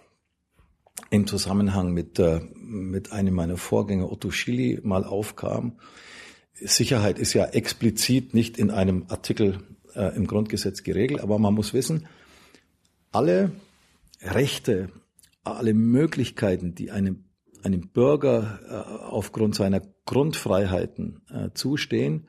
im 1.14 1.26
Zusammenhang 1.26 1.92
mit, 1.92 2.18
äh, 2.18 2.40
mit 2.56 3.12
einem 3.12 3.34
meiner 3.34 3.56
Vorgänger 3.56 4.10
Otto 4.10 4.30
Schilly 4.30 4.80
mal 4.82 5.04
aufkam. 5.04 5.78
Sicherheit 6.54 7.18
ist 7.18 7.34
ja 7.34 7.46
explizit 7.46 8.34
nicht 8.34 8.58
in 8.58 8.70
einem 8.70 9.06
Artikel 9.08 9.60
äh, 9.94 10.14
im 10.16 10.26
Grundgesetz 10.26 10.82
geregelt, 10.82 11.20
aber 11.20 11.38
man 11.38 11.54
muss 11.54 11.72
wissen, 11.72 12.06
alle 13.12 13.52
Rechte, 14.22 14.90
alle 15.44 15.72
Möglichkeiten, 15.74 16.74
die 16.74 16.90
einem, 16.90 17.24
einem 17.62 17.88
Bürger 17.88 18.60
äh, 18.68 19.04
aufgrund 19.04 19.54
seiner 19.54 19.82
Grundfreiheiten 20.06 21.22
äh, 21.30 21.50
zustehen, 21.54 22.28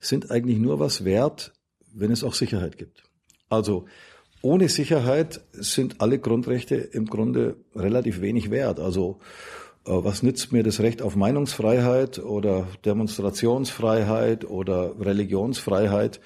sind 0.00 0.30
eigentlich 0.30 0.58
nur 0.58 0.80
was 0.80 1.04
wert, 1.04 1.52
wenn 1.92 2.10
es 2.10 2.24
auch 2.24 2.34
Sicherheit 2.34 2.78
gibt. 2.78 3.04
Also 3.48 3.86
ohne 4.42 4.68
Sicherheit 4.68 5.40
sind 5.52 6.00
alle 6.00 6.18
Grundrechte 6.18 6.74
im 6.74 7.06
Grunde 7.06 7.56
relativ 7.74 8.20
wenig 8.20 8.50
wert. 8.50 8.80
Also 8.80 9.20
äh, 9.86 9.90
was 9.92 10.22
nützt 10.22 10.52
mir 10.52 10.62
das 10.62 10.80
Recht 10.80 11.00
auf 11.00 11.16
Meinungsfreiheit 11.16 12.18
oder 12.18 12.66
Demonstrationsfreiheit 12.84 14.44
oder 14.44 14.94
Religionsfreiheit, 15.00 16.20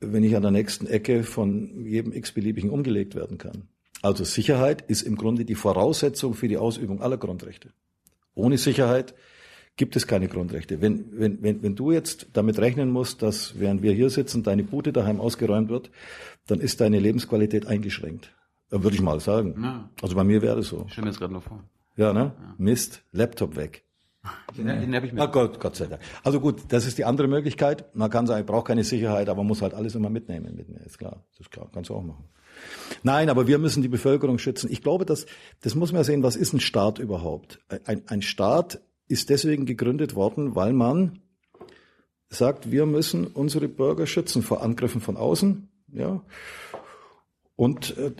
wenn 0.00 0.24
ich 0.24 0.36
an 0.36 0.42
der 0.42 0.52
nächsten 0.52 0.86
Ecke 0.86 1.24
von 1.24 1.84
jedem 1.84 2.12
x-beliebigen 2.12 2.70
umgelegt 2.70 3.14
werden 3.14 3.38
kann? 3.38 3.68
Also 4.00 4.22
Sicherheit 4.22 4.82
ist 4.82 5.02
im 5.02 5.16
Grunde 5.16 5.44
die 5.44 5.56
Voraussetzung 5.56 6.34
für 6.34 6.46
die 6.46 6.56
Ausübung 6.56 7.02
aller 7.02 7.16
Grundrechte. 7.16 7.70
Ohne 8.34 8.56
Sicherheit 8.56 9.14
gibt 9.78 9.96
es 9.96 10.06
keine 10.06 10.28
Grundrechte. 10.28 10.82
Wenn, 10.82 11.06
wenn, 11.12 11.42
wenn, 11.42 11.62
wenn 11.62 11.74
du 11.74 11.92
jetzt 11.92 12.26
damit 12.34 12.58
rechnen 12.58 12.90
musst, 12.90 13.22
dass 13.22 13.58
während 13.58 13.80
wir 13.80 13.92
hier 13.92 14.10
sitzen, 14.10 14.42
deine 14.42 14.64
Bude 14.64 14.92
daheim 14.92 15.20
ausgeräumt 15.20 15.70
wird, 15.70 15.90
dann 16.46 16.60
ist 16.60 16.82
deine 16.82 16.98
Lebensqualität 16.98 17.66
eingeschränkt. 17.66 18.34
Würde 18.70 18.94
ich 18.94 19.00
mal 19.00 19.20
sagen. 19.20 19.54
Ja. 19.62 19.88
Also 20.02 20.14
bei 20.14 20.24
mir 20.24 20.42
wäre 20.42 20.58
es 20.58 20.68
so. 20.68 20.84
Ich 20.86 20.92
stelle 20.92 21.06
mir 21.06 21.10
jetzt 21.12 21.18
gerade 21.18 21.32
nur 21.32 21.40
vor. 21.40 21.64
Ja, 21.96 22.12
ne? 22.12 22.32
Ja. 22.38 22.54
Mist, 22.58 23.02
Laptop 23.12 23.56
weg. 23.56 23.84
Den, 24.56 24.66
den 24.66 24.94
habe 24.94 25.06
ich 25.06 25.12
mir. 25.12 25.22
Ah, 25.22 25.26
Gott, 25.26 25.58
Gott 25.58 25.76
sei 25.76 25.86
Dank. 25.86 26.02
Also 26.22 26.40
gut, 26.40 26.64
das 26.68 26.86
ist 26.86 26.98
die 26.98 27.04
andere 27.04 27.28
Möglichkeit. 27.28 27.84
Man 27.94 28.10
kann 28.10 28.26
sagen, 28.26 28.40
ich 28.40 28.46
brauche 28.46 28.64
keine 28.64 28.84
Sicherheit, 28.84 29.28
aber 29.28 29.38
man 29.38 29.46
muss 29.46 29.62
halt 29.62 29.72
alles 29.72 29.94
immer 29.94 30.10
mitnehmen 30.10 30.54
mit 30.54 30.68
mir. 30.68 30.80
Ist 30.84 30.98
klar, 30.98 31.24
das 31.30 31.46
ist 31.46 31.50
klar, 31.50 31.70
kannst 31.72 31.88
du 31.88 31.94
auch 31.94 32.02
machen. 32.02 32.24
Nein, 33.04 33.30
aber 33.30 33.46
wir 33.46 33.58
müssen 33.58 33.82
die 33.82 33.88
Bevölkerung 33.88 34.38
schützen. 34.38 34.70
Ich 34.70 34.82
glaube, 34.82 35.06
dass, 35.06 35.26
das 35.62 35.74
muss 35.74 35.92
man 35.92 36.00
ja 36.00 36.04
sehen, 36.04 36.22
was 36.22 36.36
ist 36.36 36.52
ein 36.52 36.60
Staat 36.60 36.98
überhaupt? 36.98 37.60
Ein, 37.84 38.02
ein 38.06 38.22
Staat 38.22 38.80
ist 39.08 39.30
deswegen 39.30 39.66
gegründet 39.66 40.14
worden, 40.14 40.54
weil 40.54 40.72
man 40.72 41.18
sagt, 42.30 42.70
wir 42.70 42.86
müssen 42.86 43.26
unsere 43.26 43.68
Bürger 43.68 44.06
schützen 44.06 44.42
vor 44.42 44.62
Angriffen 44.62 45.00
von 45.00 45.16
außen, 45.16 45.68
ja, 45.92 46.22
und 47.58 47.96
äh, 47.96 48.12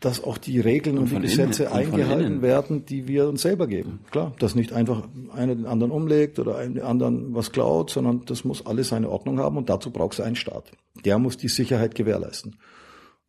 dass 0.00 0.24
auch 0.24 0.36
die 0.36 0.58
Regeln 0.58 0.98
und, 0.98 1.12
und 1.12 1.22
die 1.22 1.28
Gesetze 1.28 1.64
innen, 1.64 1.74
eingehalten 1.74 2.42
werden, 2.42 2.84
die 2.84 3.06
wir 3.06 3.28
uns 3.28 3.42
selber 3.42 3.68
geben. 3.68 4.00
Klar, 4.10 4.34
dass 4.40 4.56
nicht 4.56 4.72
einfach 4.72 5.06
einer 5.32 5.54
den 5.54 5.66
anderen 5.66 5.92
umlegt 5.92 6.40
oder 6.40 6.58
einen 6.58 6.80
anderen 6.80 7.36
was 7.36 7.52
klaut, 7.52 7.90
sondern 7.90 8.24
das 8.24 8.44
muss 8.44 8.66
alles 8.66 8.88
seine 8.88 9.10
Ordnung 9.10 9.38
haben 9.38 9.56
und 9.58 9.68
dazu 9.68 9.92
braucht 9.92 10.14
es 10.14 10.20
einen 10.20 10.34
Staat. 10.34 10.72
Der 11.04 11.20
muss 11.20 11.36
die 11.36 11.48
Sicherheit 11.48 11.94
gewährleisten. 11.94 12.56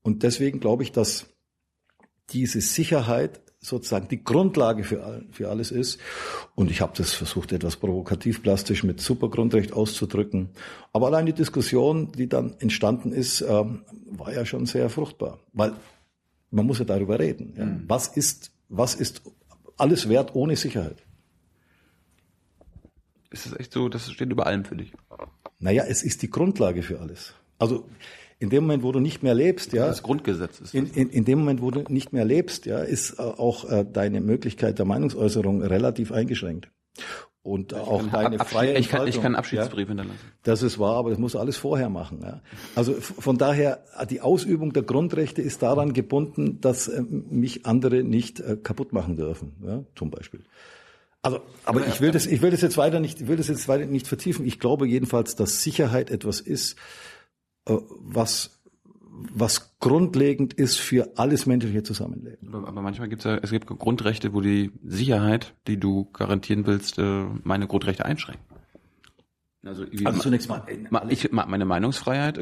Und 0.02 0.24
deswegen 0.24 0.60
glaube 0.60 0.82
ich, 0.82 0.92
dass 0.92 1.28
diese 2.32 2.62
Sicherheit 2.62 3.40
sozusagen 3.66 4.08
die 4.08 4.24
Grundlage 4.24 4.84
für, 4.84 5.24
für 5.32 5.50
alles 5.50 5.72
ist. 5.72 6.00
Und 6.56 6.70
ich 6.72 6.82
habe 6.82 6.94
das 6.96 7.14
versucht, 7.14 7.52
etwas 7.52 7.78
provokativ 7.78 8.42
plastisch 8.44 8.84
mit 8.84 9.02
Supergrundrecht 9.02 9.74
auszudrücken. 9.74 10.50
Aber 10.94 11.08
allein 11.08 11.26
die 11.26 11.34
Diskussion, 11.34 12.12
die 12.12 12.30
dann 12.30 12.56
entstanden 12.60 13.12
ist, 13.12 13.42
ähm, 13.42 13.84
war 14.06 14.34
ja 14.34 14.46
schon 14.46 14.66
sehr 14.66 14.90
fruchtbar. 14.90 15.40
Weil 15.54 15.74
man 16.52 16.66
muss 16.66 16.80
ja 16.80 16.86
darüber 16.86 17.20
reden. 17.20 17.54
Ja. 17.58 17.66
Mhm. 17.66 17.84
Was 17.88 18.08
ist, 18.08 18.52
was 18.70 18.96
ist 18.96 19.22
alles 19.78 20.08
wert 20.10 20.36
ohne 20.36 20.56
Sicherheit? 20.56 21.04
Ist 23.30 23.48
es 23.48 23.60
echt 23.60 23.74
so, 23.74 23.90
das 23.90 24.10
steht 24.10 24.32
über 24.32 24.46
allem 24.46 24.64
für 24.64 24.78
dich? 24.78 24.94
Naja, 25.60 25.84
es 25.88 26.04
ist 26.04 26.22
die 26.22 26.30
Grundlage 26.30 26.84
für 26.84 27.02
alles. 27.02 27.34
Also 27.58 27.88
in 28.40 28.50
dem 28.50 28.64
Moment, 28.64 28.84
wo 28.84 28.92
du 28.92 29.00
nicht 29.00 29.24
mehr 29.24 29.34
lebst, 29.34 29.74
ja. 29.74 29.88
Das 29.88 30.04
Grundgesetz 30.04 30.60
ist. 30.60 30.74
In, 30.74 30.88
in, 30.88 31.10
in 31.10 31.26
dem 31.26 31.40
Moment, 31.40 31.62
wo 31.62 31.72
du 31.72 31.84
nicht 31.88 32.14
mehr 32.14 32.26
lebst, 32.26 32.66
ja, 32.66 32.80
ist 32.80 33.18
äh, 33.18 33.22
auch 33.22 33.70
äh, 33.70 33.86
deine 33.86 34.22
Möglichkeit 34.22 34.78
der 34.78 34.86
Meinungsäußerung 34.86 35.62
relativ 35.62 36.12
eingeschränkt. 36.12 36.70
Und 37.44 37.74
ich 37.74 37.78
auch 37.78 38.02
deine 38.08 38.40
freie 38.40 38.78
ich 38.80 38.90
kann, 38.90 39.08
ich 39.08 39.22
kann 39.22 39.36
Abschiedsbrief 39.36 39.88
ja, 39.88 39.90
hinterlassen. 39.90 40.20
Das 40.42 40.64
ist 40.64 40.80
wahr, 40.80 40.96
aber 40.96 41.12
das 41.12 41.20
muss 41.20 41.36
alles 41.36 41.58
vorher 41.58 41.90
machen. 41.90 42.22
Ja. 42.24 42.42
Also 42.76 42.94
von 42.94 43.38
daher, 43.38 43.84
die 44.10 44.20
Ausübung 44.20 44.74
der 44.74 44.82
Grundrechte 44.82 45.44
ist 45.44 45.62
daran 45.62 45.94
gebunden, 45.94 46.60
dass 46.60 46.88
äh, 46.88 47.02
mich 47.02 47.66
andere 47.66 48.04
nicht 48.04 48.40
äh, 48.40 48.58
kaputt 48.58 48.94
machen 48.94 49.16
dürfen, 49.16 49.54
ja, 49.64 49.84
zum 49.96 50.10
Beispiel. 50.10 50.44
Also, 51.22 51.40
aber 51.66 51.88
ich 51.88 52.02
will 52.02 52.12
das, 52.12 52.26
ich 52.26 52.42
will 52.42 52.52
das 52.52 52.62
jetzt 52.62 52.78
weiter 52.78 53.00
nicht, 53.00 53.22
ich 53.22 53.28
will 53.28 53.38
das 53.38 53.48
jetzt 53.48 53.68
weiter 53.68 53.86
nicht 53.86 54.08
vertiefen. 54.08 54.46
Ich 54.46 54.60
glaube 54.60 54.88
jedenfalls, 54.88 55.36
dass 55.36 55.64
Sicherheit 55.64 56.12
etwas 56.12 56.40
ist, 56.40 56.74
äh, 56.74 56.76
was 57.66 58.52
was 59.34 59.78
grundlegend 59.80 60.54
ist 60.54 60.78
für 60.78 61.12
alles 61.16 61.46
menschliche 61.46 61.84
Zusammenleben. 61.84 62.54
Aber, 62.54 62.68
aber 62.68 62.82
manchmal 62.82 63.08
gibt 63.08 63.22
es 63.22 63.26
ja, 63.26 63.38
es 63.42 63.52
gibt 63.52 63.68
Grundrechte, 63.68 64.34
wo 64.34 64.42
die 64.42 64.72
Sicherheit, 64.84 65.54
die 65.68 65.78
du 65.80 66.06
garantieren 66.12 66.66
willst, 66.66 66.98
äh, 67.00 67.24
meine 67.44 67.68
Grundrechte 67.68 68.06
einschränkt. 68.06 68.44
Also, 69.66 69.84
also 70.04 70.20
zunächst 70.20 70.48
mal, 70.48 70.64
ich, 71.10 71.32
meine 71.32 71.66
Meinungsfreiheit. 71.66 72.38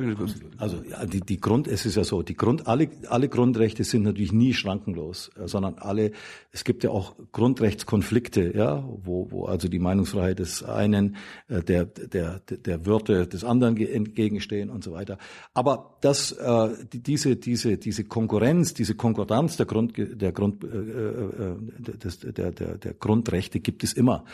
Also 0.58 0.84
ja, 0.84 1.06
die, 1.06 1.22
die 1.22 1.40
Grund, 1.40 1.70
es 1.70 1.86
ist 1.86 1.96
ja 1.96 2.04
so, 2.04 2.22
die 2.22 2.36
Grund, 2.36 2.68
alle, 2.68 2.90
alle 3.08 3.30
Grundrechte 3.30 3.86
sind 3.86 4.04
natürlich 4.04 4.34
nie 4.34 4.54
schrankenlos, 4.54 5.32
äh, 5.40 5.48
sondern 5.48 5.76
alle, 5.76 6.12
es 6.52 6.66
gibt 6.66 6.84
ja 6.84 6.90
auch 6.90 7.16
Grundrechtskonflikte, 7.32 8.54
ja, 8.54 8.84
wo, 9.04 9.32
wo 9.32 9.46
also 9.46 9.70
die 9.70 9.80
Meinungsfreiheit 9.80 10.40
des 10.40 10.64
einen 10.64 11.16
äh, 11.48 11.64
der, 11.64 11.86
der, 11.86 12.42
der 12.42 12.86
Würde 12.86 13.26
des 13.26 13.46
anderen 13.46 13.78
entgegenstehen 13.78 14.70
und 14.70 14.84
so 14.84 14.92
weiter. 14.92 15.18
Aber 15.54 15.96
das, 16.02 16.34
äh, 16.34 16.70
diese, 16.92 17.38
diese, 17.38 17.78
diese 17.78 18.04
Konkurrenz, 18.04 18.74
diese 18.74 18.96
Konkordanz 18.96 19.56
der 19.56 19.66
Grund, 19.66 19.94
der 19.98 20.34
Grund, 20.34 20.66
äh, 20.66 20.68
äh, 20.68 21.56
des, 21.80 22.20
der, 22.20 22.52
der, 22.52 22.78
der 22.78 22.94
Grundrechte 22.96 23.62
gibt 23.62 23.86
es 23.86 23.94
immer. 23.94 24.26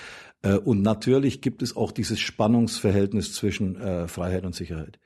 Äh, 0.41 0.57
und 0.57 0.81
natürlich 0.81 1.41
gibt 1.41 1.61
es 1.61 1.75
auch 1.75 1.91
dieses 1.91 2.19
Spannungsverhältnis 2.19 3.33
zwischen 3.33 3.75
äh, 3.79 4.07
Freiheit 4.07 4.45
und 4.45 4.55
Sicherheit. 4.55 4.99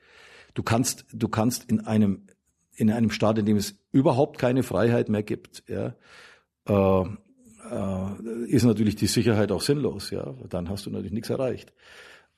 Du 0.54 0.62
kannst, 0.62 1.06
du 1.12 1.28
kannst 1.28 1.64
in 1.64 1.80
einem, 1.80 2.26
in 2.74 2.90
einem 2.90 3.10
Staat, 3.10 3.38
in 3.38 3.46
dem 3.46 3.56
es 3.56 3.76
überhaupt 3.92 4.38
keine 4.38 4.62
Freiheit 4.62 5.08
mehr 5.08 5.22
gibt, 5.22 5.64
ja, 5.68 5.94
äh, 6.68 7.04
äh, 7.70 8.46
ist 8.46 8.64
natürlich 8.64 8.96
die 8.96 9.06
Sicherheit 9.06 9.50
auch 9.50 9.62
sinnlos, 9.62 10.10
ja. 10.10 10.34
Dann 10.48 10.68
hast 10.68 10.86
du 10.86 10.90
natürlich 10.90 11.12
nichts 11.12 11.30
erreicht. 11.30 11.72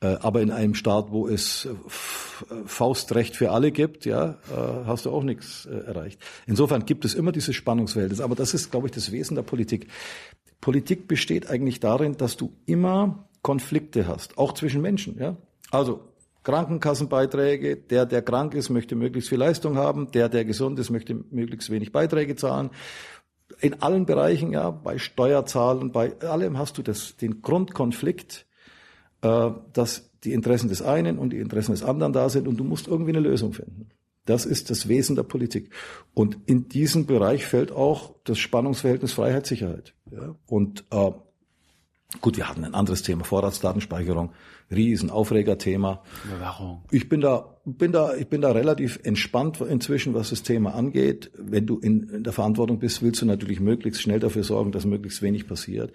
Äh, 0.01 0.17
aber 0.21 0.41
in 0.41 0.51
einem 0.51 0.75
Staat, 0.75 1.11
wo 1.11 1.27
es 1.27 1.69
Faustrecht 2.67 3.35
für 3.35 3.51
alle 3.51 3.73
gibt, 3.73 4.05
ja, 4.05 4.39
äh, 4.51 4.85
hast 4.87 5.07
du 5.07 5.11
auch 5.11 5.23
nichts 5.23 5.67
erreicht. 5.67 6.21
Insofern 6.47 6.85
gibt 6.85 7.05
es 7.05 7.15
immer 7.15 7.33
dieses 7.33 7.57
Spannungsverhältnis. 7.57 8.21
Aber 8.21 8.35
das 8.35 8.55
ist, 8.55 8.71
glaube 8.71 8.89
ich, 8.89 8.93
das 8.93 9.11
Wesen 9.11 9.35
der 9.35 9.43
Politik. 9.43 9.89
Politik 10.61 11.09
besteht 11.09 11.49
eigentlich 11.49 11.81
darin, 11.81 12.17
dass 12.17 12.37
du 12.37 12.53
immer 12.67 13.29
Konflikte 13.43 14.09
hast, 14.09 14.39
auch 14.39 14.53
zwischen 14.55 14.83
Menschen. 14.83 15.19
Ja? 15.19 15.37
Also 15.71 16.01
Krankenkassenbeiträge, 16.43 17.77
der, 17.77 18.07
der 18.07 18.23
krank 18.23 18.55
ist, 18.55 18.71
möchte 18.71 18.95
möglichst 18.95 19.29
viel 19.29 19.39
Leistung 19.39 19.77
haben, 19.77 20.11
der, 20.13 20.29
der 20.29 20.45
gesund 20.45 20.79
ist, 20.79 20.91
möchte 20.91 21.15
möglichst 21.31 21.71
wenig 21.71 21.93
Beiträge 21.93 22.37
zahlen. 22.37 22.71
In 23.61 23.83
allen 23.83 24.07
Bereichen, 24.07 24.53
ja, 24.53 24.71
bei 24.71 24.99
Steuerzahlen, 24.99 25.93
bei 25.93 26.19
allem 26.21 26.59
hast 26.59 26.79
du 26.79 26.83
das, 26.83 27.17
den 27.17 27.43
Grundkonflikt, 27.43 28.47
äh, 29.23 29.51
dass 29.73 30.11
die 30.23 30.33
Interessen 30.33 30.69
des 30.69 30.83
einen 30.83 31.19
und 31.19 31.31
die 31.31 31.39
Interessen 31.39 31.73
des 31.73 31.83
anderen 31.83 32.13
da 32.13 32.29
sind 32.29 32.49
und 32.49 32.57
du 32.57 32.65
musst 32.65 32.87
irgendwie 32.87 33.11
eine 33.11 33.21
Lösung 33.21 33.53
finden. 33.53 33.89
Das 34.27 34.45
ist 34.45 34.71
das 34.71 34.89
Wesen 34.89 35.17
der 35.17 35.23
Politik. 35.23 35.71
Und 36.15 36.39
in 36.47 36.69
diesen 36.69 37.07
Bereich 37.07 37.47
fällt 37.47 37.73
auch 37.73 38.15
das 38.25 38.39
Spannungsverhältnis 38.39 39.13
Freiheit-Sicherheit. 39.15 39.95
Ja? 40.11 40.35
Und 40.47 40.85
äh, 40.91 41.13
Gut, 42.21 42.37
wir 42.37 42.49
hatten 42.49 42.65
ein 42.65 42.75
anderes 42.75 43.03
Thema, 43.03 43.25
Vorratsdatenspeicherung, 43.25 44.33
Riesenaufregerthema. 44.71 46.03
Überwachung. 46.25 46.83
Ich 46.91 47.09
bin 47.09 47.21
da, 47.21 47.57
bin 47.65 47.93
da, 47.93 48.15
ich 48.15 48.29
bin 48.29 48.41
da 48.41 48.53
relativ 48.53 49.01
entspannt 49.03 49.61
inzwischen, 49.61 50.15
was 50.15 50.31
das 50.31 50.43
Thema 50.43 50.75
angeht. 50.75 51.31
Wenn 51.37 51.67
du 51.67 51.79
in, 51.79 52.09
in 52.09 52.25
der 52.25 52.33
Verantwortung 52.33 52.79
bist, 52.79 53.03
willst 53.03 53.23
du 53.23 53.27
natürlich 53.27 53.61
möglichst 53.61 54.03
schnell 54.03 54.21
dafür 54.21 54.45
sorgen, 54.45 54.73
dass 54.73 54.85
möglichst 54.85 55.21
wenig 55.21 55.49
passiert. 55.49 55.93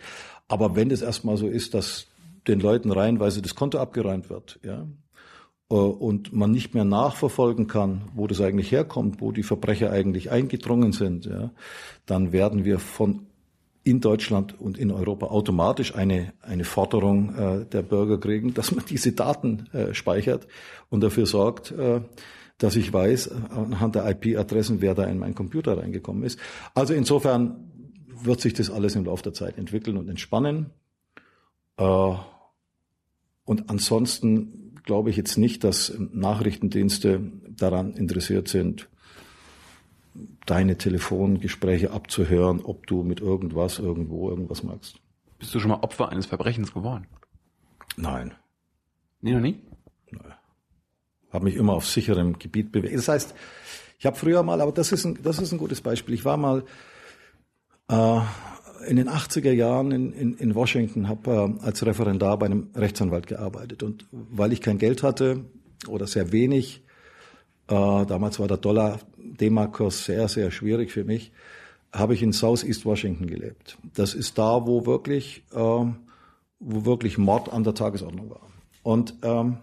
Aber 0.47 0.75
wenn 0.75 0.91
es 0.91 1.01
erstmal 1.01 1.37
so 1.37 1.47
ist, 1.47 1.73
dass 1.73 2.07
den 2.47 2.59
Leuten 2.59 2.91
reihenweise 2.91 3.41
das 3.41 3.55
Konto 3.55 3.79
abgeräumt 3.79 4.29
wird, 4.29 4.59
ja, 4.63 4.87
und 5.75 6.33
man 6.33 6.51
nicht 6.51 6.73
mehr 6.73 6.85
nachverfolgen 6.85 7.67
kann, 7.67 8.01
wo 8.13 8.27
das 8.27 8.41
eigentlich 8.41 8.71
herkommt, 8.71 9.21
wo 9.21 9.31
die 9.31 9.43
Verbrecher 9.43 9.91
eigentlich 9.91 10.31
eingedrungen 10.31 10.91
sind, 10.91 11.25
ja, 11.25 11.51
dann 12.05 12.31
werden 12.31 12.65
wir 12.65 12.79
von 12.79 13.27
in 13.83 13.99
Deutschland 13.99 14.59
und 14.59 14.77
in 14.77 14.91
Europa 14.91 15.27
automatisch 15.27 15.95
eine, 15.95 16.33
eine 16.41 16.65
Forderung 16.65 17.35
äh, 17.35 17.65
der 17.65 17.81
Bürger 17.81 18.19
kriegen, 18.19 18.53
dass 18.53 18.71
man 18.71 18.85
diese 18.85 19.13
Daten 19.13 19.69
äh, 19.73 19.93
speichert 19.95 20.47
und 20.89 21.01
dafür 21.01 21.25
sorgt, 21.25 21.71
äh, 21.71 22.01
dass 22.59 22.75
ich 22.75 22.93
weiß, 22.93 23.27
äh, 23.27 23.33
anhand 23.55 23.95
der 23.95 24.07
IP-Adressen, 24.07 24.81
wer 24.81 24.93
da 24.93 25.05
in 25.05 25.17
meinen 25.17 25.33
Computer 25.33 25.77
reingekommen 25.79 26.23
ist. 26.23 26.37
Also 26.75 26.93
insofern 26.93 27.71
wird 28.23 28.39
sich 28.39 28.53
das 28.53 28.69
alles 28.69 28.95
im 28.95 29.05
Laufe 29.05 29.23
der 29.23 29.33
Zeit 29.33 29.57
entwickeln 29.57 29.97
und 29.97 30.09
entspannen. 30.09 30.69
Äh, 31.77 32.13
und 33.45 33.69
ansonsten 33.69 34.70
glaube 34.83 35.09
ich 35.09 35.17
jetzt 35.17 35.37
nicht, 35.37 35.63
dass 35.63 35.93
Nachrichtendienste 35.97 37.21
daran 37.49 37.93
interessiert 37.93 38.47
sind, 38.47 38.89
deine 40.45 40.77
Telefongespräche 40.77 41.91
abzuhören, 41.91 42.61
ob 42.63 42.87
du 42.87 43.03
mit 43.03 43.19
irgendwas 43.19 43.79
irgendwo 43.79 44.29
irgendwas 44.29 44.63
magst. 44.63 44.99
Bist 45.39 45.55
du 45.55 45.59
schon 45.59 45.71
mal 45.71 45.79
Opfer 45.81 46.09
eines 46.09 46.25
Verbrechens 46.25 46.73
geworden? 46.73 47.07
Nein. 47.95 48.33
Nee, 49.21 49.33
noch 49.33 49.41
nie? 49.41 49.59
Habe 51.31 51.45
mich 51.45 51.55
immer 51.55 51.73
auf 51.73 51.87
sicherem 51.87 52.37
Gebiet 52.39 52.71
bewegt. 52.71 52.95
Das 52.95 53.07
heißt, 53.07 53.33
ich 53.99 54.05
habe 54.05 54.17
früher 54.17 54.43
mal, 54.43 54.59
aber 54.59 54.71
das 54.71 54.91
ist 54.91 55.05
ein, 55.05 55.19
das 55.23 55.39
ist 55.39 55.51
ein 55.51 55.57
gutes 55.57 55.81
Beispiel. 55.81 56.13
Ich 56.13 56.25
war 56.25 56.35
mal 56.35 56.63
äh, 57.87 58.21
in 58.87 58.95
den 58.95 59.09
80er 59.09 59.51
Jahren 59.51 59.91
in, 59.91 60.13
in, 60.13 60.33
in 60.35 60.55
Washington, 60.55 61.07
habe 61.07 61.57
äh, 61.59 61.65
als 61.65 61.85
Referendar 61.85 62.37
bei 62.37 62.45
einem 62.45 62.69
Rechtsanwalt 62.75 63.27
gearbeitet. 63.27 63.83
Und 63.83 64.05
weil 64.11 64.53
ich 64.53 64.61
kein 64.61 64.77
Geld 64.77 65.03
hatte 65.03 65.45
oder 65.87 66.07
sehr 66.07 66.31
wenig, 66.31 66.83
äh, 67.67 68.05
damals 68.05 68.39
war 68.39 68.47
der 68.47 68.57
Dollar 68.57 68.99
D-Mark-Kurs 69.17 70.05
sehr, 70.05 70.27
sehr 70.27 70.51
schwierig 70.51 70.91
für 70.91 71.03
mich, 71.03 71.31
habe 71.93 72.13
ich 72.13 72.23
in 72.23 72.31
Southeast 72.31 72.85
Washington 72.85 73.27
gelebt. 73.27 73.77
Das 73.95 74.13
ist 74.13 74.37
da, 74.37 74.65
wo 74.65 74.85
wirklich, 74.85 75.43
äh, 75.51 75.57
wo 75.57 76.85
wirklich 76.85 77.17
Mord 77.17 77.51
an 77.51 77.63
der 77.63 77.73
Tagesordnung 77.73 78.29
war. 78.29 78.47
Und 78.83 79.15
ähm, 79.23 79.57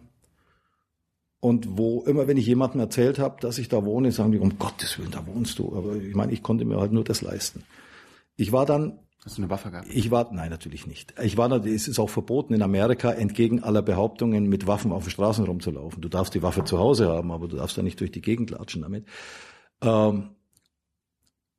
und 1.40 1.78
wo 1.78 2.02
immer, 2.02 2.26
wenn 2.26 2.36
ich 2.36 2.46
jemandem 2.46 2.80
erzählt 2.80 3.18
habe, 3.18 3.40
dass 3.40 3.58
ich 3.58 3.68
da 3.68 3.84
wohne, 3.84 4.10
sagen 4.10 4.32
die, 4.32 4.38
um 4.38 4.58
Gottes 4.58 4.98
Willen, 4.98 5.12
da 5.12 5.24
wohnst 5.26 5.58
du. 5.58 5.74
Aber 5.76 5.94
ich 5.94 6.14
meine, 6.14 6.32
ich 6.32 6.42
konnte 6.42 6.64
mir 6.64 6.80
halt 6.80 6.92
nur 6.92 7.04
das 7.04 7.22
leisten. 7.22 7.62
Ich 8.36 8.50
war 8.50 8.66
dann 8.66 8.98
Hast 9.24 9.36
du 9.36 9.42
eine 9.42 9.50
Waffe 9.50 9.70
gehabt? 9.70 9.88
ich 9.90 10.10
war, 10.10 10.32
nein, 10.32 10.50
natürlich 10.50 10.86
nicht. 10.86 11.14
Ich 11.22 11.36
war, 11.36 11.50
es 11.66 11.88
ist 11.88 11.98
auch 11.98 12.08
verboten 12.08 12.54
in 12.54 12.62
Amerika, 12.62 13.10
entgegen 13.10 13.62
aller 13.62 13.82
Behauptungen, 13.82 14.48
mit 14.48 14.66
Waffen 14.66 14.92
auf 14.92 15.04
den 15.04 15.10
Straßen 15.10 15.44
rumzulaufen. 15.44 16.00
Du 16.00 16.08
darfst 16.08 16.34
die 16.34 16.42
Waffe 16.42 16.64
zu 16.64 16.78
Hause 16.78 17.08
haben, 17.08 17.32
aber 17.32 17.48
du 17.48 17.56
darfst 17.56 17.76
ja 17.76 17.82
nicht 17.82 18.00
durch 18.00 18.12
die 18.12 18.20
Gegend 18.20 18.50
latschen 18.50 18.82
damit. 18.82 19.06
Ähm, 19.82 20.30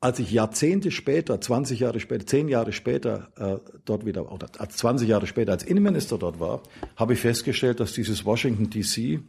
als 0.02 0.20
ich 0.20 0.32
Jahrzehnte 0.32 0.92
später, 0.92 1.42
20 1.42 1.82
Jahre 1.82 2.00
später, 2.00 2.26
10 2.26 2.48
Jahre 2.48 2.72
später 2.72 3.32
äh, 3.36 3.72
dort 3.84 4.06
wieder, 4.06 4.32
oder 4.32 4.48
als 4.58 4.78
20 4.78 5.10
Jahre 5.10 5.28
später 5.28 5.52
als 5.52 5.64
Innenminister 5.64 6.18
dort 6.18 6.40
war, 6.40 6.64
habe 6.96 7.14
ich 7.14 7.20
festgestellt, 7.20 7.82
dass 7.82 7.94
dieses 7.94 8.24
Washington 8.24 8.70
DC 8.70 9.22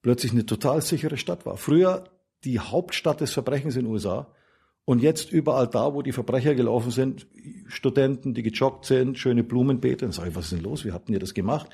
plötzlich 0.00 0.32
eine 0.32 0.46
total 0.46 0.80
sichere 0.80 1.18
Stadt 1.18 1.44
war. 1.44 1.58
Früher 1.58 2.04
die 2.44 2.58
Hauptstadt 2.58 3.20
des 3.20 3.32
Verbrechens 3.32 3.76
in 3.76 3.84
den 3.84 3.92
USA 3.92 4.28
und 4.86 5.02
jetzt 5.02 5.32
überall 5.32 5.66
da, 5.66 5.92
wo 5.92 6.00
die 6.00 6.12
Verbrecher 6.12 6.54
gelaufen 6.54 6.92
sind, 6.92 7.26
Studenten, 7.66 8.34
die 8.34 8.44
gejoggt 8.44 8.86
sind, 8.86 9.18
schöne 9.18 9.42
Blumenbeete, 9.42 10.04
dann 10.04 10.12
sage 10.12 10.30
ich, 10.30 10.36
was 10.36 10.44
ist 10.44 10.52
denn 10.52 10.62
los? 10.62 10.84
Wie 10.84 10.92
habt 10.92 11.10
ihr 11.10 11.18
das 11.18 11.34
gemacht? 11.34 11.68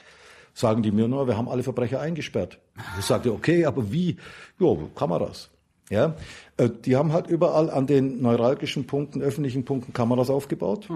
Sagen 0.55 0.83
die 0.83 0.91
mir 0.91 1.09
nur, 1.09 1.29
wir 1.29 1.37
haben 1.37 1.49
alle 1.49 1.63
Verbrecher 1.63 2.01
eingesperrt. 2.01 2.59
Ich 2.99 3.05
sagte, 3.05 3.33
okay, 3.33 3.67
aber 3.67 3.93
wie? 3.93 4.17
Jo, 4.59 4.89
Kameras. 4.95 5.51
Ja, 5.91 6.17
äh, 6.57 6.71
die 6.71 6.97
haben 6.97 7.13
halt 7.13 7.27
überall 7.27 7.69
an 7.69 7.87
den 7.87 8.23
neuralgischen 8.23 8.87
Punkten, 8.87 9.21
öffentlichen 9.21 9.67
Punkten 9.67 9.93
Kameras 9.93 10.31
aufgebaut. 10.31 10.89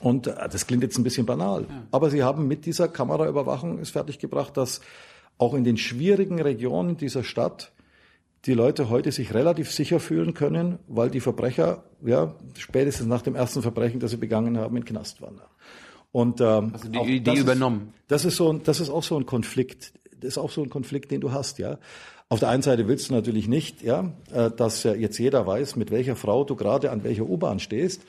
Und 0.00 0.26
äh, 0.26 0.34
das 0.50 0.66
klingt 0.66 0.82
jetzt 0.82 0.98
ein 0.98 1.04
bisschen 1.04 1.24
banal, 1.24 1.66
aber 1.92 2.10
sie 2.10 2.24
haben 2.24 2.48
mit 2.48 2.66
dieser 2.66 2.88
Kameraüberwachung 2.88 3.78
es 3.78 3.90
fertiggebracht, 3.90 4.56
dass 4.56 4.80
auch 5.38 5.54
in 5.54 5.62
den 5.62 5.76
schwierigen 5.76 6.40
Regionen 6.40 6.96
dieser 6.96 7.22
Stadt 7.22 7.70
die 8.46 8.54
Leute 8.54 8.88
heute 8.90 9.12
sich 9.12 9.34
relativ 9.34 9.70
sicher 9.70 10.00
fühlen 10.00 10.34
können, 10.34 10.78
weil 10.88 11.10
die 11.10 11.20
Verbrecher 11.20 11.84
ja 12.04 12.34
spätestens 12.58 13.06
nach 13.06 13.22
dem 13.22 13.34
ersten 13.36 13.62
Verbrechen, 13.62 14.00
das 14.00 14.10
sie 14.10 14.16
begangen 14.16 14.58
haben, 14.58 14.76
in 14.76 14.84
Knast 14.84 15.22
waren. 15.22 15.40
Und 16.10 16.40
ähm, 16.40 16.72
Also 16.74 16.88
die 16.88 16.98
Idee 16.98 17.20
das 17.20 17.34
ist- 17.36 17.42
übernommen. 17.42 17.94
das 18.08 18.24
ist 18.24 18.36
so, 18.36 18.52
ein- 18.52 18.62
das 18.64 18.80
ist 18.80 18.90
auch 18.90 19.02
so 19.02 19.16
ein 19.16 19.26
Konflikt. 19.26 19.92
Das 20.20 20.28
ist 20.28 20.38
auch 20.38 20.50
so 20.50 20.62
ein 20.62 20.70
Konflikt, 20.70 21.10
den 21.10 21.20
du 21.20 21.32
hast, 21.32 21.58
ja. 21.58 21.78
Auf 22.28 22.40
der 22.40 22.48
einen 22.48 22.62
Seite 22.62 22.88
willst 22.88 23.10
du 23.10 23.14
natürlich 23.14 23.46
nicht, 23.48 23.82
ja, 23.82 24.12
äh, 24.32 24.50
dass 24.50 24.82
jetzt 24.84 25.18
jeder 25.18 25.46
weiß, 25.46 25.76
mit 25.76 25.90
welcher 25.90 26.16
Frau 26.16 26.44
du 26.44 26.56
gerade 26.56 26.90
an 26.90 27.04
welcher 27.04 27.24
U-Bahn 27.24 27.60
stehst. 27.60 28.02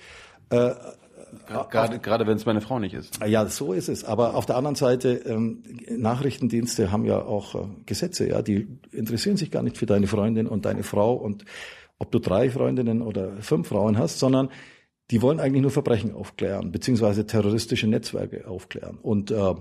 Gerade, 1.48 2.00
gerade 2.00 2.28
wenn 2.28 2.38
es 2.38 2.46
meine 2.46 2.62
Frau 2.62 2.80
nicht 2.80 2.94
ist. 2.94 3.20
Ja, 3.26 3.46
so 3.48 3.74
ist 3.74 3.90
es. 3.90 4.04
Aber 4.04 4.36
auf 4.36 4.46
der 4.46 4.56
anderen 4.56 4.76
Seite, 4.76 5.14
ähm, 5.26 5.64
Nachrichtendienste 5.90 6.92
haben 6.92 7.06
ja 7.06 7.22
auch 7.22 7.56
äh, 7.56 7.68
Gesetze, 7.86 8.28
ja, 8.28 8.42
die 8.42 8.68
interessieren 8.92 9.38
sich 9.38 9.52
gar 9.52 9.64
nicht 9.64 9.78
für 9.78 9.86
deine 9.86 10.08
Freundin 10.08 10.48
und 10.48 10.66
deine 10.66 10.84
Frau 10.84 11.14
und 11.14 11.46
ob 12.00 12.12
du 12.12 12.20
drei 12.20 12.50
Freundinnen 12.50 13.02
oder 13.02 13.38
fünf 13.42 13.70
Frauen 13.70 13.98
hast, 13.98 14.20
sondern 14.20 14.50
die 15.12 15.22
wollen 15.22 15.40
eigentlich 15.40 15.62
nur 15.62 15.72
Verbrechen 15.72 16.14
aufklären, 16.14 16.72
beziehungsweise 16.72 17.26
terroristische 17.26 17.88
Netzwerke 17.88 18.48
aufklären. 18.48 18.98
Und 19.02 19.32
äh, 19.32 19.54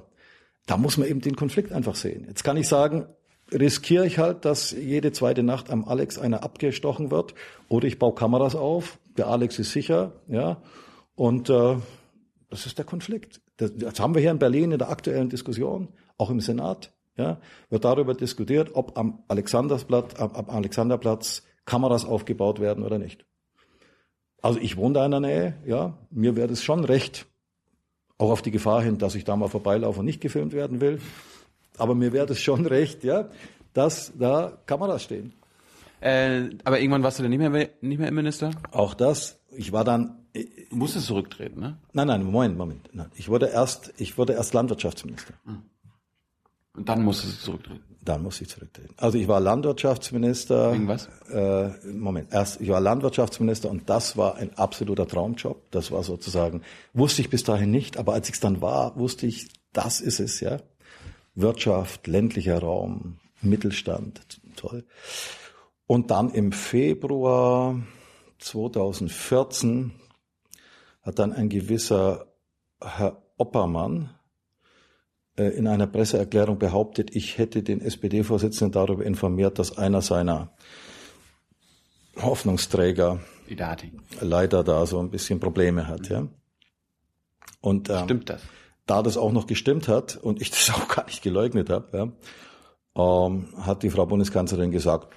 da 0.66 0.76
muss 0.76 0.96
man 0.96 1.08
eben 1.08 1.20
den 1.20 1.36
Konflikt 1.36 1.72
einfach 1.72 1.94
sehen. 1.94 2.24
Jetzt 2.26 2.44
kann 2.44 2.56
ich 2.56 2.68
sagen, 2.68 3.06
riskiere 3.52 4.06
ich 4.06 4.18
halt, 4.18 4.44
dass 4.44 4.72
jede 4.72 5.12
zweite 5.12 5.42
Nacht 5.42 5.70
am 5.70 5.84
Alex 5.84 6.18
einer 6.18 6.42
abgestochen 6.42 7.10
wird, 7.10 7.34
oder 7.68 7.86
ich 7.86 7.98
baue 7.98 8.14
Kameras 8.14 8.54
auf, 8.54 8.98
der 9.16 9.26
Alex 9.26 9.58
ist 9.58 9.72
sicher, 9.72 10.12
ja, 10.28 10.62
und 11.14 11.50
äh, 11.50 11.76
das 12.50 12.66
ist 12.66 12.78
der 12.78 12.84
Konflikt. 12.84 13.40
Das, 13.56 13.72
das 13.76 14.00
haben 14.00 14.14
wir 14.14 14.20
hier 14.20 14.30
in 14.30 14.38
Berlin 14.38 14.72
in 14.72 14.78
der 14.78 14.90
aktuellen 14.90 15.28
Diskussion, 15.28 15.88
auch 16.18 16.30
im 16.30 16.40
Senat, 16.40 16.92
ja, 17.16 17.40
wird 17.70 17.84
darüber 17.84 18.14
diskutiert, 18.14 18.70
ob 18.74 18.98
am 18.98 19.22
Alexanderplatz, 19.28 20.18
am, 20.18 20.32
am 20.32 20.50
Alexanderplatz 20.50 21.42
Kameras 21.64 22.04
aufgebaut 22.04 22.60
werden 22.60 22.84
oder 22.84 22.98
nicht. 22.98 23.24
Also 24.40 24.58
ich 24.58 24.76
wohne 24.76 24.94
da 24.94 25.04
in 25.04 25.10
der 25.12 25.20
Nähe, 25.20 25.54
ja, 25.64 25.98
mir 26.10 26.34
wäre 26.34 26.48
das 26.48 26.62
schon 26.62 26.84
recht, 26.84 27.26
auch 28.18 28.30
auf 28.30 28.42
die 28.42 28.50
Gefahr 28.50 28.82
hin, 28.82 28.98
dass 28.98 29.14
ich 29.14 29.24
da 29.24 29.36
mal 29.36 29.48
vorbeilaufe 29.48 30.00
und 30.00 30.06
nicht 30.06 30.20
gefilmt 30.20 30.52
werden 30.52 30.80
will. 30.80 31.00
Aber 31.78 31.94
mir 31.94 32.12
wäre 32.12 32.26
das 32.26 32.40
schon 32.40 32.66
recht, 32.66 33.04
ja, 33.04 33.28
dass 33.72 34.12
da 34.18 34.58
Kameras 34.66 35.04
stehen. 35.04 35.32
Äh, 36.00 36.50
aber 36.64 36.80
irgendwann 36.80 37.02
warst 37.02 37.18
du 37.18 37.22
dann 37.22 37.30
nicht 37.30 37.38
mehr, 37.38 37.50
nicht 37.50 37.98
mehr 37.98 38.08
Innenminister? 38.08 38.50
Auch 38.72 38.94
das, 38.94 39.40
ich 39.52 39.72
war 39.72 39.84
dann, 39.84 40.21
Du 40.34 40.76
musstest 40.76 41.06
zurücktreten, 41.06 41.60
ne? 41.60 41.78
nein, 41.92 42.06
nein, 42.06 42.24
Moment, 42.24 42.56
Moment. 42.56 42.88
Nein, 42.92 43.10
ich 43.16 43.28
wurde 43.28 43.46
erst, 43.46 43.92
ich 43.98 44.16
wurde 44.16 44.32
erst 44.32 44.54
Landwirtschaftsminister. 44.54 45.34
Und 46.74 46.88
dann 46.88 47.02
musstest 47.04 47.40
du 47.40 47.44
zurücktreten. 47.44 47.84
Dann 48.04 48.22
muss 48.22 48.40
ich 48.40 48.48
zurücktreten. 48.48 48.94
Also 48.96 49.18
ich 49.18 49.28
war 49.28 49.40
Landwirtschaftsminister. 49.40 50.72
Wegen 50.72 50.88
was? 50.88 51.08
Äh, 51.30 51.70
Moment, 51.86 52.32
erst 52.32 52.60
ich 52.60 52.68
war 52.68 52.80
Landwirtschaftsminister 52.80 53.70
und 53.70 53.88
das 53.88 54.16
war 54.16 54.36
ein 54.36 54.56
absoluter 54.56 55.06
Traumjob. 55.06 55.70
Das 55.70 55.92
war 55.92 56.02
sozusagen, 56.02 56.62
wusste 56.94 57.22
ich 57.22 57.30
bis 57.30 57.44
dahin 57.44 57.70
nicht, 57.70 57.98
aber 57.98 58.14
als 58.14 58.28
ich 58.28 58.34
es 58.34 58.40
dann 58.40 58.60
war, 58.60 58.98
wusste 58.98 59.26
ich, 59.26 59.50
das 59.72 60.00
ist 60.00 60.18
es, 60.18 60.40
ja. 60.40 60.60
Wirtschaft, 61.34 62.06
ländlicher 62.06 62.58
Raum, 62.58 63.18
Mittelstand, 63.40 64.40
toll. 64.56 64.84
Und 65.86 66.10
dann 66.10 66.30
im 66.30 66.52
Februar 66.52 67.76
2014 68.38 69.92
hat 71.02 71.18
dann 71.18 71.32
ein 71.32 71.48
gewisser 71.48 72.26
Herr 72.80 73.22
Oppermann 73.36 74.10
äh, 75.36 75.48
in 75.48 75.66
einer 75.66 75.86
Presseerklärung 75.86 76.58
behauptet, 76.58 77.14
ich 77.14 77.38
hätte 77.38 77.62
den 77.62 77.80
SPD-Vorsitzenden 77.80 78.72
darüber 78.72 79.04
informiert, 79.04 79.58
dass 79.58 79.76
einer 79.78 80.02
seiner 80.02 80.52
Hoffnungsträger 82.20 83.20
Idati. 83.48 83.92
leider 84.20 84.62
da 84.62 84.84
so 84.86 84.98
ein 84.98 85.10
bisschen 85.10 85.40
Probleme 85.40 85.88
hat, 85.88 86.08
ja. 86.08 86.28
Und 87.60 87.88
ähm, 87.90 88.04
Stimmt 88.04 88.30
das? 88.30 88.42
da 88.86 89.02
das 89.02 89.16
auch 89.16 89.32
noch 89.32 89.46
gestimmt 89.46 89.88
hat 89.88 90.16
und 90.16 90.40
ich 90.42 90.50
das 90.52 90.70
auch 90.70 90.88
gar 90.88 91.06
nicht 91.06 91.22
geleugnet 91.22 91.70
habe, 91.70 92.12
ja, 92.96 93.26
ähm, 93.26 93.48
hat 93.56 93.82
die 93.82 93.90
Frau 93.90 94.06
Bundeskanzlerin 94.06 94.70
gesagt, 94.70 95.08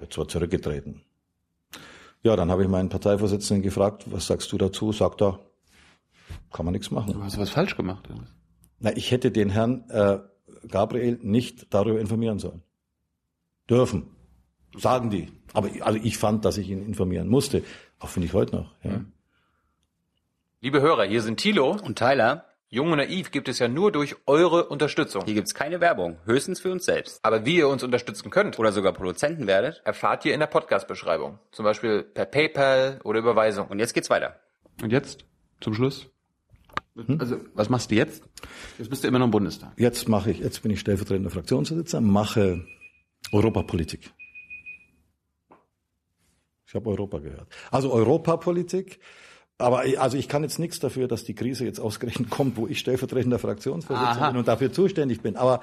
jetzt 0.00 0.16
wird 0.16 0.30
zurückgetreten. 0.30 1.02
Ja, 2.22 2.36
dann 2.36 2.50
habe 2.50 2.62
ich 2.62 2.68
meinen 2.68 2.88
Parteivorsitzenden 2.88 3.62
gefragt, 3.62 4.04
was 4.06 4.26
sagst 4.26 4.52
du 4.52 4.58
dazu? 4.58 4.92
Sagt 4.92 5.22
er, 5.22 5.40
kann 6.52 6.66
man 6.66 6.72
nichts 6.72 6.90
machen. 6.90 7.14
Du 7.14 7.22
hast 7.22 7.38
was 7.38 7.50
falsch 7.50 7.76
gemacht. 7.76 8.08
Na, 8.78 8.94
ich 8.96 9.10
hätte 9.10 9.30
den 9.30 9.50
Herrn 9.50 9.88
äh, 9.88 10.18
Gabriel 10.68 11.18
nicht 11.22 11.72
darüber 11.72 12.00
informieren 12.00 12.38
sollen. 12.38 12.62
Dürfen. 13.68 14.10
Sagen 14.76 15.10
die. 15.10 15.28
Aber 15.52 15.68
also 15.80 15.98
ich 16.02 16.18
fand, 16.18 16.44
dass 16.44 16.58
ich 16.58 16.68
ihn 16.68 16.84
informieren 16.84 17.28
musste. 17.28 17.62
Auch 17.98 18.08
finde 18.08 18.26
ich 18.26 18.34
heute 18.34 18.56
noch. 18.56 18.74
Ja. 18.82 19.00
Liebe 20.60 20.80
Hörer, 20.80 21.04
hier 21.04 21.22
sind 21.22 21.38
Thilo. 21.38 21.70
Und 21.70 21.98
Tyler, 21.98 22.44
Jung 22.72 22.92
und 22.92 22.98
Naiv 22.98 23.32
gibt 23.32 23.48
es 23.48 23.58
ja 23.58 23.66
nur 23.66 23.90
durch 23.90 24.14
eure 24.26 24.68
Unterstützung. 24.68 25.24
hier 25.24 25.34
gibt's 25.34 25.54
keine 25.54 25.80
Werbung, 25.80 26.18
höchstens 26.24 26.60
für 26.60 26.70
uns 26.70 26.84
selbst. 26.84 27.18
Aber 27.24 27.44
wie 27.44 27.56
ihr 27.56 27.66
uns 27.66 27.82
unterstützen 27.82 28.30
könnt, 28.30 28.60
Oder 28.60 28.70
sogar 28.70 28.92
Produzenten 28.92 29.48
werdet. 29.48 29.82
erfahrt 29.84 30.24
ihr 30.24 30.34
in 30.34 30.38
der 30.38 30.46
Podcast-Beschreibung. 30.46 31.40
Zum 31.50 31.64
Beispiel 31.64 32.04
per 32.04 32.26
PayPal 32.26 33.00
oder 33.02 33.18
Überweisung. 33.18 33.66
Und 33.66 33.80
jetzt 33.80 33.92
geht's 33.92 34.08
weiter. 34.08 34.38
Und 34.80 34.92
jetzt? 34.92 35.24
Zum 35.60 35.74
Schluss? 35.74 36.08
Also, 37.18 37.38
was 37.54 37.68
machst 37.70 37.90
du 37.90 37.96
jetzt? 37.96 38.22
Jetzt 38.78 38.88
bist 38.88 39.02
du 39.02 39.08
immer 39.08 39.18
noch 39.18 39.26
im 39.26 39.32
Bundestag. 39.32 39.72
Jetzt 39.76 40.08
mache 40.08 40.30
ich, 40.30 40.38
jetzt 40.38 40.62
bin 40.62 40.70
ich 40.70 40.78
stellvertretender 40.78 41.30
Fraktionsvorsitzender, 41.30 42.06
mache 42.08 42.64
Europapolitik. 43.32 44.12
Ich 46.66 46.74
habe 46.76 46.88
Europa 46.88 47.18
gehört. 47.18 47.48
Also 47.72 47.92
Europapolitik. 47.92 49.00
Aber 49.60 49.86
ich- 49.86 50.00
also 50.00 50.16
ich 50.16 50.28
kann 50.28 50.42
jetzt 50.42 50.58
nichts 50.58 50.78
dafür, 50.80 51.08
dass 51.08 51.24
die 51.24 51.34
Krise 51.34 51.64
jetzt 51.64 51.80
ausgerechnet 51.80 52.30
kommt, 52.30 52.56
wo 52.56 52.66
ich 52.66 52.78
stellvertretender 52.78 53.38
Fraktionsvorsitzender 53.38 54.22
Aha. 54.22 54.30
bin 54.30 54.38
und 54.38 54.48
dafür 54.48 54.72
zuständig 54.72 55.20
bin. 55.20 55.36
Aber 55.36 55.60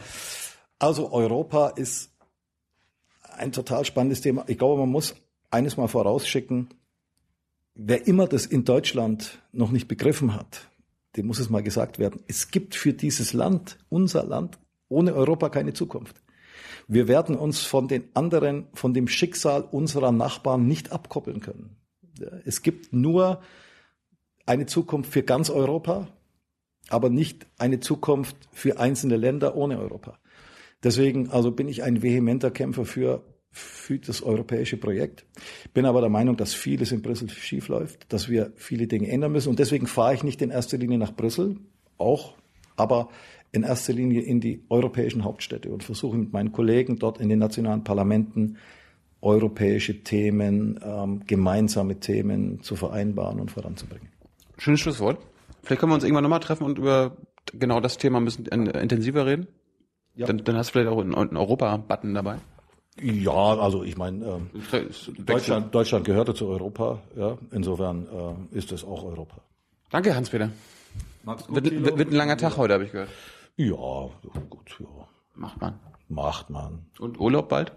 also 0.79 1.11
Europa 1.11 1.69
ist 1.69 2.11
ein 3.35 3.51
total 3.51 3.85
spannendes 3.85 4.21
Thema. 4.21 4.45
Ich 4.47 4.57
glaube, 4.57 4.79
man 4.79 4.89
muss 4.89 5.15
eines 5.51 5.77
mal 5.77 5.87
vorausschicken. 5.87 6.69
Wer 7.75 8.07
immer 8.07 8.27
das 8.27 8.45
in 8.45 8.65
Deutschland 8.65 9.39
noch 9.51 9.71
nicht 9.71 9.87
begriffen 9.87 10.33
hat, 10.33 10.67
dem 11.15 11.27
muss 11.27 11.39
es 11.39 11.49
mal 11.49 11.61
gesagt 11.63 11.99
werden. 11.99 12.21
Es 12.27 12.49
gibt 12.49 12.75
für 12.75 12.93
dieses 12.93 13.33
Land, 13.33 13.77
unser 13.89 14.23
Land, 14.23 14.57
ohne 14.89 15.13
Europa 15.13 15.49
keine 15.49 15.73
Zukunft. 15.73 16.15
Wir 16.87 17.07
werden 17.07 17.35
uns 17.35 17.61
von 17.61 17.87
den 17.87 18.05
anderen, 18.13 18.67
von 18.73 18.93
dem 18.93 19.07
Schicksal 19.07 19.61
unserer 19.61 20.11
Nachbarn 20.11 20.67
nicht 20.67 20.91
abkoppeln 20.91 21.39
können. 21.41 21.75
Es 22.45 22.61
gibt 22.63 22.93
nur 22.93 23.41
eine 24.47 24.65
Zukunft 24.65 25.11
für 25.11 25.23
ganz 25.23 25.49
Europa, 25.49 26.07
aber 26.89 27.09
nicht 27.09 27.45
eine 27.57 27.79
Zukunft 27.79 28.35
für 28.51 28.79
einzelne 28.79 29.17
Länder 29.17 29.55
ohne 29.55 29.79
Europa. 29.79 30.17
Deswegen 30.83 31.29
also 31.29 31.51
bin 31.51 31.67
ich 31.67 31.83
ein 31.83 32.01
vehementer 32.01 32.49
Kämpfer 32.51 32.85
für, 32.85 33.23
für 33.51 33.99
das 33.99 34.21
europäische 34.21 34.77
Projekt. 34.77 35.25
Bin 35.73 35.85
aber 35.85 36.01
der 36.01 36.09
Meinung, 36.09 36.37
dass 36.37 36.53
vieles 36.53 36.91
in 36.91 37.01
Brüssel 37.01 37.29
schief 37.29 37.67
läuft, 37.67 38.11
dass 38.13 38.29
wir 38.29 38.53
viele 38.55 38.87
Dinge 38.87 39.09
ändern 39.09 39.31
müssen. 39.31 39.49
Und 39.49 39.59
deswegen 39.59 39.87
fahre 39.87 40.13
ich 40.13 40.23
nicht 40.23 40.41
in 40.41 40.49
erster 40.49 40.77
Linie 40.77 40.97
nach 40.97 41.15
Brüssel, 41.15 41.57
auch, 41.97 42.35
aber 42.75 43.09
in 43.51 43.63
erster 43.63 43.93
Linie 43.93 44.21
in 44.21 44.39
die 44.39 44.63
europäischen 44.69 45.23
Hauptstädte 45.23 45.69
und 45.69 45.83
versuche 45.83 46.17
mit 46.17 46.31
meinen 46.31 46.51
Kollegen 46.51 46.99
dort 46.99 47.19
in 47.19 47.29
den 47.29 47.39
nationalen 47.39 47.83
Parlamenten 47.83 48.57
europäische 49.21 50.03
Themen, 50.03 50.79
ähm, 50.83 51.23
gemeinsame 51.25 51.99
Themen 51.99 52.61
zu 52.61 52.75
vereinbaren 52.75 53.39
und 53.39 53.49
voranzubringen. 53.49 54.09
Schönes 54.57 54.79
Schlusswort. 54.79 55.19
Vielleicht 55.63 55.79
können 55.79 55.91
wir 55.91 55.95
uns 55.95 56.03
irgendwann 56.03 56.23
nochmal 56.23 56.39
treffen 56.39 56.63
und 56.63 56.77
über 56.77 57.17
genau 57.53 57.79
das 57.79 57.97
Thema 57.97 58.19
ein 58.19 58.25
bisschen 58.25 58.47
äh, 58.47 58.81
intensiver 58.81 59.25
reden. 59.25 59.47
Ja. 60.15 60.25
Dann, 60.27 60.43
dann 60.43 60.55
hast 60.55 60.69
du 60.69 60.71
vielleicht 60.73 60.89
auch 60.89 60.99
einen, 60.99 61.15
einen 61.15 61.37
Europa-Button 61.37 62.13
dabei. 62.13 62.39
Ja, 62.99 63.31
also 63.31 63.83
ich 63.83 63.95
meine, 63.95 64.25
ähm, 64.25 64.49
Deutschland, 65.19 65.73
Deutschland 65.73 66.05
gehörte 66.05 66.33
zu 66.33 66.47
Europa, 66.47 66.99
ja. 67.15 67.37
Insofern 67.51 68.07
äh, 68.51 68.57
ist 68.57 68.71
es 68.71 68.83
auch 68.83 69.03
Europa. 69.03 69.37
Danke, 69.91 70.15
Hans-Peter. 70.15 70.49
Wird, 71.23 71.71
wird, 71.71 71.97
wird 71.97 72.09
ein 72.09 72.15
langer 72.15 72.37
Tag 72.37 72.57
heute, 72.57 72.73
habe 72.73 72.85
ich 72.85 72.91
gehört. 72.91 73.09
Ja, 73.57 74.09
gut, 74.49 74.77
ja. 74.79 74.87
Macht 75.35 75.61
man. 75.61 75.79
Macht 76.09 76.49
man. 76.49 76.85
Und 76.99 77.19
Urlaub 77.19 77.49
bald? 77.49 77.73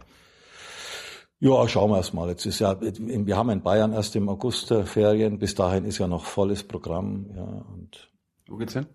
Ja, 1.42 1.66
schauen 1.68 1.90
wir 1.90 1.96
erst 1.96 2.12
mal. 2.12 2.28
Jetzt 2.28 2.44
ist 2.44 2.58
ja, 2.58 2.76
wir 2.80 3.36
haben 3.36 3.48
in 3.48 3.62
Bayern 3.62 3.94
erst 3.94 4.14
im 4.14 4.28
August 4.28 4.70
äh, 4.70 4.84
Ferien. 4.84 5.38
Bis 5.38 5.54
dahin 5.54 5.86
ist 5.86 5.96
ja 5.98 6.06
noch 6.06 6.26
volles 6.26 6.62
Programm, 6.62 7.30
ja. 7.34 7.42
Und 7.42 8.10
Wo 8.46 8.56
geht's 8.56 8.74
hin? 8.74 8.86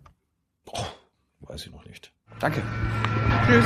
boah, 0.63 0.85
weiß 1.41 1.65
ich 1.65 1.71
noch 1.71 1.85
nicht. 1.85 2.11
Danke. 2.39 2.61
Tschüss. 3.47 3.65